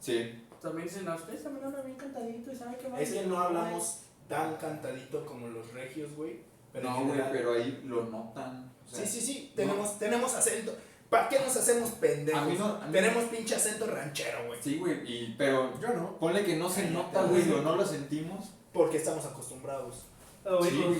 Sí. 0.00 0.44
También 0.62 0.88
dicen, 0.88 1.08
a 1.08 1.14
ustedes 1.16 1.42
también 1.44 1.66
hablan 1.66 1.84
bien 1.84 1.96
cantadito 1.96 2.52
y 2.52 2.56
saben 2.56 2.74
que 2.76 3.02
Es 3.02 3.12
que 3.12 3.26
no 3.26 3.38
hablamos 3.38 4.00
tan 4.28 4.56
cantadito 4.56 5.24
como 5.26 5.48
los 5.48 5.72
regios, 5.72 6.14
güey. 6.16 6.40
Pero 6.72 6.90
No, 6.90 7.04
güey, 7.04 7.20
pero 7.32 7.52
ahí 7.52 7.82
lo 7.86 8.04
notan. 8.04 8.72
O 8.86 8.94
sea, 8.94 9.04
Sí, 9.06 9.20
sí, 9.20 9.26
sí, 9.26 9.52
tenemos, 9.54 9.98
tenemos 9.98 10.34
acento. 10.34 10.74
¿Para 11.10 11.28
qué 11.28 11.38
nos 11.40 11.56
hacemos 11.56 11.90
pendejos? 11.92 12.42
A 12.42 12.44
mí 12.44 12.56
no- 12.58 12.66
a 12.82 12.86
mí 12.86 12.92
tenemos 12.92 13.24
pinche 13.24 13.54
acento 13.54 13.86
ranchero, 13.86 14.46
güey. 14.46 14.62
Sí, 14.62 14.76
güey, 14.78 15.00
y, 15.10 15.34
pero 15.38 15.78
Yo 15.80 15.88
no. 15.94 16.18
ponle 16.18 16.44
que 16.44 16.56
no 16.56 16.68
se 16.68 16.90
nota, 16.90 17.22
güey, 17.24 17.50
o 17.50 17.62
no 17.62 17.76
lo 17.76 17.86
sentimos. 17.86 18.50
Porque 18.78 18.96
estamos 18.98 19.26
acostumbrados. 19.26 20.04
Sí, 20.44 20.48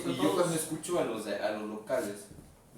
güey, 0.04 0.14
y 0.14 0.16
yo 0.20 0.34
cuando 0.34 0.54
escucho 0.54 0.98
a 0.98 1.04
los, 1.04 1.24
de- 1.24 1.36
a 1.36 1.52
los 1.52 1.62
locales, 1.70 2.26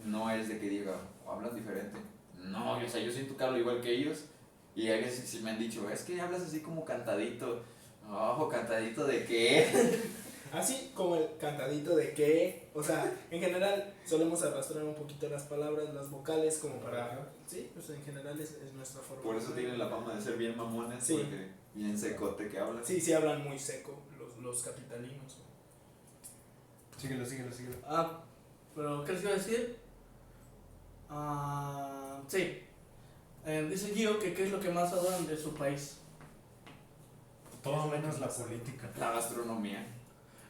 no 0.05 0.31
es 0.31 0.47
de 0.49 0.59
que 0.61 0.69
diga, 0.69 1.01
"Oh, 1.27 1.33
hablas 1.33 1.55
diferente. 1.55 1.99
No, 2.37 2.73
o 2.79 2.89
sea, 2.89 3.01
yo 3.03 3.11
siento 3.11 3.35
que 3.37 3.43
hablo 3.45 3.59
igual 3.59 3.81
que 3.81 3.91
ellos. 3.93 4.25
Y 4.77 4.89
a 4.89 4.97
veces 4.97 5.29
sí 5.29 5.41
me 5.41 5.51
han 5.51 5.59
dicho, 5.59 5.89
es 5.91 6.03
que 6.03 6.21
hablas 6.21 6.43
así 6.43 6.61
como 6.61 6.85
cantadito. 6.85 7.63
Ojo, 8.09 8.49
cantadito 8.49 9.05
de 9.07 9.25
qué? 9.25 9.67
Así 10.53 10.91
como 10.97 11.15
el 11.15 11.29
cantadito 11.39 11.95
de 11.95 12.13
que, 12.13 12.69
o 12.75 12.83
sea, 12.83 13.17
en 13.31 13.41
general 13.41 13.95
solemos 14.05 14.43
arrastrar 14.43 14.83
un 14.83 14.95
poquito 14.97 15.29
las 15.29 15.45
palabras, 15.45 15.95
las 15.95 16.11
vocales, 16.11 16.59
como 16.59 16.75
para. 16.81 17.31
Sí, 17.47 17.71
pues 17.73 17.89
en 17.91 18.03
general 18.03 18.39
es, 18.41 18.51
es 18.55 18.73
nuestra 18.75 19.01
forma. 19.01 19.23
Por 19.23 19.37
eso 19.37 19.53
tienen 19.53 19.79
la 19.79 19.87
fama 19.89 20.13
de 20.17 20.21
ser 20.21 20.37
bien 20.37 20.57
mamones, 20.57 21.05
Sí. 21.05 21.15
porque 21.15 21.47
bien 21.73 21.97
secote 21.97 22.49
que 22.49 22.59
hablan. 22.59 22.85
Sí, 22.85 23.01
sí 23.01 23.13
hablan 23.13 23.45
muy 23.45 23.57
seco 23.61 23.93
los, 24.43 24.63
capitalinos. 24.63 25.39
Síguelo, 26.97 27.25
síguelo, 27.25 27.53
síguelo. 27.53 27.77
Ah, 27.87 28.21
pero 28.75 29.05
¿qué 29.05 29.13
les 29.13 29.23
iba 29.23 29.31
a 29.33 29.37
decir? 29.37 29.79
Ah, 31.09 32.21
sí. 32.29 32.63
Eh, 33.47 33.67
dice 33.71 33.95
Gio 33.95 34.19
que 34.19 34.35
qué 34.35 34.45
es 34.45 34.53
lo 34.53 34.61
que 34.61 34.71
más 34.71 34.93
adoran 34.93 35.27
de 35.27 35.37
su 35.37 35.55
país. 35.55 35.97
Todo 37.63 37.89
menos 37.89 38.21
la 38.21 38.29
política. 38.29 38.91
La 38.99 39.13
gastronomía. 39.13 39.87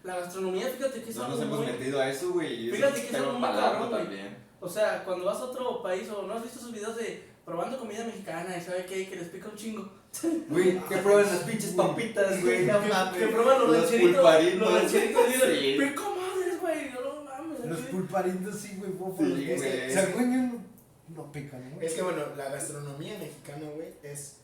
La 0.03 0.16
gastronomía, 0.16 0.68
fíjate 0.68 1.03
que 1.03 1.11
es 1.11 1.16
No 1.16 1.24
algo 1.24 1.36
nos 1.36 1.45
hemos 1.45 1.59
muy... 1.59 1.66
metido 1.66 2.01
a 2.01 2.09
eso, 2.09 2.32
güey. 2.32 2.70
Fíjate 2.70 2.99
es 2.99 3.05
que 3.07 3.11
es 3.11 3.14
algo 3.14 3.32
muy 3.38 3.49
cabrón, 3.49 3.91
también. 3.91 4.38
O 4.61 4.68
sea, 4.68 5.05
cuando 5.05 5.24
vas 5.24 5.38
a 5.38 5.45
otro 5.45 5.82
país 5.82 6.09
o 6.11 6.22
no 6.22 6.34
has 6.34 6.43
visto 6.43 6.59
esos 6.59 6.72
videos 6.72 6.97
de 6.97 7.30
probando 7.45 7.78
comida 7.78 8.05
mexicana 8.05 8.57
y 8.57 8.61
sabe 8.61 8.86
qué, 8.86 9.09
que 9.09 9.16
les 9.16 9.28
pica 9.28 9.49
un 9.49 9.57
chingo. 9.57 9.99
Güey, 10.48 10.78
que 10.88 10.96
prueban 10.98 11.24
las 11.26 11.44
pinches 11.44 11.70
papitas, 11.70 12.42
güey. 12.42 12.66
No 12.66 12.80
mames. 12.80 13.18
Que 13.20 13.26
prueban 13.28 13.58
los, 13.61 13.68
Los 13.70 13.76
rancheritos. 13.82 14.14
pulparitos. 14.16 14.58
Los 14.61 14.72
rancheritos 14.74 15.22
Sí. 15.26 15.76
"Pica 15.78 16.00
madres, 16.02 16.61
güey. 16.61 16.90
No 16.90 17.22
mames. 17.22 17.64
Los 17.66 17.78
aquí". 17.80 17.92
pulparindos 17.92 18.56
sí, 18.61 18.76
güey. 18.78 18.90
Sí, 18.92 19.46
güey. 19.46 19.58
se 19.92 19.98
acuñan, 20.00 20.66
no 21.08 21.32
pican, 21.32 21.70
¿no? 21.74 21.80
Es 21.80 21.94
que 21.94 22.02
bueno, 22.02 22.22
la 22.36 22.48
gastronomía 22.50 23.18
mexicana, 23.18 23.66
güey, 23.74 23.88
es 24.02 24.36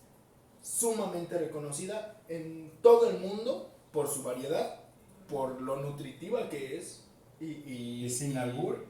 sumamente 0.62 1.38
reconocida 1.38 2.20
en 2.28 2.72
todo 2.82 3.10
el 3.10 3.18
mundo 3.18 3.70
por 3.92 4.08
su 4.08 4.22
variedad, 4.22 4.80
por 5.28 5.60
lo 5.60 5.76
nutritiva 5.76 6.48
que 6.48 6.76
es 6.78 7.02
y, 7.40 7.44
y, 7.46 8.04
Y 8.06 8.10
sin 8.10 8.36
albur, 8.38 8.84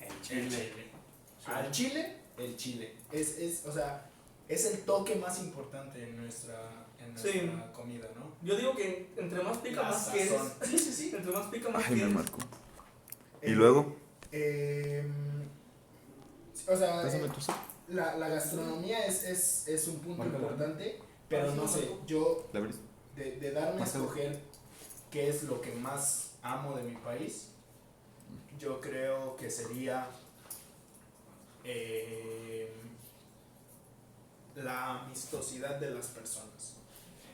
el 0.00 0.06
el 0.08 0.20
chile. 0.22 0.48
chile. 0.48 0.90
Al 1.46 1.70
chile, 1.70 2.16
el 2.38 2.56
chile. 2.56 2.94
Es, 3.12 3.38
es, 3.38 3.64
o 3.66 3.72
sea, 3.72 4.09
es 4.50 4.64
el 4.66 4.80
toque 4.80 5.14
más 5.16 5.38
importante 5.40 6.02
en 6.02 6.16
nuestra, 6.16 6.60
en 6.98 7.12
nuestra 7.14 7.32
Sí. 7.32 7.50
comida, 7.72 8.08
¿no? 8.16 8.34
Yo 8.42 8.56
digo 8.56 8.74
que 8.74 9.08
entre 9.16 9.42
más 9.42 9.58
pica, 9.58 9.82
La 9.82 9.90
más 9.90 10.08
quieres. 10.08 10.30
sazón. 10.32 10.52
Sí, 10.62 10.78
sí, 10.78 10.92
sí. 10.92 11.12
Entre 11.16 11.32
más 11.32 11.46
pica, 11.46 11.68
más 11.70 11.84
quieres. 11.86 12.14
Eh, 13.42 13.50
luego? 13.50 13.96
eh, 14.32 15.08
o 16.68 16.76
sea, 16.76 17.06
eh, 17.08 17.28
la, 17.88 18.16
la 18.16 18.28
gastronomía 18.28 19.06
es, 19.06 19.24
es, 19.24 19.66
es 19.68 19.88
un 19.88 19.98
punto 20.00 20.24
importante, 20.24 21.00
pero 21.28 21.54
no 21.54 21.66
sé, 21.66 21.88
yo 22.06 22.48
de, 23.16 23.32
de 23.38 23.50
darme 23.52 23.82
a 23.82 23.84
escoger 23.84 24.38
qué 25.10 25.28
es 25.28 25.44
lo 25.44 25.60
que 25.60 25.72
más 25.74 26.32
amo 26.42 26.76
de 26.76 26.82
mi 26.82 26.96
país, 26.96 27.48
yo 28.58 28.80
creo 28.80 29.36
que 29.36 29.50
sería 29.50 30.08
eh, 31.64 32.72
la 34.56 35.00
amistosidad 35.04 35.76
de 35.76 35.90
las 35.90 36.06
personas. 36.08 36.74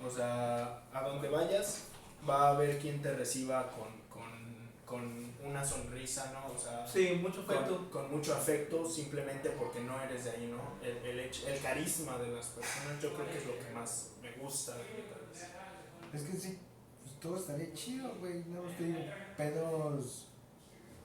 O 0.05 0.11
sea, 0.11 0.83
a 0.93 1.01
donde 1.03 1.29
vayas 1.29 1.85
va 2.29 2.49
a 2.49 2.51
haber 2.51 2.79
quien 2.79 3.01
te 3.03 3.15
reciba 3.15 3.71
con, 3.71 3.89
con, 4.11 4.71
con 4.85 5.33
una 5.45 5.65
sonrisa, 5.65 6.33
¿no? 6.33 6.53
O 6.55 6.59
sea, 6.59 6.87
Sí, 6.87 7.19
mucho 7.23 7.41
afecto. 7.43 7.77
con, 7.77 7.91
con 7.91 8.11
mucho 8.11 8.35
afecto 8.35 8.89
simplemente 8.89 9.51
porque 9.51 9.81
no 9.81 10.01
eres 10.03 10.25
de 10.25 10.31
ahí, 10.31 10.47
¿no? 10.55 10.85
El, 10.87 10.97
el, 10.99 11.21
hecho- 11.21 11.47
el 11.49 11.61
carisma 11.61 12.19
de 12.19 12.29
las 12.29 12.47
personas 12.47 13.01
yo 13.03 13.15
creo 13.15 13.27
que 13.31 13.39
es 13.39 13.47
lo 13.47 13.59
que 13.59 13.71
más 13.73 14.11
me 14.23 14.33
gusta. 14.33 14.73
tal 14.73 14.83
vez. 15.31 16.23
Es 16.23 16.23
que 16.31 16.37
sí, 16.39 16.59
pues 17.03 17.21
todo 17.21 17.37
estaría 17.37 17.73
chido, 17.75 18.15
güey. 18.17 18.45
No 18.47 18.61
te 18.77 18.85
digo, 18.85 19.01
pedos 19.37 20.27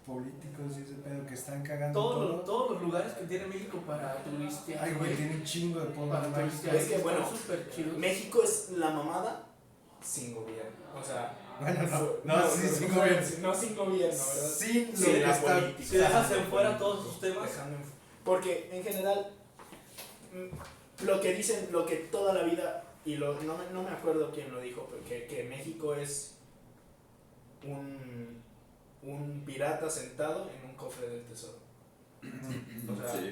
políticos 0.06 0.78
y 0.78 0.82
ese 0.84 0.94
pedo 0.96 1.26
que 1.28 1.34
están 1.36 1.62
cagando 1.64 2.00
Todos 2.00 2.16
todo. 2.16 2.28
los, 2.38 2.46
todos 2.46 2.72
los 2.72 2.82
lugares 2.82 3.14
que 3.14 3.26
tiene 3.26 3.46
México 3.48 3.78
para 3.86 4.16
turistear. 4.24 4.84
Ay, 4.84 4.94
güey, 4.96 5.16
tiene 5.16 5.36
un 5.36 5.44
chingo 5.44 5.80
de 5.80 5.86
pueblos 5.88 6.18
Para 6.18 6.34
turistear. 6.34 6.76
Es 6.76 6.88
que, 6.88 6.98
bueno. 6.98 7.30
México 7.98 8.42
es 8.44 8.70
la 8.72 8.90
mamada 8.92 9.46
sin 10.04 10.34
gobierno. 10.34 10.72
O 11.00 11.04
sea, 11.06 11.34
Bueno, 11.60 11.84
no, 11.84 11.98
fu- 12.00 12.16
no, 12.24 12.50
sí, 12.50 12.68
sin 12.68 12.94
gobierno. 12.96 13.28
No 13.42 13.54
sin 13.56 13.76
gobierno, 13.76 14.18
¿verdad? 14.18 14.50
Sin 14.50 14.92
lo 14.92 14.98
Sin 14.98 15.22
la 15.22 15.32
está- 15.32 15.60
política. 15.60 15.90
Si 15.90 15.98
dejas 15.98 16.32
en 16.32 16.44
fuera 16.46 16.78
todos 16.78 17.06
esos 17.06 17.20
temas, 17.22 17.50
Porque 18.26 18.70
en 18.72 18.84
general, 18.84 19.32
mm, 20.34 21.06
lo 21.06 21.22
que 21.22 21.34
dicen, 21.36 21.70
lo 21.72 21.86
que 21.86 21.96
toda 21.98 22.34
la 22.34 22.44
vida, 22.44 22.84
y 23.06 23.16
lo, 23.16 23.34
no, 23.44 23.58
me, 23.58 23.66
no 23.72 23.84
me 23.84 23.90
acuerdo 23.92 24.32
quién 24.32 24.52
lo 24.52 24.60
dijo, 24.60 24.88
pero 24.90 25.04
que, 25.04 25.26
que 25.28 25.44
México 25.44 25.94
es 25.96 26.36
un, 27.64 28.41
un 29.04 29.44
pirata 29.46 29.90
sentado 29.90 30.50
en 30.50 30.70
un 30.70 30.76
cofre 30.76 31.08
del 31.10 31.24
tesoro. 31.26 31.58
O 32.24 32.96
sea, 33.10 33.22
Sí. 33.22 33.32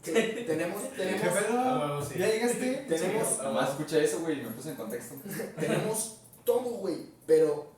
Tenemos, 0.02 0.82
¿Qué 0.84 0.96
tenemos, 0.96 1.28
pedo? 1.34 1.58
Ah, 1.58 2.06
sí. 2.08 2.18
¿Ya 2.18 2.28
llegaste? 2.28 2.86
Tenemos- 2.88 3.42
Nomás 3.42 3.70
escucha 3.70 3.98
eso, 3.98 4.20
güey, 4.20 4.38
y 4.40 4.42
me 4.44 4.50
puse 4.52 4.70
en 4.70 4.76
contexto. 4.76 5.16
tenemos 5.58 6.18
todo, 6.44 6.60
güey, 6.78 7.06
pero 7.26 7.72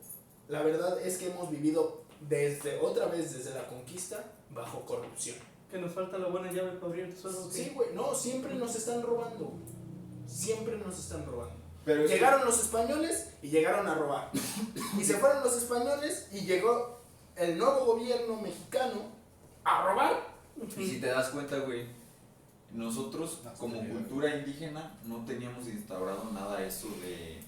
la 0.49 0.63
verdad 0.63 1.01
es 1.01 1.17
que 1.17 1.31
hemos 1.31 1.51
vivido 1.51 2.03
desde, 2.29 2.79
otra 2.79 3.07
vez 3.07 3.33
desde 3.35 3.55
la 3.55 3.67
conquista, 3.67 4.23
bajo 4.51 4.85
corrupción. 4.85 5.37
que 5.71 5.79
nos 5.79 5.93
falta 5.93 6.19
la 6.19 6.27
buena 6.29 6.51
llave 6.53 6.73
para 6.73 6.87
abrir 6.89 7.05
el 7.07 7.15
tesoro. 7.15 7.49
Sí, 7.51 7.73
güey, 7.75 7.95
no, 7.95 8.15
siempre 8.15 8.55
nos 8.55 8.75
están 8.77 9.03
robando, 9.03 9.47
güey. 9.47 9.63
Siempre 10.27 10.77
nos 10.77 10.99
están 10.99 11.25
robando. 11.25 11.55
Pero 11.91 12.07
Llegaron 12.07 12.45
los 12.45 12.61
españoles 12.61 13.31
y 13.43 13.49
llegaron 13.49 13.87
a 13.89 13.95
robar. 13.95 14.31
Y 14.99 15.05
se 15.05 15.15
fueron 15.15 15.43
los 15.43 15.57
españoles 15.57 16.29
y 16.33 16.41
llegó 16.43 17.01
el 17.35 17.59
nuevo 17.59 17.85
gobierno 17.85 18.37
mexicano 18.41 19.03
a 19.65 19.87
robar. 19.89 20.13
Y 20.77 20.87
si 20.87 21.01
te 21.01 21.09
das 21.09 21.31
cuenta, 21.31 21.59
güey, 21.59 21.87
nosotros 22.73 23.41
No, 23.45 23.53
como 23.55 23.81
cultura 23.89 24.37
indígena 24.37 24.95
no 25.05 25.25
teníamos 25.25 25.67
instaurado 25.67 26.31
nada 26.33 26.65
eso 26.65 26.87
de, 27.03 27.41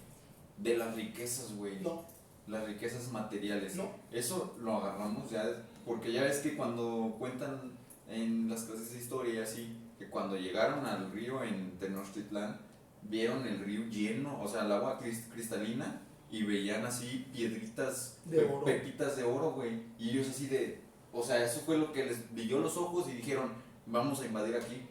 de 0.58 0.76
las 0.76 0.94
riquezas, 0.96 1.54
güey. 1.54 1.78
No, 1.80 2.04
Las 2.48 2.64
riquezas 2.64 3.12
materiales. 3.12 3.76
no. 3.76 3.90
Eso 4.10 4.56
lo 4.60 4.78
agarramos 4.78 5.30
ya, 5.30 5.44
porque 5.86 6.12
ya 6.12 6.22
ves 6.22 6.38
que 6.38 6.56
cuando 6.56 7.14
cuentan 7.18 7.72
en 8.08 8.48
las 8.50 8.64
clases 8.64 8.90
de 8.92 8.98
historia 8.98 9.34
y 9.34 9.38
así, 9.38 9.78
que 9.98 10.08
cuando 10.08 10.36
llegaron 10.36 10.84
al 10.84 11.12
río 11.12 11.44
en 11.44 11.78
Tenochtitlán, 11.78 12.58
vieron 13.02 13.46
el 13.46 13.58
río 13.60 13.84
lleno, 13.86 14.40
o 14.40 14.48
sea, 14.48 14.64
el 14.64 14.72
agua 14.72 14.98
cris- 15.00 15.28
cristalina, 15.32 16.00
y 16.30 16.44
veían 16.44 16.84
así 16.86 17.26
piedritas, 17.32 18.18
De 18.24 18.38
pe- 18.40 18.44
oro. 18.52 18.64
pepitas 18.64 19.16
de 19.16 19.24
oro, 19.24 19.52
güey. 19.52 19.82
Y 19.98 20.10
ellos 20.10 20.28
así 20.30 20.46
de, 20.46 20.80
o 21.12 21.22
sea, 21.22 21.44
eso 21.44 21.60
fue 21.60 21.76
lo 21.76 21.92
que 21.92 22.04
les 22.06 22.32
brilló 22.32 22.58
los 22.58 22.76
ojos 22.76 23.08
y 23.08 23.12
dijeron, 23.12 23.52
vamos 23.86 24.20
a 24.20 24.26
invadir 24.26 24.56
aquí, 24.56 24.82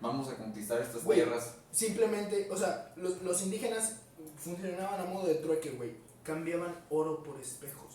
vamos 0.00 0.28
a 0.28 0.36
conquistar 0.36 0.80
estas 0.80 1.02
Güey. 1.04 1.18
tierras. 1.22 1.56
Simplemente, 1.72 2.48
o 2.50 2.56
sea, 2.56 2.92
los, 2.96 3.20
los 3.22 3.42
indígenas 3.42 3.96
funcionaban 4.36 5.00
a 5.00 5.04
modo 5.06 5.26
de 5.26 5.36
trueque, 5.36 5.70
güey. 5.70 5.92
Cambiaban 6.22 6.74
oro 6.90 7.22
por 7.22 7.40
espejos. 7.40 7.94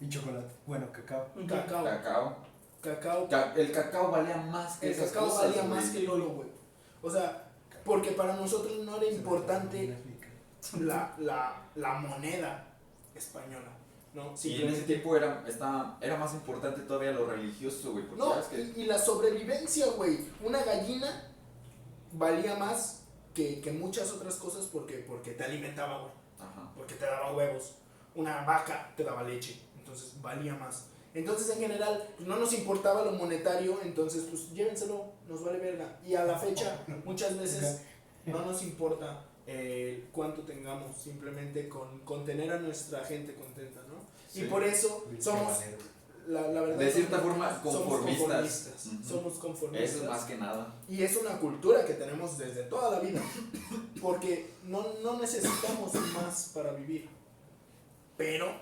Y 0.00 0.08
chocolate. 0.08 0.48
Bueno, 0.66 0.90
cacao. 0.92 1.26
Cacao. 1.46 1.84
Cacao. 1.84 2.36
Cacao. 2.80 3.28
Ca- 3.28 3.54
el 3.56 3.70
cacao 3.72 4.10
valía 4.10 4.36
más 4.36 4.78
que 4.78 4.86
El 4.86 4.92
esas 4.92 5.08
cacao 5.10 5.28
cosas, 5.28 5.46
valía 5.48 5.62
güey. 5.62 5.74
más 5.74 5.90
que 5.90 5.98
el 5.98 6.10
oro, 6.10 6.28
güey. 6.30 6.48
O 7.02 7.10
sea, 7.10 7.47
porque 7.88 8.12
para 8.12 8.36
nosotros 8.36 8.78
no 8.84 8.98
era 8.98 9.10
importante 9.10 9.96
la, 10.78 11.14
la, 11.18 11.70
la 11.74 11.94
moneda 11.94 12.76
española, 13.14 13.72
¿no? 14.14 14.34
Y 14.44 14.62
en 14.62 14.68
ese 14.68 14.82
tiempo 14.82 15.16
era, 15.16 15.44
estaba, 15.48 15.98
era 16.00 16.16
más 16.16 16.34
importante 16.34 16.82
todavía 16.82 17.12
lo 17.12 17.26
religioso, 17.26 17.92
güey. 17.92 18.04
No, 18.16 18.30
sabes 18.34 18.46
que. 18.46 18.60
y, 18.80 18.82
y 18.82 18.86
la 18.86 18.98
sobrevivencia, 18.98 19.86
güey. 19.96 20.20
Una 20.44 20.62
gallina 20.62 21.32
valía 22.12 22.54
más 22.56 23.02
que, 23.34 23.60
que 23.60 23.72
muchas 23.72 24.10
otras 24.12 24.34
cosas 24.36 24.66
porque, 24.66 24.98
porque 24.98 25.32
te 25.32 25.44
alimentaba, 25.44 26.00
güey. 26.00 26.12
Porque 26.76 26.94
te 26.94 27.04
daba 27.04 27.32
huevos. 27.32 27.74
Una 28.14 28.42
vaca 28.44 28.92
te 28.96 29.04
daba 29.04 29.22
leche. 29.22 29.60
Entonces 29.78 30.20
valía 30.20 30.54
más. 30.54 30.86
Entonces 31.14 31.50
en 31.50 31.60
general 31.60 32.08
pues, 32.16 32.28
no 32.28 32.36
nos 32.36 32.52
importaba 32.52 33.04
lo 33.04 33.12
monetario. 33.12 33.78
Entonces 33.82 34.24
pues 34.28 34.52
llévenselo, 34.52 35.06
nos 35.28 35.44
vale 35.44 35.58
verga. 35.58 35.98
Y 36.06 36.14
a 36.14 36.24
la 36.24 36.38
fecha 36.38 36.78
muchas 37.04 37.38
veces 37.38 37.82
no 38.26 38.44
nos 38.44 38.62
importa 38.62 39.24
eh, 39.46 40.06
cuánto 40.12 40.42
tengamos. 40.42 40.96
Simplemente 40.96 41.68
con, 41.68 42.00
con 42.00 42.24
tener 42.24 42.50
a 42.52 42.58
nuestra 42.58 43.04
gente 43.04 43.34
contenta, 43.34 43.80
¿no? 43.88 43.98
Sí. 44.28 44.42
Y 44.42 44.44
por 44.44 44.62
eso 44.64 45.06
somos 45.20 45.58
la, 46.26 46.42
la 46.48 46.60
verdad, 46.60 46.76
De 46.78 46.90
cierta 46.92 47.16
somos- 47.18 47.30
forma, 47.32 47.48
somos 47.62 47.74
conformistas. 47.76 48.18
conformistas. 48.26 48.86
Ujú. 48.86 49.04
Somos 49.08 49.32
conformistas. 49.38 49.90
Eso 49.90 50.02
es 50.02 50.08
más 50.10 50.24
que 50.24 50.36
nada. 50.36 50.74
Y 50.88 51.02
es 51.02 51.16
una 51.16 51.38
cultura 51.38 51.86
que 51.86 51.94
tenemos 51.94 52.36
desde 52.36 52.64
toda 52.64 52.90
la 52.90 53.00
vida. 53.00 53.22
Porque 54.02 54.50
no, 54.64 54.86
no 55.02 55.18
necesitamos 55.18 55.94
más 56.14 56.50
para 56.54 56.72
vivir. 56.74 57.08
Pero 58.18 58.52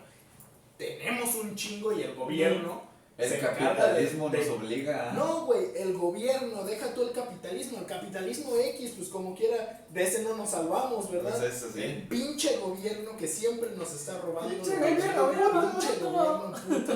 tenemos 0.78 1.34
un 1.36 1.56
chingo 1.56 1.90
y 1.92 2.02
el 2.02 2.14
gobierno. 2.14 2.82
El 3.18 3.30
se 3.30 3.38
capitalismo 3.38 4.28
de- 4.28 4.38
nos 4.38 4.46
de- 4.46 4.52
obliga 4.52 5.10
a. 5.10 5.12
No, 5.14 5.46
güey, 5.46 5.68
el 5.74 5.94
gobierno, 5.94 6.64
deja 6.64 6.92
tú 6.92 7.02
el 7.02 7.12
capitalismo. 7.12 7.78
El 7.78 7.86
capitalismo 7.86 8.54
X, 8.56 8.92
pues 8.96 9.08
como 9.08 9.34
quiera, 9.34 9.86
de 9.90 10.02
ese 10.02 10.22
no 10.22 10.36
nos 10.36 10.50
salvamos, 10.50 11.10
¿verdad? 11.10 11.38
Pues 11.38 11.54
eso 11.54 11.70
sí. 11.72 11.82
El 11.82 12.02
pinche 12.08 12.58
gobierno 12.58 13.16
que 13.16 13.26
siempre 13.26 13.70
nos 13.76 13.92
está 13.94 14.18
robando. 14.20 14.50
Pinche 14.54 14.74
el 14.74 14.78
gobierno, 15.18 15.70
pinche 15.72 15.94
puto. 15.94 16.10
gobierno 16.12 16.52
puto, 16.68 16.92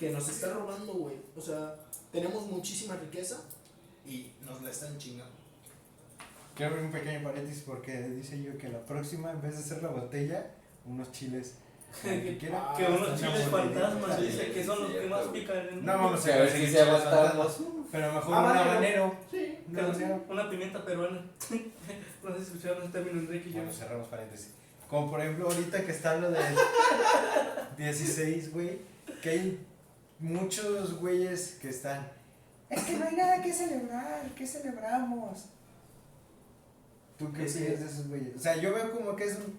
que 0.00 0.10
nos 0.10 0.28
está 0.30 0.48
robando, 0.54 0.92
güey. 0.94 1.16
O 1.36 1.40
sea, 1.42 1.74
tenemos 2.10 2.46
muchísima 2.46 2.96
riqueza 2.96 3.42
y 4.06 4.32
nos 4.46 4.62
la 4.62 4.70
están 4.70 4.96
chingando. 4.96 5.34
Quiero 6.54 6.72
abrir 6.72 6.86
un 6.86 6.92
pequeño 6.92 7.22
paréntesis 7.22 7.64
porque 7.66 8.00
dice 8.08 8.40
yo 8.42 8.56
que 8.56 8.68
la 8.70 8.82
próxima, 8.86 9.32
en 9.32 9.42
vez 9.42 9.56
de 9.58 9.58
hacer 9.64 9.82
la 9.82 9.88
botella, 9.90 10.54
unos 10.86 11.10
chiles. 11.12 11.56
Que, 12.02 12.86
unos 12.88 13.18
chiles 13.20 13.48
fantasmas, 13.48 14.20
dice 14.20 14.50
que 14.52 14.64
son 14.64 14.82
los 14.82 14.92
que 14.92 15.06
más 15.08 15.22
pican 15.28 15.56
en 15.68 15.84
No 15.84 15.92
vamos 15.92 16.26
a 16.26 16.36
ver 16.36 16.50
si 16.50 16.66
se 16.66 16.80
aguantamos. 16.80 17.30
fantasmas, 17.30 17.56
Pero 17.92 18.12
mejor 18.12 18.34
Ah, 18.34 18.40
un 18.50 18.56
habanero. 18.58 19.16
Sí. 19.30 19.58
Una 20.28 20.50
pimienta 20.50 20.84
peruana. 20.84 21.20
no 21.50 22.30
sé 22.32 22.36
si 22.36 22.42
escucharon 22.42 22.82
ese 22.82 22.92
término, 22.92 23.20
Enrique 23.20 23.48
y 23.48 23.52
yo. 23.52 23.58
Bueno, 23.58 23.72
cerramos 23.72 24.08
paréntesis. 24.08 24.50
Como 24.90 25.10
por 25.10 25.20
ejemplo, 25.20 25.46
ahorita 25.48 25.84
que 25.84 25.92
está 25.92 26.16
lo 26.16 26.30
del 26.30 26.42
16, 27.78 28.52
güey, 28.52 28.78
que 29.22 29.30
hay 29.30 29.66
muchos 30.18 30.98
güeyes 31.00 31.58
que 31.60 31.70
están. 31.70 32.06
Es 32.70 32.82
que 32.82 32.96
no 32.96 33.06
hay 33.06 33.16
nada 33.16 33.42
que 33.42 33.52
celebrar, 33.52 34.28
¿qué 34.36 34.46
celebramos? 34.46 35.46
¿Tú 37.18 37.32
qué 37.32 37.48
Sí. 37.48 37.60
piensas 37.60 37.80
de 37.80 37.86
esos 37.86 38.08
güeyes? 38.08 38.36
O 38.36 38.38
sea, 38.40 38.56
yo 38.56 38.74
veo 38.74 38.90
como 38.92 39.14
que 39.16 39.24
es 39.24 39.36
un. 39.36 39.58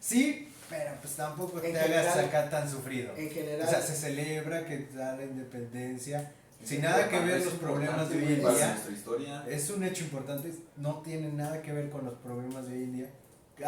Sí, 0.00 0.48
pero 0.70 0.90
pues 1.00 1.14
tampoco 1.14 1.60
te 1.60 1.78
hagas 1.78 2.16
acá 2.16 2.48
tan 2.50 2.70
sufrido. 2.70 3.12
En 3.16 3.30
general, 3.30 3.66
O 3.66 3.70
sea, 3.70 3.80
se 3.82 3.94
celebra 3.94 4.66
que 4.66 4.88
da 4.94 5.16
la 5.16 5.24
independencia. 5.24 6.32
Sin 6.64 6.80
nada 6.80 7.08
que 7.10 7.18
ver 7.20 7.44
los 7.44 7.54
problemas 7.54 8.08
de 8.08 8.16
hoy 8.16 8.22
en 8.24 8.38
día. 8.40 8.68
nuestra 8.68 8.92
historia. 8.92 9.44
Es 9.46 9.68
un 9.70 9.84
hecho 9.84 10.04
importante, 10.04 10.52
no 10.76 11.00
tiene 11.02 11.28
nada 11.30 11.60
que 11.60 11.72
ver 11.72 11.90
con 11.90 12.04
los 12.06 12.14
problemas 12.14 12.66
de 12.68 12.74
hoy 12.76 12.82
en 12.84 12.92
día. 12.94 13.10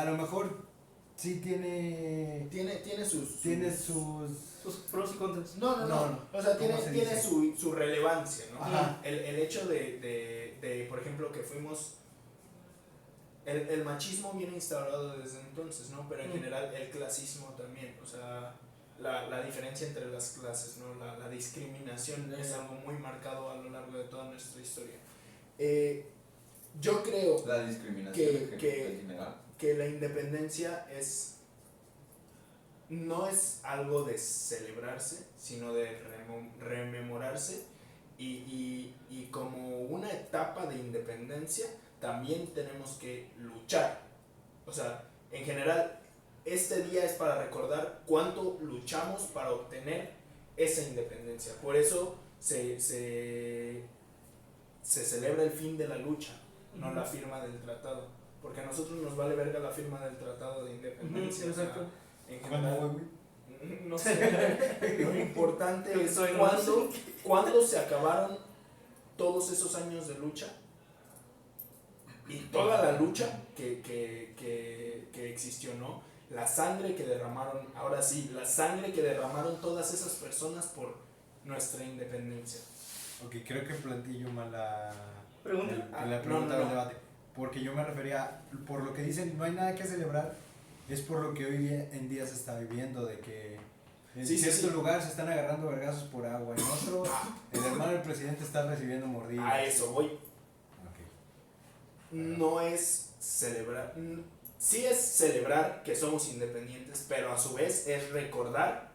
A 0.01 0.05
lo 0.07 0.17
mejor 0.17 0.67
sí 1.15 1.41
tiene 1.45 2.47
tiene, 2.51 2.77
tiene 2.77 3.05
sus, 3.05 3.29
sus- 3.29 3.43
tiene 3.43 3.71
sus 3.71 4.31
Sus 4.63 4.77
pros 4.91 5.13
y 5.15 5.19
contras. 5.19 5.57
No, 5.57 5.77
no, 5.77 5.87
no. 5.87 5.89
No, 5.89 6.07
no. 6.11 6.21
O 6.33 6.43
sea, 6.43 6.57
tiene, 6.57 6.73
¿Cómo 6.75 6.85
se 6.87 6.91
tiene 6.93 7.21
su, 7.23 7.55
su 7.57 7.73
relevancia, 7.73 8.47
¿no? 8.55 8.65
Ajá. 8.65 9.01
El, 9.05 9.15
el 9.21 9.37
hecho 9.41 9.67
de, 9.69 9.99
de, 10.01 10.59
de, 10.67 10.87
por 10.89 10.99
ejemplo, 11.01 11.31
que 11.31 11.41
fuimos... 11.41 11.99
El, 13.47 13.69
el 13.69 13.85
machismo 13.85 14.33
viene 14.35 14.55
instaurado 14.55 15.17
desde 15.17 15.41
entonces, 15.41 15.91
¿no? 15.91 16.07
Pero 16.09 16.23
en 16.23 16.31
Mm. 16.31 16.33
general 16.35 16.75
el 16.75 16.91
clasismo 16.91 17.49
también, 17.57 17.95
o 18.03 18.07
sea, 18.07 18.55
la, 19.01 19.29
la 19.29 19.43
diferencia 19.43 19.87
entre 19.87 20.07
las 20.11 20.31
clases, 20.41 20.79
¿no? 20.79 20.95
La, 20.97 21.17
la 21.17 21.29
discriminación 21.29 22.35
es 22.39 22.53
algo 22.53 22.75
muy 22.75 22.95
marcado 22.97 23.51
a 23.51 23.55
lo 23.57 23.71
largo 23.71 23.97
de 23.99 24.05
toda 24.05 24.25
nuestra 24.25 24.61
historia. 24.61 24.97
Eh, 25.59 26.07
yo 26.81 27.03
creo 27.03 27.43
La 27.47 27.65
discriminación 27.67 28.15
Que- 28.51 28.57
que- 28.59 29.07
que 29.59 29.75
la 29.75 29.87
independencia 29.87 30.87
es 30.91 31.37
no 32.89 33.27
es 33.29 33.61
algo 33.65 34.05
de 34.05 34.17
celebrarse, 34.19 35.25
sino 35.39 35.73
de 35.73 35.99
rememorarse 36.61 37.65
y, 38.19 38.27
y, 38.27 38.95
y 39.11 39.25
como 39.27 39.81
una 39.83 40.11
etapa 40.11 40.67
de 40.67 40.77
independencia 40.77 41.67
también 42.07 42.47
tenemos 42.55 42.93
que 43.01 43.29
luchar. 43.37 43.99
O 44.65 44.73
sea, 44.73 45.03
en 45.33 45.45
general, 45.45 45.99
este 46.45 46.85
día 46.85 47.05
es 47.05 47.15
para 47.15 47.43
recordar 47.43 48.03
cuánto 48.07 48.59
luchamos 48.63 49.23
para 49.23 49.51
obtener 49.51 50.13
esa 50.57 50.83
independencia. 50.83 51.55
Por 51.61 51.75
eso 51.75 52.15
se, 52.39 52.81
se, 52.81 53.83
se 54.83 55.05
celebra 55.05 55.43
el 55.43 55.51
fin 55.51 55.77
de 55.77 55.89
la 55.89 55.97
lucha, 55.97 56.41
no 56.77 56.95
la 56.95 57.03
firma 57.03 57.41
del 57.41 57.61
tratado. 57.61 58.07
Porque 58.41 58.61
a 58.61 58.67
nosotros 58.67 59.01
nos 59.03 59.17
vale 59.17 59.35
verga 59.35 59.59
la 59.59 59.71
firma 59.73 59.99
del 60.05 60.17
tratado 60.17 60.65
de 60.65 60.75
independencia. 60.77 61.47
Ujú, 61.47 61.53
o 61.53 61.57
sea, 61.57 61.65
exacto. 61.65 61.87
en 62.29 62.39
¿Cuándo, 62.39 62.69
general, 62.69 63.01
no 63.89 63.99
sé. 63.99 64.97
Lo 65.01 65.17
importante 65.17 66.05
es 66.05 66.17
cuándo, 66.39 66.89
cuándo 67.25 67.67
se 67.67 67.81
acabaron 67.81 68.39
todos 69.17 69.51
esos 69.51 69.75
años 69.75 70.07
de 70.07 70.15
lucha 70.19 70.47
y 72.29 72.39
toda 72.53 72.83
la 72.83 72.93
lucha 72.99 73.29
que, 73.57 73.81
que, 73.81 74.35
que, 74.39 75.09
que 75.13 75.31
existió, 75.33 75.75
¿no? 75.75 76.03
La 76.31 76.47
sangre 76.47 76.95
que 76.97 77.05
derramaron, 77.05 77.69
ahora 77.77 78.03
sí, 78.03 78.31
la 78.35 78.45
sangre 78.45 78.93
que 78.93 79.01
derramaron 79.03 79.61
todas 79.61 79.95
esas 79.95 80.13
personas 80.15 80.67
por 80.67 80.97
nuestra 81.45 81.85
independencia. 81.85 82.61
Ok, 83.25 83.37
creo 83.47 83.67
que 83.67 83.75
planteé 83.75 84.19
yo 84.19 84.31
mal 84.33 84.51
la 84.51 84.93
Pregunta. 85.45 85.75
el- 85.75 85.85
Ah, 85.95 86.05
la 86.07 86.21
pregunta 86.21 86.55
no, 86.55 86.59
del 86.59 86.65
no. 86.65 86.71
debate. 86.71 86.97
Porque 87.35 87.61
yo 87.63 87.75
me 87.75 87.85
refería, 87.85 88.41
por 88.67 88.83
lo 88.83 88.93
que 88.93 89.03
dicen, 89.03 89.37
no 89.39 89.45
hay 89.45 89.53
nada 89.53 89.75
que 89.75 89.85
celebrar, 89.85 90.35
es 90.89 91.01
por 91.03 91.21
lo 91.21 91.33
que 91.35 91.47
hoy 91.47 91.69
en 91.93 92.09
día 92.09 92.27
se 92.27 92.35
está 92.35 92.59
viviendo, 92.59 93.05
de 93.07 93.21
que 93.21 93.57
en 94.17 94.27
Sí, 94.27 94.37
sí, 94.39 94.45
cierto 94.45 94.69
sí. 94.69 94.73
lugar 94.75 95.01
se 95.03 95.09
están 95.11 95.29
agarrando 95.29 95.69
vergazos 95.69 96.05
por 96.05 96.27
agua, 96.27 96.57
en 96.57 96.63
otro, 96.65 97.05
el 97.53 97.65
hermano 97.65 97.93
del 97.93 98.01
presidente 98.03 98.43
está 98.43 98.67
recibiendo 98.67 99.07
mordidas. 99.07 99.45
A 99.53 99.63
eso 99.63 99.93
voy. 99.93 100.11
No 102.17 102.61
es 102.61 103.11
celebrar, 103.21 103.95
sí 104.59 104.85
es 104.87 104.97
celebrar 104.99 105.83
que 105.85 105.95
somos 105.95 106.29
independientes, 106.33 107.05
pero 107.09 107.33
a 107.33 107.39
su 107.39 107.55
vez 107.55 107.87
es 107.89 108.11
recordar 108.11 108.93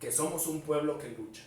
que 0.00 0.10
somos 0.12 0.46
un 0.46 0.60
pueblo 0.62 0.98
que 0.98 1.08
lucha. 1.10 1.42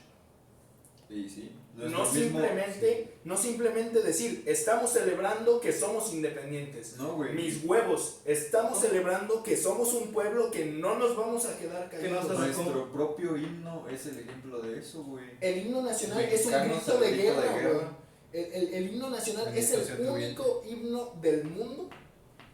Y 1.09 1.27
sí. 1.27 1.51
No 1.75 1.85
mismo- 1.87 2.05
simplemente, 2.05 3.13
no 3.23 3.37
simplemente 3.37 4.01
decir, 4.01 4.43
estamos 4.45 4.91
celebrando 4.91 5.59
que 5.61 5.71
somos 5.73 6.13
independientes. 6.13 6.97
No, 6.97 7.15
güey. 7.15 7.33
Mis 7.33 7.63
huevos, 7.63 8.19
estamos 8.25 8.79
celebrando 8.79 9.41
que 9.41 9.55
somos 9.57 9.93
un 9.93 10.11
pueblo 10.11 10.51
que 10.51 10.65
no 10.65 10.97
nos 10.99 11.15
vamos 11.15 11.45
a 11.45 11.57
quedar 11.57 11.89
Que 11.89 12.09
no 12.09 12.19
callados. 12.19 12.27
se- 12.55 12.61
Nuestro 12.63 12.91
propio 12.91 13.37
himno 13.37 13.87
es 13.89 14.05
el 14.05 14.19
ejemplo 14.19 14.61
de 14.61 14.79
eso, 14.79 15.03
güey. 15.03 15.25
El 15.41 15.65
himno 15.65 15.81
nacional 15.81 16.23
Los 16.23 16.33
es 16.33 16.45
un 16.45 16.51
mexicanos 16.51 16.85
grito 16.85 16.99
de 16.99 17.11
grito 17.11 17.27
de 17.27 17.41
guerra, 17.41 17.57
guerra. 17.57 17.73
güey. 17.73 17.87
El, 18.33 18.45
el- 18.53 18.73
el 18.73 18.89
himno 18.93 19.09
nacional 19.09 19.55
es 19.57 19.71
el 19.71 20.07
único 20.09 20.63
himno 20.67 21.13
del 21.21 21.43
mundo 21.45 21.89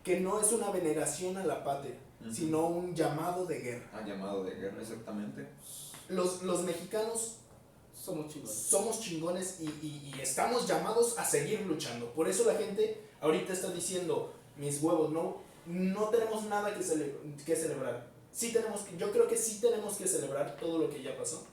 que 0.04 0.20
no 0.20 0.40
es 0.42 0.52
una 0.52 0.72
veneración 0.72 1.38
a 1.38 1.46
la 1.46 1.64
patria, 1.64 1.96
Ujú. 2.22 2.34
sino 2.34 2.66
un 2.68 2.96
llamado 2.96 3.46
de 3.46 3.60
guerra. 3.60 3.90
Ah, 3.94 4.04
llamado 4.06 4.44
de 4.44 4.56
guerra, 4.56 4.82
exactamente. 4.82 5.46
Los, 6.10 6.42
los 6.44 6.64
mexicanos 6.64 7.36
Somos 7.94 8.28
chingones. 8.34 8.56
somos 8.56 9.00
chingones 9.02 9.58
y, 9.60 9.66
y- 9.86 10.14
y 10.16 10.22
estamos 10.22 10.66
llamados 10.68 11.18
a 11.20 11.26
seguir 11.26 11.62
luchando. 11.62 12.12
Por 12.14 12.28
eso 12.30 12.46
la 12.46 12.56
gente 12.56 13.02
ahorita 13.22 13.52
está 13.54 13.70
diciendo, 13.72 14.34
mis 14.56 14.82
huevos, 14.82 15.12
no, 15.12 15.42
no 15.66 16.10
tenemos 16.10 16.46
nada 16.46 16.74
que, 16.74 16.80
cele- 16.82 17.14
que 17.46 17.56
celebrar. 17.56 18.08
Sí 18.32 18.54
tenemos 18.54 18.82
que, 18.82 18.96
yo 18.98 19.12
creo 19.12 19.28
que 19.28 19.36
sí 19.36 19.60
tenemos 19.60 19.98
que 19.98 20.08
celebrar 20.08 20.56
todo 20.58 20.78
lo 20.78 20.90
que 20.90 21.02
ya 21.04 21.18
pasó, 21.18 21.46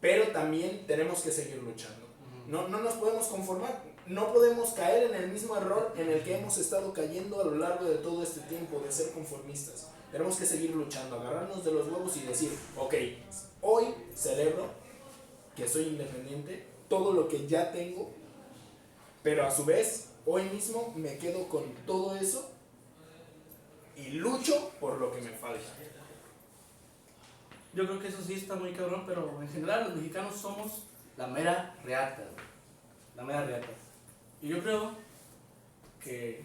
pero 0.00 0.28
también 0.28 0.86
tenemos 0.86 1.20
que 1.20 1.32
seguir 1.32 1.56
luchando. 1.62 2.06
No, 2.46 2.68
no 2.68 2.80
nos 2.80 2.94
podemos 2.94 3.26
conformar, 3.26 3.82
no 4.06 4.32
podemos 4.32 4.70
caer 4.70 5.10
en 5.10 5.14
el 5.14 5.30
mismo 5.30 5.56
error 5.56 5.92
en 5.96 6.10
el 6.10 6.22
que 6.22 6.36
hemos 6.36 6.58
estado 6.58 6.92
cayendo 6.92 7.40
a 7.40 7.44
lo 7.44 7.56
largo 7.56 7.84
de 7.84 7.96
todo 7.96 8.22
este 8.22 8.40
tiempo, 8.42 8.80
de 8.80 8.90
ser 8.90 9.12
conformistas. 9.12 9.88
Tenemos 10.10 10.36
que 10.36 10.46
seguir 10.46 10.74
luchando, 10.74 11.16
agarrarnos 11.16 11.64
de 11.64 11.72
los 11.72 11.86
huevos 11.86 12.16
y 12.16 12.20
decir, 12.20 12.50
ok, 12.76 12.94
hoy 13.60 13.94
celebro 14.14 14.66
que 15.56 15.68
soy 15.68 15.84
independiente, 15.84 16.66
todo 16.88 17.12
lo 17.12 17.28
que 17.28 17.46
ya 17.46 17.72
tengo, 17.72 18.10
pero 19.22 19.46
a 19.46 19.50
su 19.50 19.64
vez, 19.64 20.08
hoy 20.26 20.44
mismo 20.50 20.92
me 20.96 21.16
quedo 21.16 21.48
con 21.48 21.62
todo 21.86 22.16
eso 22.16 22.50
y 23.96 24.10
lucho 24.10 24.72
por 24.80 24.98
lo 24.98 25.12
que 25.12 25.20
me 25.20 25.30
falta. 25.30 25.60
Yo 27.74 27.86
creo 27.86 28.00
que 28.00 28.08
eso 28.08 28.18
sí 28.26 28.34
está 28.34 28.54
muy 28.54 28.72
cabrón, 28.72 29.04
pero 29.06 29.40
en 29.40 29.48
general 29.48 29.84
los 29.84 29.96
mexicanos 29.96 30.36
somos 30.36 30.82
la 31.16 31.26
mera 31.26 31.74
reata, 31.84 32.22
güey. 32.22 32.46
La 33.16 33.22
mera 33.22 33.44
reata. 33.44 33.68
Y 34.40 34.48
yo 34.48 34.62
creo 34.62 34.92
que 36.02 36.44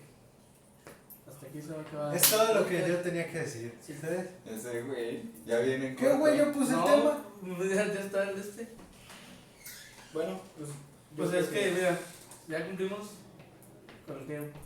hasta 1.27 1.47
aquí 1.47 1.61
se 1.61 1.73
va 1.73 1.79
a 1.79 1.81
acabar. 1.81 2.15
Es 2.15 2.29
todo 2.29 2.53
lo 2.53 2.67
que 2.67 2.87
yo 2.87 2.97
tenía 3.01 3.29
que 3.31 3.39
decir. 3.39 3.77
Sí. 3.81 3.93
¿Ustedes? 3.93 4.29
Ese 4.45 4.81
güey. 4.83 5.23
Ya 5.45 5.59
viene 5.59 5.87
en 5.89 5.95
¿Qué 5.95 6.13
güey? 6.13 6.37
Yo 6.37 6.51
puse 6.51 6.71
no, 6.71 6.87
el 6.87 7.01
tema. 7.01 7.23
Ya, 7.75 7.93
ya 7.93 7.99
está 8.01 8.29
el 8.29 8.35
de 8.35 8.41
este. 8.41 8.67
Bueno, 10.13 10.39
pues... 10.57 10.69
Pues 11.15 11.33
es 11.33 11.47
que, 11.47 11.71
mira, 11.71 11.97
ya 12.47 12.65
cumplimos 12.65 13.11
con 14.05 14.19
el 14.19 14.27
tiempo. 14.27 14.57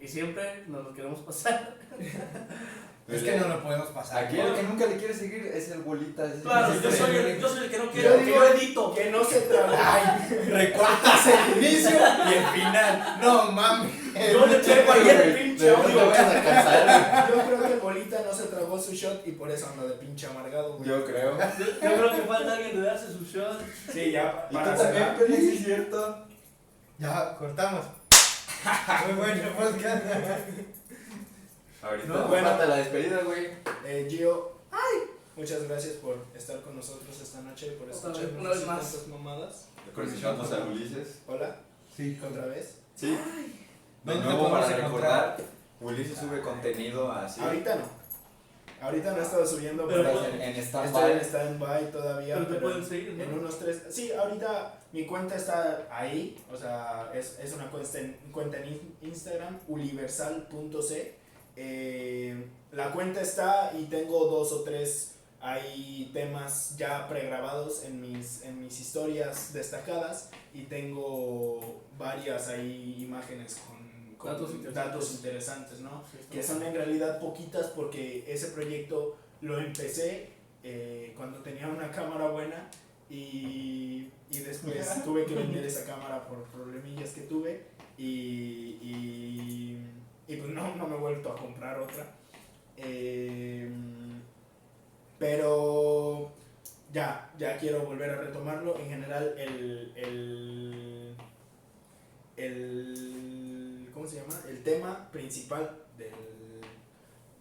Y 0.00 0.08
siempre 0.08 0.64
nos 0.66 0.84
lo 0.84 0.94
queremos 0.94 1.20
pasar. 1.20 1.76
Es 3.08 3.22
que 3.22 3.36
no 3.36 3.46
lo 3.46 3.62
podemos 3.62 3.86
pasar. 3.88 4.24
Aquí 4.24 4.40
el 4.40 4.52
que 4.52 4.62
nunca 4.64 4.86
le 4.86 4.96
quiere 4.96 5.14
seguir 5.14 5.52
es 5.54 5.70
el 5.70 5.82
bolita. 5.82 6.24
Claro, 6.42 6.74
yo 6.74 6.90
soy, 6.90 7.14
el, 7.16 7.40
yo 7.40 7.48
soy 7.48 7.64
el 7.64 7.70
que 7.70 7.78
no 7.78 7.84
Yo 7.84 7.90
quiero, 7.92 8.18
que 8.18 8.24
digo 8.24 8.36
yo 8.36 8.44
edito. 8.48 8.94
que 8.94 9.10
no 9.12 9.24
se 9.24 9.40
trabaja. 9.42 10.18
Recortas 10.48 11.26
el 11.28 11.56
inicio 11.64 11.90
y 11.90 12.34
el 12.34 12.46
final. 12.46 13.18
No 13.22 13.52
mames. 13.52 13.92
Yo 14.32 14.46
le 14.46 14.58
pego 14.58 14.92
ahí 14.92 15.08
el 15.08 15.34
pinche 15.34 15.70
audio. 15.70 15.94
Yo 15.94 17.46
creo 17.46 17.62
que 17.62 17.72
el 17.74 17.80
bolita 17.80 18.22
no 18.26 18.34
se 18.36 18.44
tragó 18.46 18.80
su 18.80 18.92
shot 18.92 19.24
y 19.24 19.32
por 19.32 19.52
eso 19.52 19.68
anda 19.68 19.84
de 19.84 19.94
pinche 19.94 20.26
amargado, 20.26 20.78
güey. 20.78 20.88
Yo 20.88 21.04
creo. 21.04 21.38
Yo, 21.38 21.64
yo 21.64 21.80
creo 21.80 22.16
que 22.16 22.22
falta 22.22 22.52
alguien 22.54 22.80
de 22.80 22.86
darse 22.88 23.06
su 23.12 23.24
shot. 23.24 23.60
Sí, 23.92 24.10
ya 24.10 24.48
Y 24.50 24.54
tú 24.54 24.58
para 24.60 24.76
también, 24.76 25.16
sí 25.28 25.56
es 25.56 25.64
cierto. 25.64 26.26
Ya, 26.98 27.36
cortamos. 27.38 27.84
Muy 29.06 29.14
bueno 29.14 29.42
podcast. 29.56 30.02
Ahorita 31.88 32.08
No, 32.08 32.28
bueno. 32.28 32.48
falta 32.48 32.66
la 32.66 32.76
despedida, 32.76 33.20
güey. 33.22 33.46
Eh, 33.84 34.06
Gio, 34.10 34.52
muchas 35.36 35.62
gracias 35.68 35.94
por 35.94 36.16
estar 36.34 36.60
con 36.62 36.76
nosotros 36.76 37.20
esta 37.20 37.40
noche, 37.42 37.72
por 37.72 37.88
Otra 37.88 38.08
vez, 38.10 38.18
escucharnos 38.18 38.40
una 38.40 38.50
vez 38.50 38.66
más. 38.66 38.80
tantas 38.92 39.08
mamadas. 39.08 39.68
Presentamos 39.94 40.52
a 40.52 40.64
Ulises. 40.64 41.18
Hola, 41.26 41.56
Sí. 41.96 42.18
otra 42.28 42.46
vez. 42.46 42.78
Sí. 42.96 43.10
De 43.10 43.16
¿Dónde 44.04 44.22
te 44.22 44.28
nuevo, 44.32 44.50
para 44.50 44.66
encontrar? 44.66 44.84
recordar, 44.84 45.36
Ulises 45.80 46.18
sube 46.18 46.40
contenido 46.40 47.10
así. 47.12 47.40
Ahorita 47.40 47.76
no. 47.76 48.06
Ahorita 48.78 49.12
no 49.12 49.18
he 49.18 49.22
estado 49.22 49.46
subiendo, 49.46 49.86
Pero 49.88 50.02
pero 50.02 50.24
en, 50.26 50.34
en 50.34 50.56
estoy 50.56 50.82
en 50.82 50.88
stand-by. 50.88 51.20
stand-by 51.24 51.90
todavía. 51.92 52.34
Pero 52.34 52.46
te 52.46 52.54
pero 52.54 52.66
pueden 52.66 52.84
seguir, 52.84 53.12
¿no? 53.14 53.24
En 53.24 53.38
unos 53.38 53.58
tres. 53.58 53.82
Sí, 53.90 54.12
ahorita 54.12 54.74
mi 54.92 55.06
cuenta 55.06 55.34
está 55.36 55.86
ahí. 55.90 56.38
O 56.52 56.56
sea, 56.56 57.10
es, 57.14 57.38
es 57.42 57.52
una 57.54 57.70
cuenta 57.70 57.98
en, 57.98 58.12
cuenta 58.32 58.58
en 58.58 58.66
in- 58.68 58.96
Instagram, 59.02 59.58
universal.c. 59.68 61.14
Eh, 61.56 62.46
la 62.72 62.92
cuenta 62.92 63.20
está 63.20 63.72
y 63.78 63.84
tengo 63.86 64.26
dos 64.26 64.52
o 64.52 64.62
tres 64.62 65.16
hay 65.40 66.10
temas 66.12 66.76
ya 66.76 67.08
pregrabados 67.08 67.84
en 67.84 68.00
mis, 68.00 68.42
en 68.42 68.60
mis 68.60 68.80
historias 68.80 69.52
destacadas 69.52 70.30
y 70.52 70.62
tengo 70.62 71.82
varias 71.98 72.48
ahí 72.48 72.96
imágenes 73.00 73.60
con, 73.66 74.14
con 74.16 74.32
Datos 74.32 74.50
interesantes. 74.50 74.74
datos 74.74 75.14
interesantes, 75.14 75.80
¿no? 75.80 76.02
Sí, 76.10 76.18
que 76.30 76.42
son 76.42 76.62
en 76.62 76.74
realidad 76.74 77.20
poquitas 77.20 77.66
porque 77.68 78.24
ese 78.26 78.48
proyecto 78.48 79.16
lo 79.40 79.58
empecé 79.58 80.30
eh, 80.64 81.12
cuando 81.16 81.38
tenía 81.40 81.68
una 81.68 81.90
cámara 81.92 82.28
buena 82.28 82.68
y, 83.08 84.08
y 84.30 84.38
después 84.38 84.84
tuve 85.04 85.26
que 85.26 85.34
vender 85.34 85.64
esa 85.64 85.84
cámara 85.84 86.26
por 86.26 86.42
problemillas 86.44 87.10
que 87.10 87.20
tuve 87.20 87.62
y, 87.96 88.78
y, 88.82 89.86
y 90.28 90.36
pues 90.36 90.50
no, 90.50 90.74
no 90.76 90.86
me 90.86 90.96
he 90.96 90.98
vuelto 90.98 91.32
a 91.32 91.36
comprar 91.36 91.78
otra. 91.78 92.06
Eh, 92.76 93.68
pero 95.18 96.30
ya, 96.92 97.30
ya 97.38 97.56
quiero 97.58 97.82
volver 97.86 98.10
a 98.10 98.20
retomarlo. 98.20 98.78
En 98.78 98.88
general, 98.88 99.34
el, 99.38 99.92
el, 99.96 101.16
el, 102.36 103.90
¿cómo 103.94 104.06
se 104.06 104.16
llama? 104.16 104.40
El 104.48 104.62
tema 104.62 105.08
principal 105.10 105.76
del, 105.96 106.10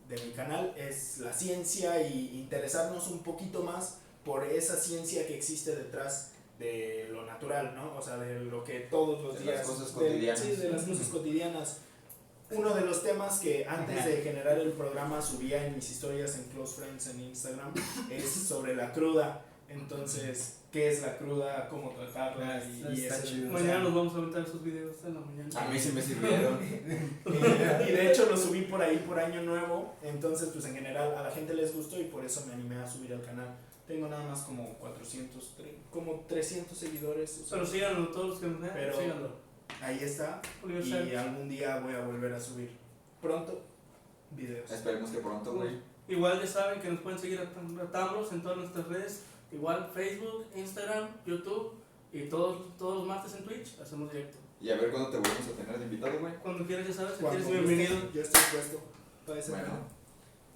de 0.08 0.26
mi 0.26 0.32
canal 0.34 0.74
es 0.78 1.18
la 1.20 1.34
ciencia 1.34 2.02
y 2.08 2.38
interesarnos 2.40 3.08
un 3.08 3.20
poquito 3.20 3.62
más 3.64 4.00
por 4.24 4.44
esa 4.46 4.76
ciencia 4.78 5.28
que 5.28 5.36
existe 5.36 5.76
detrás 5.76 6.32
de 6.60 7.10
lo 7.12 7.26
natural, 7.26 7.76
¿no? 7.76 7.96
O 7.98 8.02
sea, 8.02 8.18
de 8.18 8.40
lo 8.46 8.64
que 8.64 8.82
todos 8.82 9.22
los 9.22 9.36
De 9.36 9.42
días... 9.44 9.58
las 9.58 9.68
cosas 9.68 9.88
de- 9.90 9.94
cotidianas. 9.94 10.40
sí, 10.40 10.52
de 10.56 10.70
las 10.70 10.84
cosas 10.84 11.08
cotidianas. 11.08 11.82
Uno 12.52 12.74
de 12.76 12.82
los 12.82 13.02
temas 13.04 13.40
que 13.40 13.66
antes 13.66 14.06
de 14.06 14.18
generar 14.22 14.58
el 14.60 14.72
programa 14.74 15.22
subía 15.22 15.66
en 15.66 15.76
mis 15.76 15.90
historias 15.92 16.36
en 16.38 16.44
Close 16.46 16.76
Friends 16.82 17.08
en 17.08 17.20
Instagram 17.22 17.74
es 18.12 18.30
sobre 18.32 18.76
la 18.76 18.92
cruda. 18.94 19.44
Entonces, 19.68 20.58
¿qué 20.72 20.90
es 20.92 21.02
la 21.02 21.18
cruda? 21.18 21.68
¿Cómo 21.70 21.90
tratarla? 21.92 22.64
Y, 22.64 22.82
Está- 23.06 23.26
y 23.26 23.42
sea, 23.42 23.50
Mañana 23.52 23.80
nos 23.80 23.96
vamos 23.96 24.14
a 24.14 24.18
aventar 24.18 24.44
esos 24.44 24.64
videos 24.64 24.96
en 25.06 25.16
la 25.16 25.20
mañana. 25.22 25.50
A 25.60 25.68
mí 25.70 25.80
sí 25.80 25.92
me 25.92 26.02
sirvieron. 26.04 26.60
y 27.88 27.92
de 27.92 28.12
hecho 28.12 28.28
lo 28.30 28.38
subí 28.38 28.62
por 28.62 28.80
ahí 28.82 28.98
por 29.08 29.20
año 29.20 29.42
nuevo, 29.42 29.96
entonces 30.04 30.50
pues 30.54 30.66
en 30.66 30.76
general 30.76 31.16
a 31.18 31.24
la 31.24 31.32
gente 31.32 31.56
les 31.56 31.74
gustó 31.76 32.00
y 32.00 32.04
por 32.06 32.24
eso 32.24 32.46
me 32.48 32.54
animé 32.54 32.76
a 32.76 32.88
subir 32.88 33.12
al 33.14 33.24
canal. 33.24 33.56
Tengo 33.88 34.08
nada 34.08 34.24
más 34.24 34.42
como 34.42 34.74
400, 34.76 35.44
tre- 35.58 35.74
como 35.92 36.26
300 36.28 36.78
seguidores. 36.78 37.42
o 37.44 37.48
sea, 37.48 37.58
Pero 37.58 37.66
síganlo, 37.66 38.08
todos 38.10 38.30
los 38.30 38.40
que 38.40 38.48
nos 38.48 38.62
vean, 38.62 38.74
Pero- 38.76 38.98
síganlo. 39.00 39.45
Ahí 39.82 40.00
está 40.02 40.42
y 40.64 41.16
algún 41.16 41.50
día 41.50 41.80
voy 41.80 41.94
a 41.94 42.02
volver 42.02 42.34
a 42.34 42.40
subir 42.40 42.70
pronto 43.22 43.62
videos. 44.32 44.70
Esperemos 44.72 45.10
que 45.10 45.18
pronto, 45.20 45.54
güey. 45.54 45.80
Igual 46.08 46.40
ya 46.42 46.48
saben 46.48 46.80
que 46.82 46.90
nos 46.90 47.02
pueden 47.02 47.18
seguir 47.20 47.40
a 47.40 47.44
Tam- 47.54 47.80
a 47.82 47.92
Tambros 47.92 48.32
en 48.32 48.42
todas 48.42 48.58
nuestras 48.58 48.88
redes. 48.88 49.24
Igual 49.52 49.90
Facebook, 49.94 50.46
Instagram, 50.56 51.08
YouTube 51.26 51.74
y 52.14 52.24
todos, 52.24 52.78
todos 52.78 52.98
los 53.00 53.08
martes 53.08 53.34
en 53.36 53.44
Twitch 53.46 53.80
hacemos 53.82 54.12
directo. 54.12 54.38
Y 54.62 54.70
a 54.70 54.76
ver 54.76 54.90
cuándo 54.92 55.10
te 55.10 55.18
volvemos 55.18 55.48
a 55.48 55.62
tener 55.64 55.80
de 55.80 55.86
invitado, 55.86 56.20
güey. 56.20 56.34
Cuando 56.42 56.66
quieras 56.66 56.88
ya 56.88 56.94
sabes, 56.94 57.14
Cuando 57.20 57.40
eres 57.40 57.52
bienvenido. 57.52 58.12
Yo 58.14 58.22
estoy 58.22 58.42
puesto 58.52 58.80
para 59.26 59.40
ese 59.40 59.52
Bueno. 59.52 59.68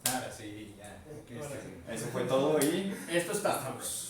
Ahora 0.06 0.32
sí, 0.32 0.76
ya. 0.78 0.96
está. 0.96 1.10
Sí. 1.62 1.74
Eso 1.92 2.06
fue 2.08 2.24
todo 2.24 2.58
y 2.60 2.96
Esto 3.12 3.32
es 3.34 3.44
Tambros. 3.44 4.09